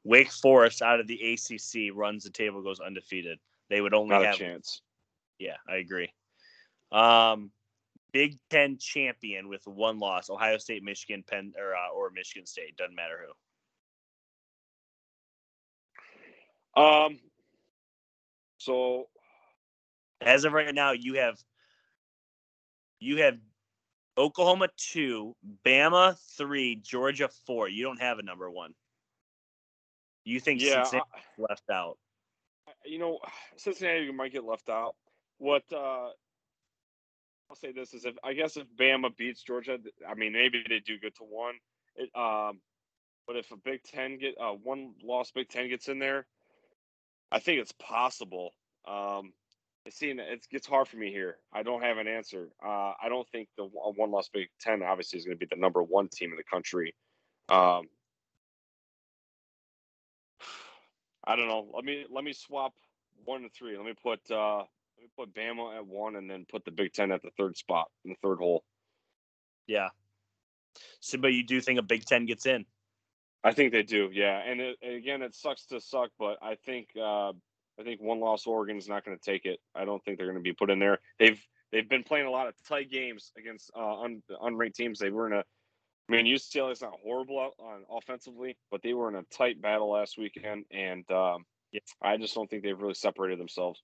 Wake 0.04 0.32
Forest 0.32 0.82
out 0.82 1.00
of 1.00 1.08
the 1.08 1.34
ACC 1.34 1.96
runs 1.96 2.24
the 2.24 2.32
table, 2.32 2.64
goes 2.64 2.80
undefeated. 2.80 3.40
They 3.70 3.80
would 3.80 3.94
only 3.94 4.16
Not 4.16 4.26
have 4.26 4.36
a 4.36 4.38
chance. 4.38 4.82
Yeah, 5.38 5.58
I 5.68 5.78
agree. 5.78 6.12
Um, 6.92 7.52
Big 8.12 8.38
Ten 8.50 8.78
champion 8.80 9.48
with 9.48 9.68
one 9.68 10.00
loss: 10.00 10.30
Ohio 10.30 10.58
State, 10.58 10.84
Michigan, 10.84 11.24
Penn, 11.26 11.54
or 11.58 11.76
uh, 11.76 11.94
or 11.96 12.10
Michigan 12.10 12.48
State. 12.48 12.76
Doesn't 12.76 12.96
matter 12.96 13.28
who. 16.76 16.82
Um. 16.82 17.20
So, 18.58 19.08
as 20.22 20.46
of 20.46 20.54
right 20.54 20.74
now, 20.74 20.92
you 20.92 21.16
have 21.16 21.38
you 23.00 23.18
have 23.18 23.38
Oklahoma 24.18 24.68
two, 24.78 25.36
Bama 25.66 26.18
three, 26.38 26.76
Georgia 26.76 27.30
four. 27.46 27.70
You 27.70 27.84
don't 27.84 28.02
have 28.02 28.20
a 28.20 28.24
number 28.24 28.50
one. 28.50 28.74
You 30.26 30.40
think 30.40 30.62
Yeah, 30.62 30.84
Cincinnati 30.84 31.08
left 31.38 31.70
out? 31.70 31.98
you 32.86 33.00
know, 33.00 33.20
Cincinnati 33.58 34.12
might 34.12 34.34
get 34.34 34.44
left 34.44 34.70
out. 34.70 34.96
What 35.38 35.64
uh, 35.72 36.10
I'll 37.50 37.56
say 37.56 37.72
this 37.72 37.94
is 37.94 38.06
if 38.06 38.16
I 38.24 38.34
guess 38.34 38.58
if 38.58 38.68
Bama 38.78 39.16
beats 39.16 39.42
Georgia, 39.42 39.78
I 40.08 40.14
mean 40.16 40.34
maybe 40.34 40.64
they 40.68 40.80
do 40.80 41.00
get 41.00 41.16
to 41.16 41.24
one. 41.24 41.56
It, 41.96 42.10
um, 42.16 42.60
but 43.26 43.36
if 43.36 43.52
a 43.52 43.58
Big 43.58 43.84
Ten 43.84 44.18
get 44.18 44.36
uh, 44.40 44.52
one 44.52 44.94
loss 45.04 45.32
Big 45.32 45.50
Ten 45.50 45.70
gets 45.70 45.88
in 45.88 46.00
there, 46.00 46.26
I 47.32 47.40
think 47.40 47.62
it's 47.62 47.74
possible. 47.74 48.54
Um, 48.88 49.34
it's 49.86 49.98
seen 49.98 50.20
it 50.20 50.46
gets 50.52 50.68
hard 50.68 50.88
for 50.88 50.98
me 50.98 51.12
here. 51.12 51.38
I 51.54 51.64
don't 51.64 51.82
have 51.82 51.98
an 51.98 52.08
answer. 52.08 52.50
Uh, 52.64 52.94
I 53.02 53.10
don't 53.10 53.28
think 53.30 53.50
the 53.58 53.64
one 53.64 54.12
loss 54.12 54.30
Big 54.30 54.50
Ten 54.60 54.84
obviously 54.84 55.20
is 55.20 55.26
going 55.26 55.38
to 55.38 55.46
be 55.46 55.48
the 55.50 55.60
number 55.60 55.82
one 55.82 56.10
team 56.10 56.32
in 56.32 56.38
the 56.38 56.44
country. 56.44 56.96
Um, 57.50 57.88
I 61.26 61.36
don't 61.36 61.48
know. 61.48 61.68
Let 61.74 61.86
me 61.86 62.06
let 62.10 62.24
me 62.24 62.34
swap 62.34 62.74
one 63.26 63.42
to 63.44 63.50
three. 63.50 63.78
Let 63.78 63.86
me 63.86 63.94
put 64.02 64.20
uh 64.32 64.58
let 64.58 64.68
me 65.02 65.10
put 65.18 65.34
Bama 65.34 65.78
at 65.78 65.86
one 65.86 66.16
and 66.16 66.30
then 66.30 66.46
put 66.50 66.66
the 66.66 66.72
Big 66.72 66.94
Ten 66.94 67.12
at 67.12 67.22
the 67.22 67.32
third 67.38 67.58
spot 67.58 67.88
in 68.04 68.12
the 68.12 68.18
third 68.22 68.40
hole. 68.40 68.64
Yeah. 69.68 69.90
So, 71.00 71.18
but 71.18 71.34
you 71.34 71.46
do 71.46 71.62
think 71.62 71.80
a 71.80 71.84
Big 71.84 72.06
Ten 72.06 72.26
gets 72.26 72.46
in? 72.46 72.66
I 73.44 73.54
think 73.54 73.72
they 73.72 73.84
do, 73.84 74.10
yeah. 74.12 74.42
And, 74.46 74.60
it, 74.60 74.78
and 74.82 74.96
again, 74.96 75.22
it 75.22 75.34
sucks 75.34 75.66
to 75.68 75.80
suck, 75.80 76.10
but 76.20 76.38
I 76.42 76.56
think 76.66 76.90
uh, 77.02 77.32
I 77.80 77.84
think 77.84 78.02
one 78.02 78.20
loss 78.20 78.46
Oregon 78.46 78.78
is 78.78 78.90
not 78.90 79.06
going 79.06 79.18
to 79.18 79.24
take 79.24 79.46
it. 79.46 79.60
I 79.74 79.86
don't 79.86 80.04
think 80.04 80.18
they're 80.18 80.28
going 80.28 80.38
to 80.38 80.44
be 80.44 80.54
put 80.54 80.70
in 80.70 80.80
there. 80.80 81.00
They've 81.18 81.42
they've 81.72 81.88
been 81.88 82.04
playing 82.04 82.28
a 82.28 82.32
lot 82.32 82.48
of 82.48 82.56
tight 82.68 82.92
games 82.92 83.32
against 83.38 83.72
uh, 83.76 84.02
un, 84.02 84.22
unranked 84.30 84.74
teams. 84.74 85.00
They 85.00 85.12
were 85.12 85.28
in 85.28 85.34
a 85.34 85.44
I 86.10 86.12
mean, 86.12 86.26
UCLA 86.26 86.72
is 86.72 86.82
not 86.82 86.94
horrible 87.04 87.54
on 87.60 87.84
offensively, 87.90 88.58
but 88.72 88.82
they 88.82 88.94
were 88.94 89.10
in 89.10 89.16
a 89.16 89.24
tight 89.32 89.62
battle 89.62 89.92
last 89.92 90.18
weekend, 90.18 90.66
and 90.72 91.10
um, 91.12 91.46
Yeah. 91.72 91.82
I 92.02 92.18
just 92.18 92.34
don't 92.34 92.50
think 92.50 92.64
they've 92.64 92.80
really 92.80 92.96
separated 92.96 93.40
themselves. 93.40 93.84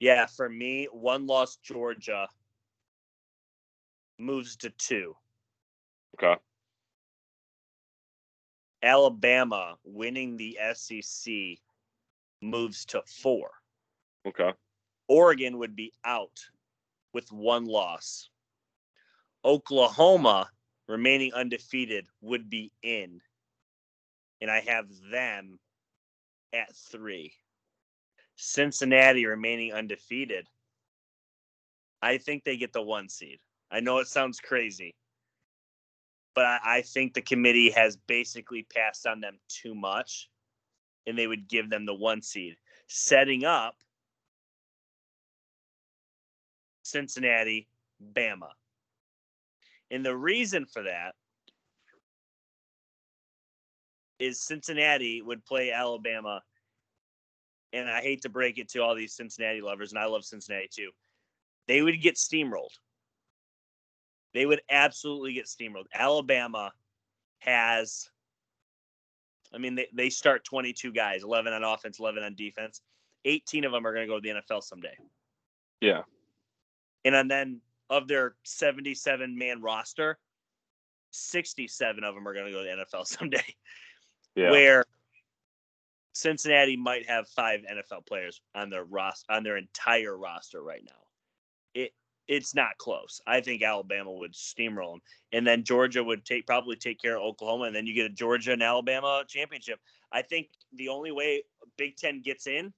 Yeah, 0.00 0.26
for 0.26 0.48
me, 0.48 0.88
one 0.90 1.26
loss 1.26 1.56
Georgia 1.56 2.26
moves 4.18 4.56
to 4.56 4.70
two. 4.70 5.14
Okay. 6.20 6.40
Alabama 8.82 9.76
winning 9.84 10.36
the 10.36 10.58
SEC 10.74 11.58
moves 12.42 12.84
to 12.86 13.02
four. 13.06 13.50
Okay. 14.26 14.52
Oregon 15.08 15.58
would 15.58 15.74
be 15.74 15.92
out 16.04 16.38
with 17.12 17.30
one 17.32 17.64
loss. 17.64 18.28
Oklahoma 19.44 20.50
remaining 20.88 21.32
undefeated 21.34 22.06
would 22.20 22.50
be 22.50 22.72
in. 22.82 23.20
And 24.40 24.50
I 24.50 24.60
have 24.60 24.86
them 25.10 25.58
at 26.52 26.74
three. 26.74 27.32
Cincinnati 28.36 29.26
remaining 29.26 29.72
undefeated. 29.72 30.46
I 32.02 32.18
think 32.18 32.44
they 32.44 32.56
get 32.56 32.72
the 32.72 32.82
one 32.82 33.08
seed. 33.08 33.38
I 33.70 33.80
know 33.80 33.98
it 33.98 34.08
sounds 34.08 34.40
crazy, 34.40 34.94
but 36.34 36.44
I, 36.46 36.58
I 36.64 36.82
think 36.82 37.12
the 37.12 37.22
committee 37.22 37.70
has 37.70 37.96
basically 37.96 38.66
passed 38.74 39.06
on 39.06 39.20
them 39.20 39.38
too 39.48 39.74
much 39.74 40.28
and 41.10 41.18
they 41.18 41.26
would 41.26 41.48
give 41.48 41.68
them 41.68 41.84
the 41.84 41.94
one 41.94 42.22
seed, 42.22 42.54
setting 42.86 43.44
up 43.44 43.74
Cincinnati, 46.84 47.68
Bama. 48.14 48.50
And 49.90 50.06
the 50.06 50.16
reason 50.16 50.66
for 50.66 50.84
that 50.84 51.14
is 54.20 54.40
Cincinnati 54.40 55.20
would 55.20 55.44
play 55.44 55.72
Alabama. 55.72 56.42
And 57.72 57.90
I 57.90 58.00
hate 58.02 58.22
to 58.22 58.28
break 58.28 58.58
it 58.58 58.68
to 58.70 58.80
all 58.80 58.94
these 58.94 59.14
Cincinnati 59.14 59.60
lovers, 59.60 59.92
and 59.92 59.98
I 59.98 60.06
love 60.06 60.24
Cincinnati 60.24 60.68
too. 60.72 60.90
They 61.66 61.82
would 61.82 62.00
get 62.00 62.14
steamrolled. 62.14 62.78
They 64.32 64.46
would 64.46 64.60
absolutely 64.70 65.32
get 65.32 65.46
steamrolled. 65.46 65.86
Alabama 65.92 66.70
has, 67.40 68.08
I 69.52 69.58
mean, 69.58 69.74
they, 69.74 69.88
they 69.92 70.10
start 70.10 70.44
22 70.44 70.92
guys, 70.92 71.22
11 71.24 71.52
on 71.52 71.64
offense, 71.64 71.98
11 71.98 72.22
on 72.22 72.34
defense. 72.34 72.80
18 73.24 73.64
of 73.64 73.72
them 73.72 73.86
are 73.86 73.92
going 73.92 74.06
to 74.06 74.12
go 74.12 74.20
to 74.20 74.22
the 74.22 74.40
NFL 74.40 74.62
someday. 74.62 74.96
Yeah. 75.80 76.02
And 77.04 77.30
then 77.30 77.60
of 77.88 78.06
their 78.06 78.36
77 78.44 79.36
man 79.36 79.60
roster, 79.60 80.18
67 81.10 82.04
of 82.04 82.14
them 82.14 82.26
are 82.26 82.34
going 82.34 82.46
to 82.46 82.52
go 82.52 82.62
to 82.62 82.64
the 82.64 82.84
NFL 82.84 83.06
someday. 83.06 83.54
Yeah. 84.36 84.50
Where 84.50 84.84
Cincinnati 86.12 86.76
might 86.76 87.08
have 87.08 87.28
five 87.28 87.60
NFL 87.60 88.06
players 88.06 88.40
on 88.54 88.70
their 88.70 88.84
roster 88.84 89.32
on 89.32 89.42
their 89.42 89.56
entire 89.56 90.16
roster 90.16 90.62
right 90.62 90.82
now. 90.84 90.92
It 92.30 92.36
it's 92.36 92.54
not 92.54 92.78
close. 92.78 93.20
I 93.26 93.40
think 93.40 93.62
Alabama 93.62 94.12
would 94.12 94.32
steamroll 94.32 94.92
them, 94.92 95.02
and 95.32 95.46
then 95.46 95.64
Georgia 95.64 96.02
would 96.02 96.24
take 96.24 96.46
probably 96.46 96.76
take 96.76 97.00
care 97.00 97.16
of 97.16 97.22
Oklahoma, 97.22 97.64
and 97.64 97.74
then 97.74 97.86
you 97.86 97.94
get 97.94 98.06
a 98.06 98.14
Georgia 98.14 98.52
and 98.52 98.62
Alabama 98.62 99.24
championship. 99.28 99.80
I 100.12 100.22
think 100.22 100.48
the 100.72 100.88
only 100.88 101.10
way 101.10 101.42
Big 101.76 101.96
Ten 101.96 102.22
gets 102.22 102.46
in, 102.46 102.72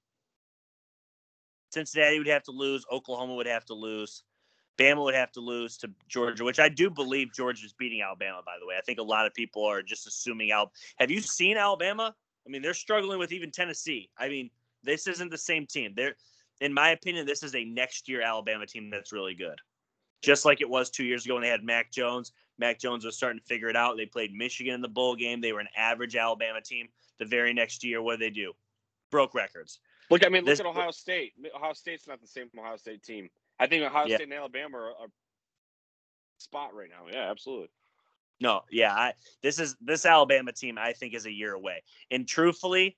Cincinnati 1.71 2.19
would 2.19 2.29
have 2.29 2.43
to 2.45 2.51
lose, 2.51 2.85
Oklahoma 2.91 3.35
would 3.35 3.47
have 3.47 3.65
to 3.67 3.75
lose, 3.75 4.25
Bama 4.79 5.05
would 5.05 5.15
have 5.15 5.33
to 5.33 5.41
lose 5.41 5.77
to 5.79 5.91
Georgia, 6.09 6.45
which 6.45 6.59
I 6.59 6.69
do 6.69 6.89
believe 6.91 7.29
Georgia 7.29 7.61
Georgia's 7.61 7.75
beating 7.75 8.03
Alabama. 8.03 8.41
By 8.45 8.57
the 8.59 8.67
way, 8.67 8.77
I 8.79 8.81
think 8.81 8.99
a 8.99 9.03
lot 9.03 9.27
of 9.27 9.35
people 9.35 9.65
are 9.65 9.83
just 9.83 10.07
assuming 10.07 10.51
Al. 10.51 10.73
Have 10.97 11.11
you 11.11 11.21
seen 11.21 11.57
Alabama? 11.57 12.15
I 12.47 12.51
mean, 12.51 12.63
they're 12.63 12.75
struggling 12.75 13.19
with 13.19 13.33
even 13.33 13.51
Tennessee. 13.51 14.09
I 14.19 14.29
mean, 14.29 14.51
this 14.83 15.07
isn't 15.07 15.31
the 15.31 15.39
same 15.39 15.67
team. 15.67 15.93
They're, 15.95 16.17
in 16.63 16.73
my 16.73 16.91
opinion, 16.91 17.27
this 17.27 17.43
is 17.43 17.55
a 17.55 17.65
next 17.65 18.09
year 18.09 18.23
Alabama 18.23 18.67
team 18.67 18.91
that's 18.91 19.13
really 19.13 19.35
good. 19.35 19.59
Just 20.23 20.45
like 20.45 20.61
it 20.61 20.69
was 20.69 20.89
two 20.91 21.05
years 21.05 21.25
ago 21.25 21.35
when 21.35 21.43
they 21.43 21.49
had 21.49 21.65
Mac 21.65 21.91
Jones. 21.91 22.33
Mac 22.59 22.79
Jones 22.79 23.05
was 23.05 23.17
starting 23.17 23.41
to 23.41 23.45
figure 23.45 23.69
it 23.69 23.77
out. 23.77 23.97
They 23.97 24.07
played 24.07 24.33
Michigan 24.33 24.75
in 24.75 24.81
the 24.81 24.89
bowl 24.89 25.17
game. 25.17 25.41
They 25.41 25.53
were 25.53 25.61
an 25.61 25.69
average 25.77 26.15
Alabama 26.15 26.61
team. 26.61 26.89
The 27.19 27.25
very 27.25 27.53
next 27.53 27.83
year, 27.83 28.01
what 28.01 28.19
did 28.19 28.31
they 28.31 28.35
do? 28.35 28.53
Broke 29.11 29.35
records. 29.35 29.81
Look, 30.11 30.25
I 30.25 30.29
mean, 30.29 30.43
look 30.43 30.53
This- 30.53 30.61
at 30.61 30.67
Ohio 30.67 30.91
State. 30.93 31.33
Ohio 31.55 31.73
State's 31.73 32.07
not 32.07 32.21
the 32.21 32.27
same 32.29 32.49
Ohio 32.57 32.77
State 32.77 33.03
team. 33.03 33.29
I 33.59 33.67
think 33.67 33.83
Ohio 33.85 34.07
Yeah. 34.07 34.17
State 34.17 34.25
and 34.25 34.35
Alabama 34.35 34.79
are 34.79 34.91
a 34.91 35.09
spot 36.39 36.75
right 36.75 36.91
now. 36.91 37.07
Yeah, 37.11 37.31
absolutely. 37.31 37.69
No, 38.41 38.63
yeah, 38.71 38.93
I, 38.93 39.15
this 39.43 39.59
is 39.61 39.77
this 39.81 40.05
Alabama 40.05 40.53
team. 40.53 40.77
I 40.79 40.93
think 40.93 41.15
is 41.15 41.27
a 41.27 41.33
year 41.33 41.55
away. 41.55 41.83
And 42.11 42.27
truthfully, 42.27 42.97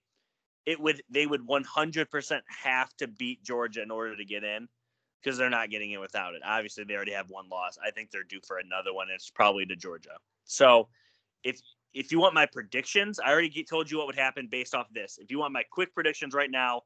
it 0.66 0.80
would 0.80 1.02
they 1.10 1.26
would 1.26 1.46
100% 1.46 2.40
have 2.46 2.96
to 2.96 3.08
beat 3.08 3.42
Georgia 3.42 3.82
in 3.82 3.90
order 3.90 4.16
to 4.16 4.24
get 4.24 4.44
in 4.44 4.68
because 5.22 5.38
they're 5.38 5.50
not 5.50 5.70
getting 5.70 5.90
in 5.92 6.00
without 6.00 6.34
it. 6.34 6.42
Obviously, 6.44 6.84
they 6.84 6.94
already 6.94 7.12
have 7.12 7.30
one 7.30 7.48
loss. 7.48 7.78
I 7.84 7.90
think 7.90 8.10
they're 8.10 8.24
due 8.24 8.40
for 8.46 8.58
another 8.58 8.92
one. 8.92 9.08
It's 9.14 9.30
probably 9.30 9.66
to 9.66 9.76
Georgia. 9.76 10.16
So, 10.44 10.88
if 11.42 11.60
if 11.92 12.10
you 12.10 12.18
want 12.18 12.34
my 12.34 12.46
predictions, 12.46 13.20
I 13.20 13.30
already 13.30 13.64
told 13.64 13.90
you 13.90 13.98
what 13.98 14.06
would 14.06 14.16
happen 14.16 14.48
based 14.50 14.74
off 14.74 14.86
this. 14.92 15.18
If 15.20 15.30
you 15.30 15.38
want 15.38 15.52
my 15.52 15.62
quick 15.70 15.94
predictions 15.94 16.34
right 16.34 16.50
now, 16.50 16.82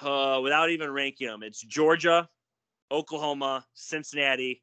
uh, 0.00 0.40
without 0.42 0.70
even 0.70 0.90
ranking 0.90 1.28
them, 1.28 1.42
it's 1.42 1.60
Georgia, 1.60 2.28
Oklahoma, 2.90 3.64
Cincinnati, 3.74 4.62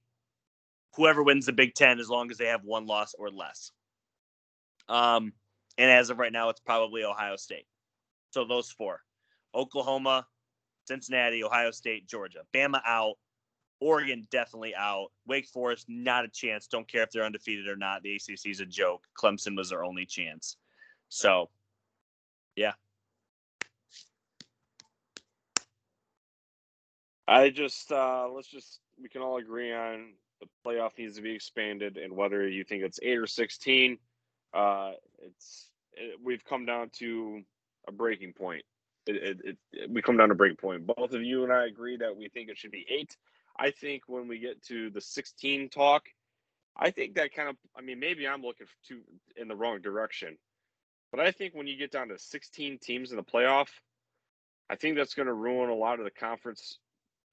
whoever 0.95 1.23
wins 1.23 1.45
the 1.45 1.53
Big 1.53 1.75
Ten 1.75 1.99
as 1.99 2.09
long 2.09 2.31
as 2.31 2.37
they 2.37 2.47
have 2.47 2.63
one 2.63 2.85
loss 2.85 3.13
or 3.17 3.29
less. 3.29 3.71
Um, 4.89 5.33
and 5.77 5.89
as 5.89 6.09
of 6.09 6.19
right 6.19 6.33
now, 6.33 6.49
it's 6.49 6.59
probably 6.59 7.03
Ohio 7.03 7.35
State. 7.35 7.65
So 8.32 8.45
those 8.45 8.71
four 8.71 9.01
Oklahoma, 9.53 10.25
Cincinnati, 10.88 11.43
Ohio 11.43 11.71
State, 11.71 12.07
Georgia. 12.07 12.39
Bama 12.53 12.82
out. 12.86 13.15
Oregon 13.79 14.27
definitely 14.29 14.75
out. 14.75 15.07
Wake 15.25 15.47
Forest, 15.47 15.86
not 15.89 16.23
a 16.23 16.27
chance. 16.27 16.67
Don't 16.67 16.88
care 16.88 17.01
if 17.01 17.11
they're 17.11 17.25
undefeated 17.25 17.67
or 17.67 17.75
not. 17.75 18.03
The 18.03 18.15
ACC 18.15 18.47
is 18.47 18.59
a 18.59 18.65
joke. 18.65 19.07
Clemson 19.19 19.57
was 19.57 19.69
their 19.69 19.84
only 19.84 20.05
chance. 20.05 20.55
So, 21.09 21.49
yeah. 22.55 22.73
I 27.27 27.49
just 27.49 27.91
uh 27.91 28.27
let's 28.29 28.49
just 28.49 28.82
we 29.01 29.09
can 29.09 29.21
all 29.21 29.38
agree 29.38 29.73
on 29.73 30.13
the 30.41 30.47
playoff 30.65 30.97
needs 30.97 31.15
to 31.15 31.21
be 31.21 31.32
expanded 31.32 31.97
and 31.97 32.13
whether 32.13 32.47
you 32.47 32.63
think 32.63 32.84
it's 32.84 32.99
eight 33.01 33.17
or 33.17 33.27
sixteen, 33.27 33.97
uh 34.53 34.91
it's 35.25 35.69
it, 35.93 36.19
we've 36.21 36.43
come 36.43 36.65
down 36.65 36.89
to 36.97 37.41
a 37.88 37.91
breaking 37.91 38.34
point. 38.34 38.63
It, 39.07 39.15
it, 39.15 39.57
it, 39.73 39.91
we 39.91 40.01
come 40.01 40.17
down 40.17 40.29
to 40.29 40.36
breaking 40.36 40.57
point. 40.57 40.86
Both 40.86 41.13
of 41.13 41.23
you 41.23 41.43
and 41.43 41.51
I 41.51 41.65
agree 41.65 41.97
that 41.97 42.15
we 42.15 42.29
think 42.29 42.49
it 42.49 42.57
should 42.57 42.71
be 42.71 42.86
eight. 42.89 43.17
I 43.57 43.71
think 43.71 44.03
when 44.07 44.27
we 44.27 44.39
get 44.39 44.61
to 44.65 44.89
the 44.91 45.01
sixteen 45.01 45.69
talk, 45.69 46.03
I 46.77 46.91
think 46.91 47.15
that 47.15 47.34
kind 47.34 47.49
of 47.49 47.55
I 47.75 47.82
mean 47.82 47.99
maybe 47.99 48.27
I'm 48.27 48.41
looking 48.41 48.67
to 48.89 48.99
in 49.36 49.47
the 49.47 49.55
wrong 49.55 49.82
direction, 49.82 50.38
but 51.11 51.19
I 51.19 51.32
think 51.32 51.55
when 51.55 51.67
you 51.67 51.77
get 51.77 51.91
down 51.91 52.09
to 52.09 52.17
sixteen 52.17 52.77
teams 52.77 53.11
in 53.11 53.17
the 53.17 53.23
playoff, 53.23 53.69
I 54.69 54.75
think 54.75 54.95
that's 54.95 55.15
going 55.15 55.27
to 55.27 55.34
ruin 55.34 55.69
a 55.69 55.75
lot 55.75 55.99
of 55.99 56.05
the 56.05 56.11
conference 56.11 56.77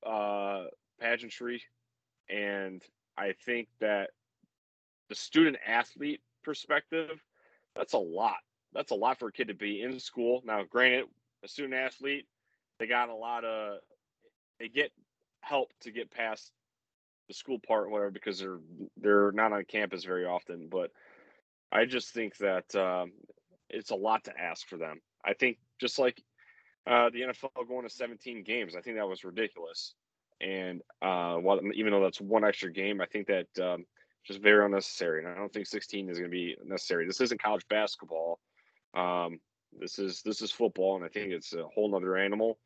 uh, 0.04 0.64
pageantry, 1.00 1.62
and 2.30 2.82
I 3.16 3.34
think 3.44 3.68
that 3.80 4.10
the 5.08 5.14
student 5.14 5.56
athlete 5.66 6.20
perspective, 6.42 7.22
that's 7.76 7.92
a 7.92 7.98
lot. 7.98 8.36
That's 8.72 8.90
a 8.90 8.96
lot 8.96 9.18
for 9.18 9.28
a 9.28 9.32
kid 9.32 9.48
to 9.48 9.54
be 9.54 9.82
in 9.82 9.98
school. 9.98 10.42
Now, 10.44 10.62
granted, 10.68 11.06
a 11.44 11.48
student 11.48 11.74
athlete, 11.74 12.26
they 12.78 12.86
got 12.86 13.08
a 13.08 13.14
lot 13.14 13.44
of 13.44 13.78
they 14.58 14.68
get 14.68 14.90
help 15.40 15.72
to 15.80 15.90
get 15.90 16.10
past 16.10 16.52
the 17.28 17.34
school 17.34 17.58
part 17.58 17.90
whatever 17.90 18.10
because 18.10 18.38
they're 18.38 18.58
they're 18.96 19.32
not 19.32 19.52
on 19.52 19.64
campus 19.64 20.04
very 20.04 20.24
often. 20.24 20.68
But 20.70 20.90
I 21.70 21.84
just 21.84 22.12
think 22.12 22.36
that 22.38 22.74
um, 22.74 23.12
it's 23.68 23.90
a 23.90 23.96
lot 23.96 24.24
to 24.24 24.38
ask 24.38 24.66
for 24.66 24.76
them. 24.76 25.00
I 25.24 25.34
think 25.34 25.58
just 25.80 25.98
like 25.98 26.22
uh, 26.86 27.10
the 27.10 27.20
NFL 27.20 27.68
going 27.68 27.86
to 27.86 27.94
17 27.94 28.42
games, 28.44 28.74
I 28.74 28.80
think 28.80 28.96
that 28.96 29.08
was 29.08 29.24
ridiculous. 29.24 29.94
And 30.40 30.80
uh, 31.02 31.34
while, 31.34 31.60
even 31.74 31.92
though 31.92 32.02
that's 32.02 32.20
one 32.20 32.44
extra 32.44 32.72
game, 32.72 33.00
I 33.00 33.06
think 33.06 33.26
that 33.26 33.46
um, 33.60 33.84
just 34.24 34.40
very 34.40 34.64
unnecessary. 34.64 35.24
And 35.24 35.32
I 35.32 35.34
don't 35.34 35.52
think 35.52 35.66
16 35.66 36.08
is 36.08 36.18
going 36.18 36.30
to 36.30 36.34
be 36.34 36.56
necessary. 36.64 37.06
This 37.06 37.20
isn't 37.20 37.42
college 37.42 37.66
basketball. 37.68 38.38
Um, 38.94 39.40
this 39.78 39.98
is 39.98 40.22
this 40.22 40.42
is 40.42 40.50
football, 40.50 40.96
and 40.96 41.04
I 41.04 41.08
think 41.08 41.32
it's 41.32 41.52
a 41.52 41.64
whole 41.64 41.90
nother 41.90 42.16
animal. 42.16 42.58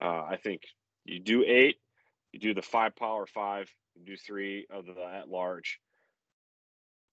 Uh, 0.00 0.24
I 0.28 0.38
think 0.42 0.62
you 1.04 1.20
do 1.20 1.44
eight, 1.44 1.76
you 2.32 2.40
do 2.40 2.54
the 2.54 2.62
five 2.62 2.96
power 2.96 3.26
five, 3.26 3.70
you 3.94 4.04
do 4.04 4.16
three 4.16 4.66
of 4.70 4.86
the 4.86 4.94
at 5.02 5.28
large. 5.28 5.80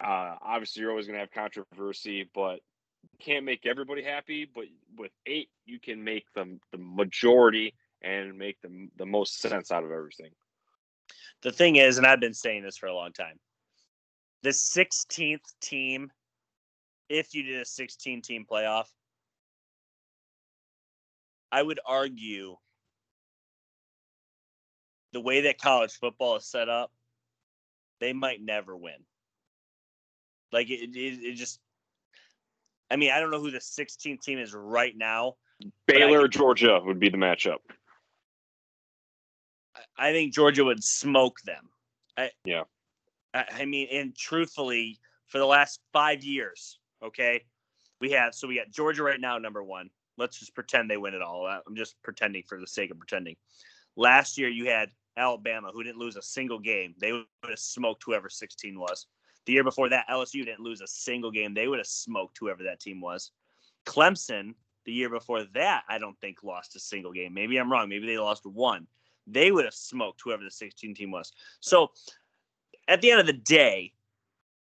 Uh, 0.04 0.36
obviously, 0.42 0.82
you're 0.82 0.92
always 0.92 1.08
going 1.08 1.16
to 1.16 1.22
have 1.22 1.32
controversy, 1.32 2.30
but 2.34 2.60
you 3.04 3.20
can't 3.20 3.46
make 3.46 3.66
everybody 3.66 4.04
happy. 4.04 4.50
But 4.54 4.66
with 4.98 5.12
eight, 5.26 5.50
you 5.66 5.80
can 5.80 6.04
make 6.04 6.26
them 6.34 6.60
the 6.72 6.78
majority 6.80 7.74
and 8.02 8.38
make 8.38 8.60
the 8.62 8.90
the 8.98 9.06
most 9.06 9.40
sense 9.40 9.72
out 9.72 9.84
of 9.84 9.92
everything. 9.92 10.32
The 11.42 11.52
thing 11.52 11.76
is, 11.76 11.98
and 11.98 12.08
I've 12.08 12.20
been 12.20 12.34
saying 12.34 12.64
this 12.64 12.78
for 12.78 12.88
a 12.88 12.96
long 12.96 13.14
time, 13.14 13.40
the 14.42 14.50
16th 14.50 15.44
team, 15.62 16.12
if 17.10 17.34
you 17.34 17.44
did 17.44 17.62
a 17.62 17.66
16 17.66 18.22
team 18.22 18.46
playoff, 18.50 18.88
I 21.52 21.62
would 21.62 21.80
argue 21.86 22.56
the 25.14 25.22
way 25.22 25.42
that 25.42 25.60
college 25.60 25.94
football 25.94 26.36
is 26.36 26.46
set 26.46 26.68
up, 26.68 26.92
they 28.02 28.12
might 28.12 28.42
never 28.42 28.76
win. 28.76 29.06
Like 30.52 30.70
it, 30.70 30.96
it, 30.96 31.20
it 31.24 31.36
just. 31.36 31.60
I 32.92 32.98
mean, 32.98 33.12
I 33.12 33.20
don't 33.20 33.32
know 33.32 33.40
who 33.40 33.50
the 33.50 33.58
16th 33.58 34.22
team 34.22 34.38
is 34.38 34.54
right 34.54 34.96
now. 34.96 35.36
Baylor 35.88 36.22
or 36.22 36.28
Georgia 36.28 36.80
would 36.84 37.00
be 37.00 37.10
the 37.10 37.18
matchup. 37.18 37.58
I 39.98 40.12
think 40.12 40.34
Georgia 40.34 40.64
would 40.64 40.84
smoke 40.84 41.40
them. 41.46 41.70
I, 42.18 42.30
yeah. 42.44 42.64
I, 43.34 43.46
I 43.60 43.66
mean, 43.66 43.88
and 43.92 44.16
truthfully, 44.16 45.00
for 45.28 45.40
the 45.40 45.46
last 45.46 45.80
five 45.94 46.24
years, 46.24 46.78
okay, 47.04 47.44
we 48.02 48.12
have 48.12 48.36
so 48.36 48.48
we 48.48 48.58
got 48.58 48.70
Georgia 48.70 49.04
right 49.04 49.20
now, 49.20 49.38
number 49.38 49.64
one. 49.64 49.90
Let's 50.18 50.40
just 50.40 50.56
pretend 50.56 50.90
they 50.90 50.98
win 50.98 51.14
it 51.14 51.22
all. 51.22 51.46
I'm 51.46 51.76
just 51.76 52.02
pretending 52.02 52.44
for 52.48 52.60
the 52.60 52.68
sake 52.68 52.92
of 52.92 52.98
pretending. 52.98 53.36
Last 53.98 54.38
year, 54.38 54.50
you 54.50 54.70
had 54.70 54.90
Alabama, 55.18 55.72
who 55.74 55.84
didn't 55.84 56.00
lose 56.00 56.16
a 56.16 56.22
single 56.22 56.60
game. 56.60 56.96
They 57.00 57.12
would 57.12 57.26
have 57.44 57.60
smoked 57.60 58.04
whoever 58.06 58.30
16 58.30 58.80
was. 58.80 59.08
The 59.46 59.54
year 59.54 59.64
before 59.64 59.90
that, 59.90 60.08
LSU 60.10 60.46
didn't 60.46 60.62
lose 60.62 60.82
a 60.82 60.88
single 60.88 61.32
game. 61.32 61.54
They 61.54 61.68
would 61.68 61.80
have 61.80 61.88
smoked 61.88 62.38
whoever 62.40 62.64
that 62.64 62.80
team 62.80 63.00
was. 63.00 63.32
Clemson, 63.86 64.56
the 64.86 64.92
year 64.92 65.10
before 65.10 65.44
that, 65.54 65.84
I 65.88 65.98
don't 65.98 66.20
think 66.20 66.44
lost 66.44 66.76
a 66.76 66.80
single 66.80 67.14
game. 67.14 67.34
Maybe 67.34 67.58
I'm 67.58 67.72
wrong. 67.72 67.90
Maybe 67.90 68.08
they 68.08 68.18
lost 68.18 68.46
one. 68.46 68.88
They 69.28 69.52
would 69.52 69.66
have 69.66 69.74
smoked 69.74 70.22
whoever 70.24 70.44
the 70.44 70.52
16 70.52 70.96
team 70.96 71.12
was. 71.12 71.32
So 71.60 71.92
at 72.88 73.02
the 73.02 73.12
end 73.12 73.20
of 73.20 73.28
the 73.28 73.34
day, 73.34 73.94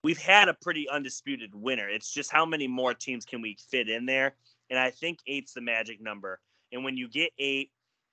we've 0.02 0.18
had 0.18 0.48
a 0.48 0.54
pretty 0.54 0.88
undisputed 0.88 1.54
winner. 1.54 1.88
It's 1.88 2.12
just 2.12 2.30
how 2.30 2.44
many 2.44 2.66
more 2.66 2.94
teams 2.94 3.24
can 3.24 3.40
we 3.40 3.56
fit 3.70 3.88
in 3.88 4.06
there? 4.06 4.34
And 4.70 4.78
I 4.78 4.90
think 4.90 5.18
eight's 5.26 5.52
the 5.52 5.60
magic 5.60 6.00
number. 6.00 6.40
And 6.72 6.84
when 6.84 6.96
you 6.96 7.08
get 7.08 7.30
eight, 7.38 7.70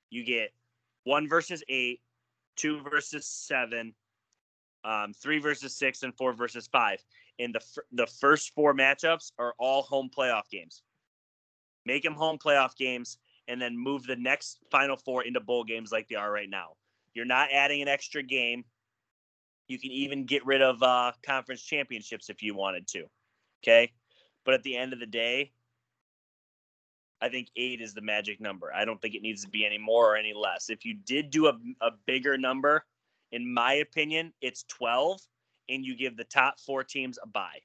you 0.09 0.23
get 0.23 0.51
one 1.03 1.27
versus 1.27 1.63
eight, 1.69 2.01
two 2.55 2.81
versus 2.81 3.25
seven, 3.25 3.93
um, 4.83 5.13
three 5.13 5.39
versus 5.39 5.75
six, 5.75 6.03
and 6.03 6.15
four 6.15 6.33
versus 6.33 6.67
five. 6.71 7.03
And 7.39 7.55
the 7.55 7.61
the 7.93 8.07
first 8.07 8.53
four 8.53 8.73
matchups 8.73 9.31
are 9.39 9.53
all 9.57 9.83
home 9.83 10.09
playoff 10.15 10.49
games. 10.51 10.83
Make 11.85 12.03
them 12.03 12.13
home 12.13 12.37
playoff 12.37 12.75
games, 12.75 13.17
and 13.47 13.61
then 13.61 13.77
move 13.77 14.05
the 14.05 14.15
next 14.17 14.59
final 14.69 14.97
four 14.97 15.23
into 15.23 15.39
bowl 15.39 15.63
games 15.63 15.91
like 15.91 16.07
they 16.09 16.15
are 16.15 16.31
right 16.31 16.49
now. 16.49 16.75
You're 17.13 17.25
not 17.25 17.49
adding 17.51 17.81
an 17.81 17.87
extra 17.87 18.21
game. 18.21 18.65
You 19.69 19.79
can 19.79 19.91
even 19.91 20.25
get 20.25 20.45
rid 20.45 20.61
of 20.61 20.83
uh, 20.83 21.13
conference 21.23 21.61
championships 21.61 22.29
if 22.29 22.43
you 22.43 22.55
wanted 22.55 22.87
to. 22.89 23.05
Okay, 23.63 23.93
but 24.43 24.53
at 24.53 24.63
the 24.63 24.75
end 24.75 24.91
of 24.91 24.99
the 24.99 25.05
day, 25.05 25.51
I 27.21 27.29
think 27.29 27.49
eight 27.55 27.79
is 27.79 27.93
the 27.93 28.01
magic 28.01 28.41
number. 28.41 28.73
I 28.73 28.83
don't 28.83 29.01
think 29.01 29.15
it 29.15 29.21
needs 29.21 29.43
to 29.43 29.49
be 29.49 29.65
any 29.65 29.77
more 29.77 30.13
or 30.13 30.17
any 30.17 30.33
less. 30.33 30.69
If 30.69 30.85
you 30.85 30.95
did 30.95 31.29
do 31.29 31.47
a, 31.47 31.57
a 31.81 31.91
bigger 32.05 32.37
number, 32.37 32.85
in 33.31 33.53
my 33.53 33.73
opinion, 33.73 34.33
it's 34.41 34.63
12, 34.69 35.21
and 35.69 35.85
you 35.85 35.95
give 35.95 36.17
the 36.17 36.23
top 36.23 36.59
four 36.59 36.83
teams 36.83 37.19
a 37.21 37.27
bye. 37.27 37.59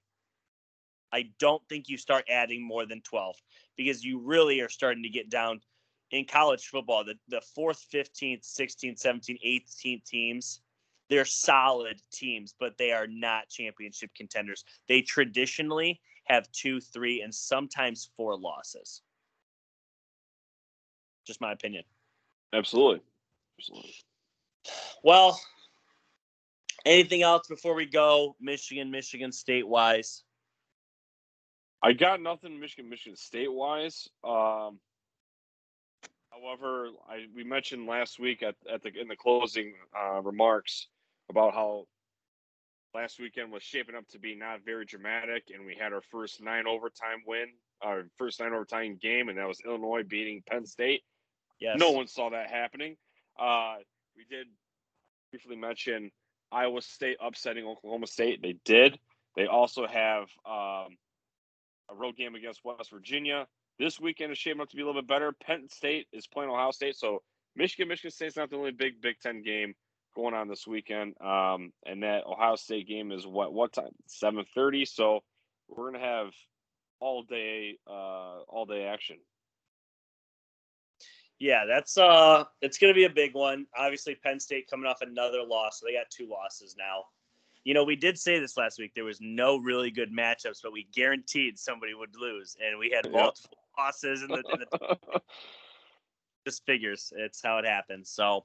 I 1.12 1.30
don't 1.38 1.62
think 1.68 1.88
you 1.88 1.96
start 1.96 2.24
adding 2.28 2.66
more 2.66 2.86
than 2.86 3.00
12 3.02 3.36
because 3.76 4.04
you 4.04 4.18
really 4.18 4.60
are 4.60 4.68
starting 4.68 5.04
to 5.04 5.08
get 5.08 5.30
down 5.30 5.60
in 6.10 6.24
college 6.24 6.66
football. 6.66 7.04
The, 7.04 7.14
the 7.28 7.40
fourth, 7.54 7.86
15th, 7.92 8.42
16th, 8.42 9.00
17th, 9.00 9.38
18th 9.46 10.04
teams, 10.04 10.60
they're 11.10 11.24
solid 11.24 12.00
teams, 12.12 12.54
but 12.58 12.78
they 12.78 12.92
are 12.92 13.06
not 13.06 13.48
championship 13.48 14.10
contenders. 14.16 14.64
They 14.88 15.02
traditionally 15.02 16.00
have 16.24 16.50
two, 16.52 16.80
three, 16.80 17.22
and 17.22 17.34
sometimes 17.34 18.10
four 18.16 18.36
losses. 18.36 19.02
Just 21.26 21.40
my 21.40 21.52
opinion. 21.52 21.84
Absolutely. 22.52 23.02
Absolutely. 23.58 23.94
Well, 25.02 25.38
anything 26.86 27.22
else 27.22 27.46
before 27.48 27.74
we 27.74 27.86
go? 27.86 28.36
Michigan, 28.40 28.90
Michigan 28.90 29.32
State 29.32 29.66
wise. 29.66 30.22
I 31.82 31.92
got 31.92 32.22
nothing 32.22 32.58
Michigan, 32.58 32.88
Michigan 32.88 33.16
State 33.16 33.52
wise. 33.52 34.08
Um, 34.22 34.78
however, 36.30 36.88
I 37.08 37.26
we 37.34 37.44
mentioned 37.44 37.86
last 37.86 38.18
week 38.18 38.42
at, 38.42 38.54
at 38.72 38.82
the 38.82 38.98
in 38.98 39.08
the 39.08 39.16
closing 39.16 39.74
uh, 39.94 40.22
remarks 40.22 40.88
about 41.30 41.54
how 41.54 41.86
last 42.94 43.18
weekend 43.18 43.50
was 43.50 43.62
shaping 43.62 43.94
up 43.94 44.06
to 44.08 44.18
be 44.18 44.34
not 44.34 44.64
very 44.64 44.84
dramatic, 44.84 45.44
and 45.52 45.66
we 45.66 45.74
had 45.74 45.92
our 45.92 46.02
first 46.10 46.42
nine 46.42 46.66
overtime 46.66 47.22
win, 47.26 47.46
our 47.82 48.04
first 48.16 48.40
nine 48.40 48.52
overtime 48.52 48.98
game, 49.00 49.28
and 49.28 49.38
that 49.38 49.48
was 49.48 49.60
Illinois 49.66 50.02
beating 50.02 50.42
Penn 50.48 50.66
State. 50.66 51.02
Yes. 51.60 51.76
No 51.78 51.90
one 51.90 52.06
saw 52.06 52.30
that 52.30 52.50
happening. 52.50 52.96
Uh, 53.38 53.76
we 54.16 54.24
did 54.28 54.46
briefly 55.30 55.56
mention 55.56 56.10
Iowa 56.52 56.82
State 56.82 57.16
upsetting 57.20 57.66
Oklahoma 57.66 58.06
State. 58.06 58.40
They 58.42 58.56
did. 58.64 58.98
They 59.36 59.46
also 59.46 59.86
have 59.86 60.24
um, 60.46 60.96
a 61.90 61.94
road 61.94 62.16
game 62.16 62.34
against 62.34 62.64
West 62.64 62.90
Virginia. 62.92 63.46
This 63.78 63.98
weekend 63.98 64.30
is 64.30 64.38
shaping 64.38 64.60
up 64.60 64.68
to 64.68 64.76
be 64.76 64.82
a 64.82 64.86
little 64.86 65.02
bit 65.02 65.08
better. 65.08 65.32
Penn 65.32 65.68
State 65.68 66.06
is 66.12 66.28
playing 66.28 66.50
Ohio 66.50 66.70
State, 66.70 66.96
so 66.96 67.22
Michigan, 67.56 67.88
Michigan 67.88 68.12
State's 68.12 68.36
not 68.36 68.50
the 68.50 68.56
only 68.56 68.70
big 68.70 69.00
Big 69.00 69.18
Ten 69.20 69.42
game 69.42 69.74
going 70.14 70.34
on 70.34 70.48
this 70.48 70.66
weekend. 70.66 71.14
Um, 71.20 71.72
and 71.84 72.02
that 72.02 72.26
Ohio 72.26 72.56
State 72.56 72.88
game 72.88 73.12
is 73.12 73.26
what 73.26 73.52
what 73.52 73.72
time? 73.72 73.94
Seven 74.06 74.44
thirty. 74.54 74.84
So 74.84 75.22
we're 75.68 75.90
gonna 75.90 76.04
have 76.04 76.30
all 77.00 77.22
day 77.22 77.78
uh, 77.86 78.40
all 78.48 78.66
day 78.66 78.84
action. 78.84 79.16
Yeah, 81.38 81.64
that's 81.66 81.98
uh 81.98 82.44
it's 82.60 82.78
gonna 82.78 82.94
be 82.94 83.04
a 83.04 83.10
big 83.10 83.34
one. 83.34 83.66
Obviously, 83.76 84.14
Penn 84.14 84.40
State 84.40 84.68
coming 84.70 84.86
off 84.86 85.00
another 85.00 85.42
loss, 85.42 85.80
so 85.80 85.86
they 85.86 85.92
got 85.92 86.08
two 86.10 86.28
losses 86.28 86.76
now. 86.78 87.04
You 87.64 87.74
know, 87.74 87.84
we 87.84 87.96
did 87.96 88.18
say 88.18 88.38
this 88.38 88.56
last 88.56 88.78
week. 88.78 88.92
There 88.94 89.04
was 89.04 89.20
no 89.20 89.56
really 89.56 89.90
good 89.90 90.12
matchups, 90.12 90.60
but 90.62 90.72
we 90.72 90.86
guaranteed 90.94 91.58
somebody 91.58 91.94
would 91.94 92.14
lose, 92.18 92.56
and 92.64 92.78
we 92.78 92.90
had 92.90 93.10
multiple 93.10 93.58
yep. 93.78 93.86
losses 93.86 94.22
in 94.22 94.28
the, 94.28 94.42
in 94.52 94.60
the 94.70 95.20
just 96.46 96.64
figures. 96.66 97.12
It's 97.16 97.40
how 97.42 97.58
it 97.58 97.64
happens. 97.64 98.10
So 98.10 98.44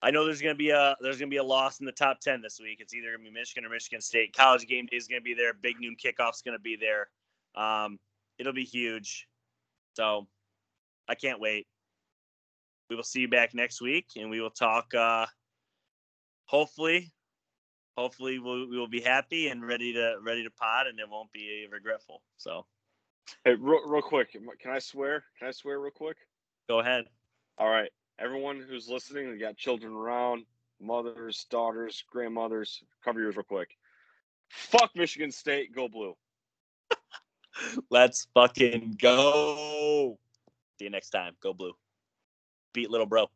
I 0.00 0.10
know 0.10 0.24
there's 0.24 0.40
gonna 0.40 0.54
be 0.54 0.70
a 0.70 0.96
there's 1.00 1.18
gonna 1.18 1.30
be 1.30 1.38
a 1.38 1.44
loss 1.44 1.80
in 1.80 1.86
the 1.86 1.92
top 1.92 2.20
ten 2.20 2.40
this 2.40 2.60
week. 2.62 2.78
It's 2.80 2.94
either 2.94 3.12
gonna 3.12 3.24
be 3.24 3.30
Michigan 3.30 3.64
or 3.64 3.70
Michigan 3.70 4.00
State. 4.00 4.34
College 4.34 4.66
game 4.66 4.86
day 4.86 4.96
is 4.96 5.08
gonna 5.08 5.20
be 5.20 5.34
there. 5.34 5.52
Big 5.54 5.80
noon 5.80 5.96
kickoff's 5.96 6.42
gonna 6.42 6.58
be 6.58 6.76
there. 6.76 7.08
Um, 7.54 7.98
it'll 8.38 8.52
be 8.52 8.64
huge. 8.64 9.26
So 9.94 10.28
I 11.08 11.14
can't 11.14 11.40
wait. 11.40 11.66
We 12.88 12.96
will 12.96 13.02
see 13.02 13.20
you 13.20 13.28
back 13.28 13.54
next 13.54 13.80
week, 13.80 14.06
and 14.16 14.30
we 14.30 14.40
will 14.40 14.50
talk. 14.50 14.94
Uh, 14.94 15.26
hopefully, 16.46 17.12
hopefully 17.96 18.38
we'll, 18.38 18.68
we 18.68 18.78
will 18.78 18.88
be 18.88 19.00
happy 19.00 19.48
and 19.48 19.66
ready 19.66 19.92
to 19.92 20.16
ready 20.22 20.44
to 20.44 20.50
pod, 20.50 20.86
and 20.86 20.98
it 21.00 21.08
won't 21.08 21.32
be 21.32 21.66
regretful. 21.70 22.22
So, 22.36 22.64
hey, 23.44 23.54
real, 23.54 23.86
real 23.86 24.02
quick, 24.02 24.32
can 24.32 24.70
I 24.70 24.78
swear? 24.78 25.24
Can 25.38 25.48
I 25.48 25.50
swear 25.50 25.80
real 25.80 25.90
quick? 25.90 26.16
Go 26.68 26.78
ahead. 26.80 27.04
All 27.58 27.68
right, 27.68 27.90
everyone 28.18 28.64
who's 28.68 28.88
listening, 28.88 29.28
you 29.28 29.38
got 29.38 29.56
children 29.56 29.92
around, 29.92 30.44
mothers, 30.80 31.46
daughters, 31.50 32.04
grandmothers, 32.10 32.82
cover 33.04 33.20
yours 33.20 33.36
real 33.36 33.44
quick. 33.44 33.70
Fuck 34.48 34.90
Michigan 34.94 35.30
State, 35.30 35.74
go 35.74 35.88
blue. 35.88 36.14
Let's 37.90 38.28
fucking 38.34 38.96
go. 39.00 40.18
See 40.78 40.84
you 40.84 40.90
next 40.90 41.10
time. 41.10 41.34
Go 41.42 41.52
blue. 41.52 41.72
Beat 42.72 42.90
little 42.90 43.06
bro. 43.06 43.28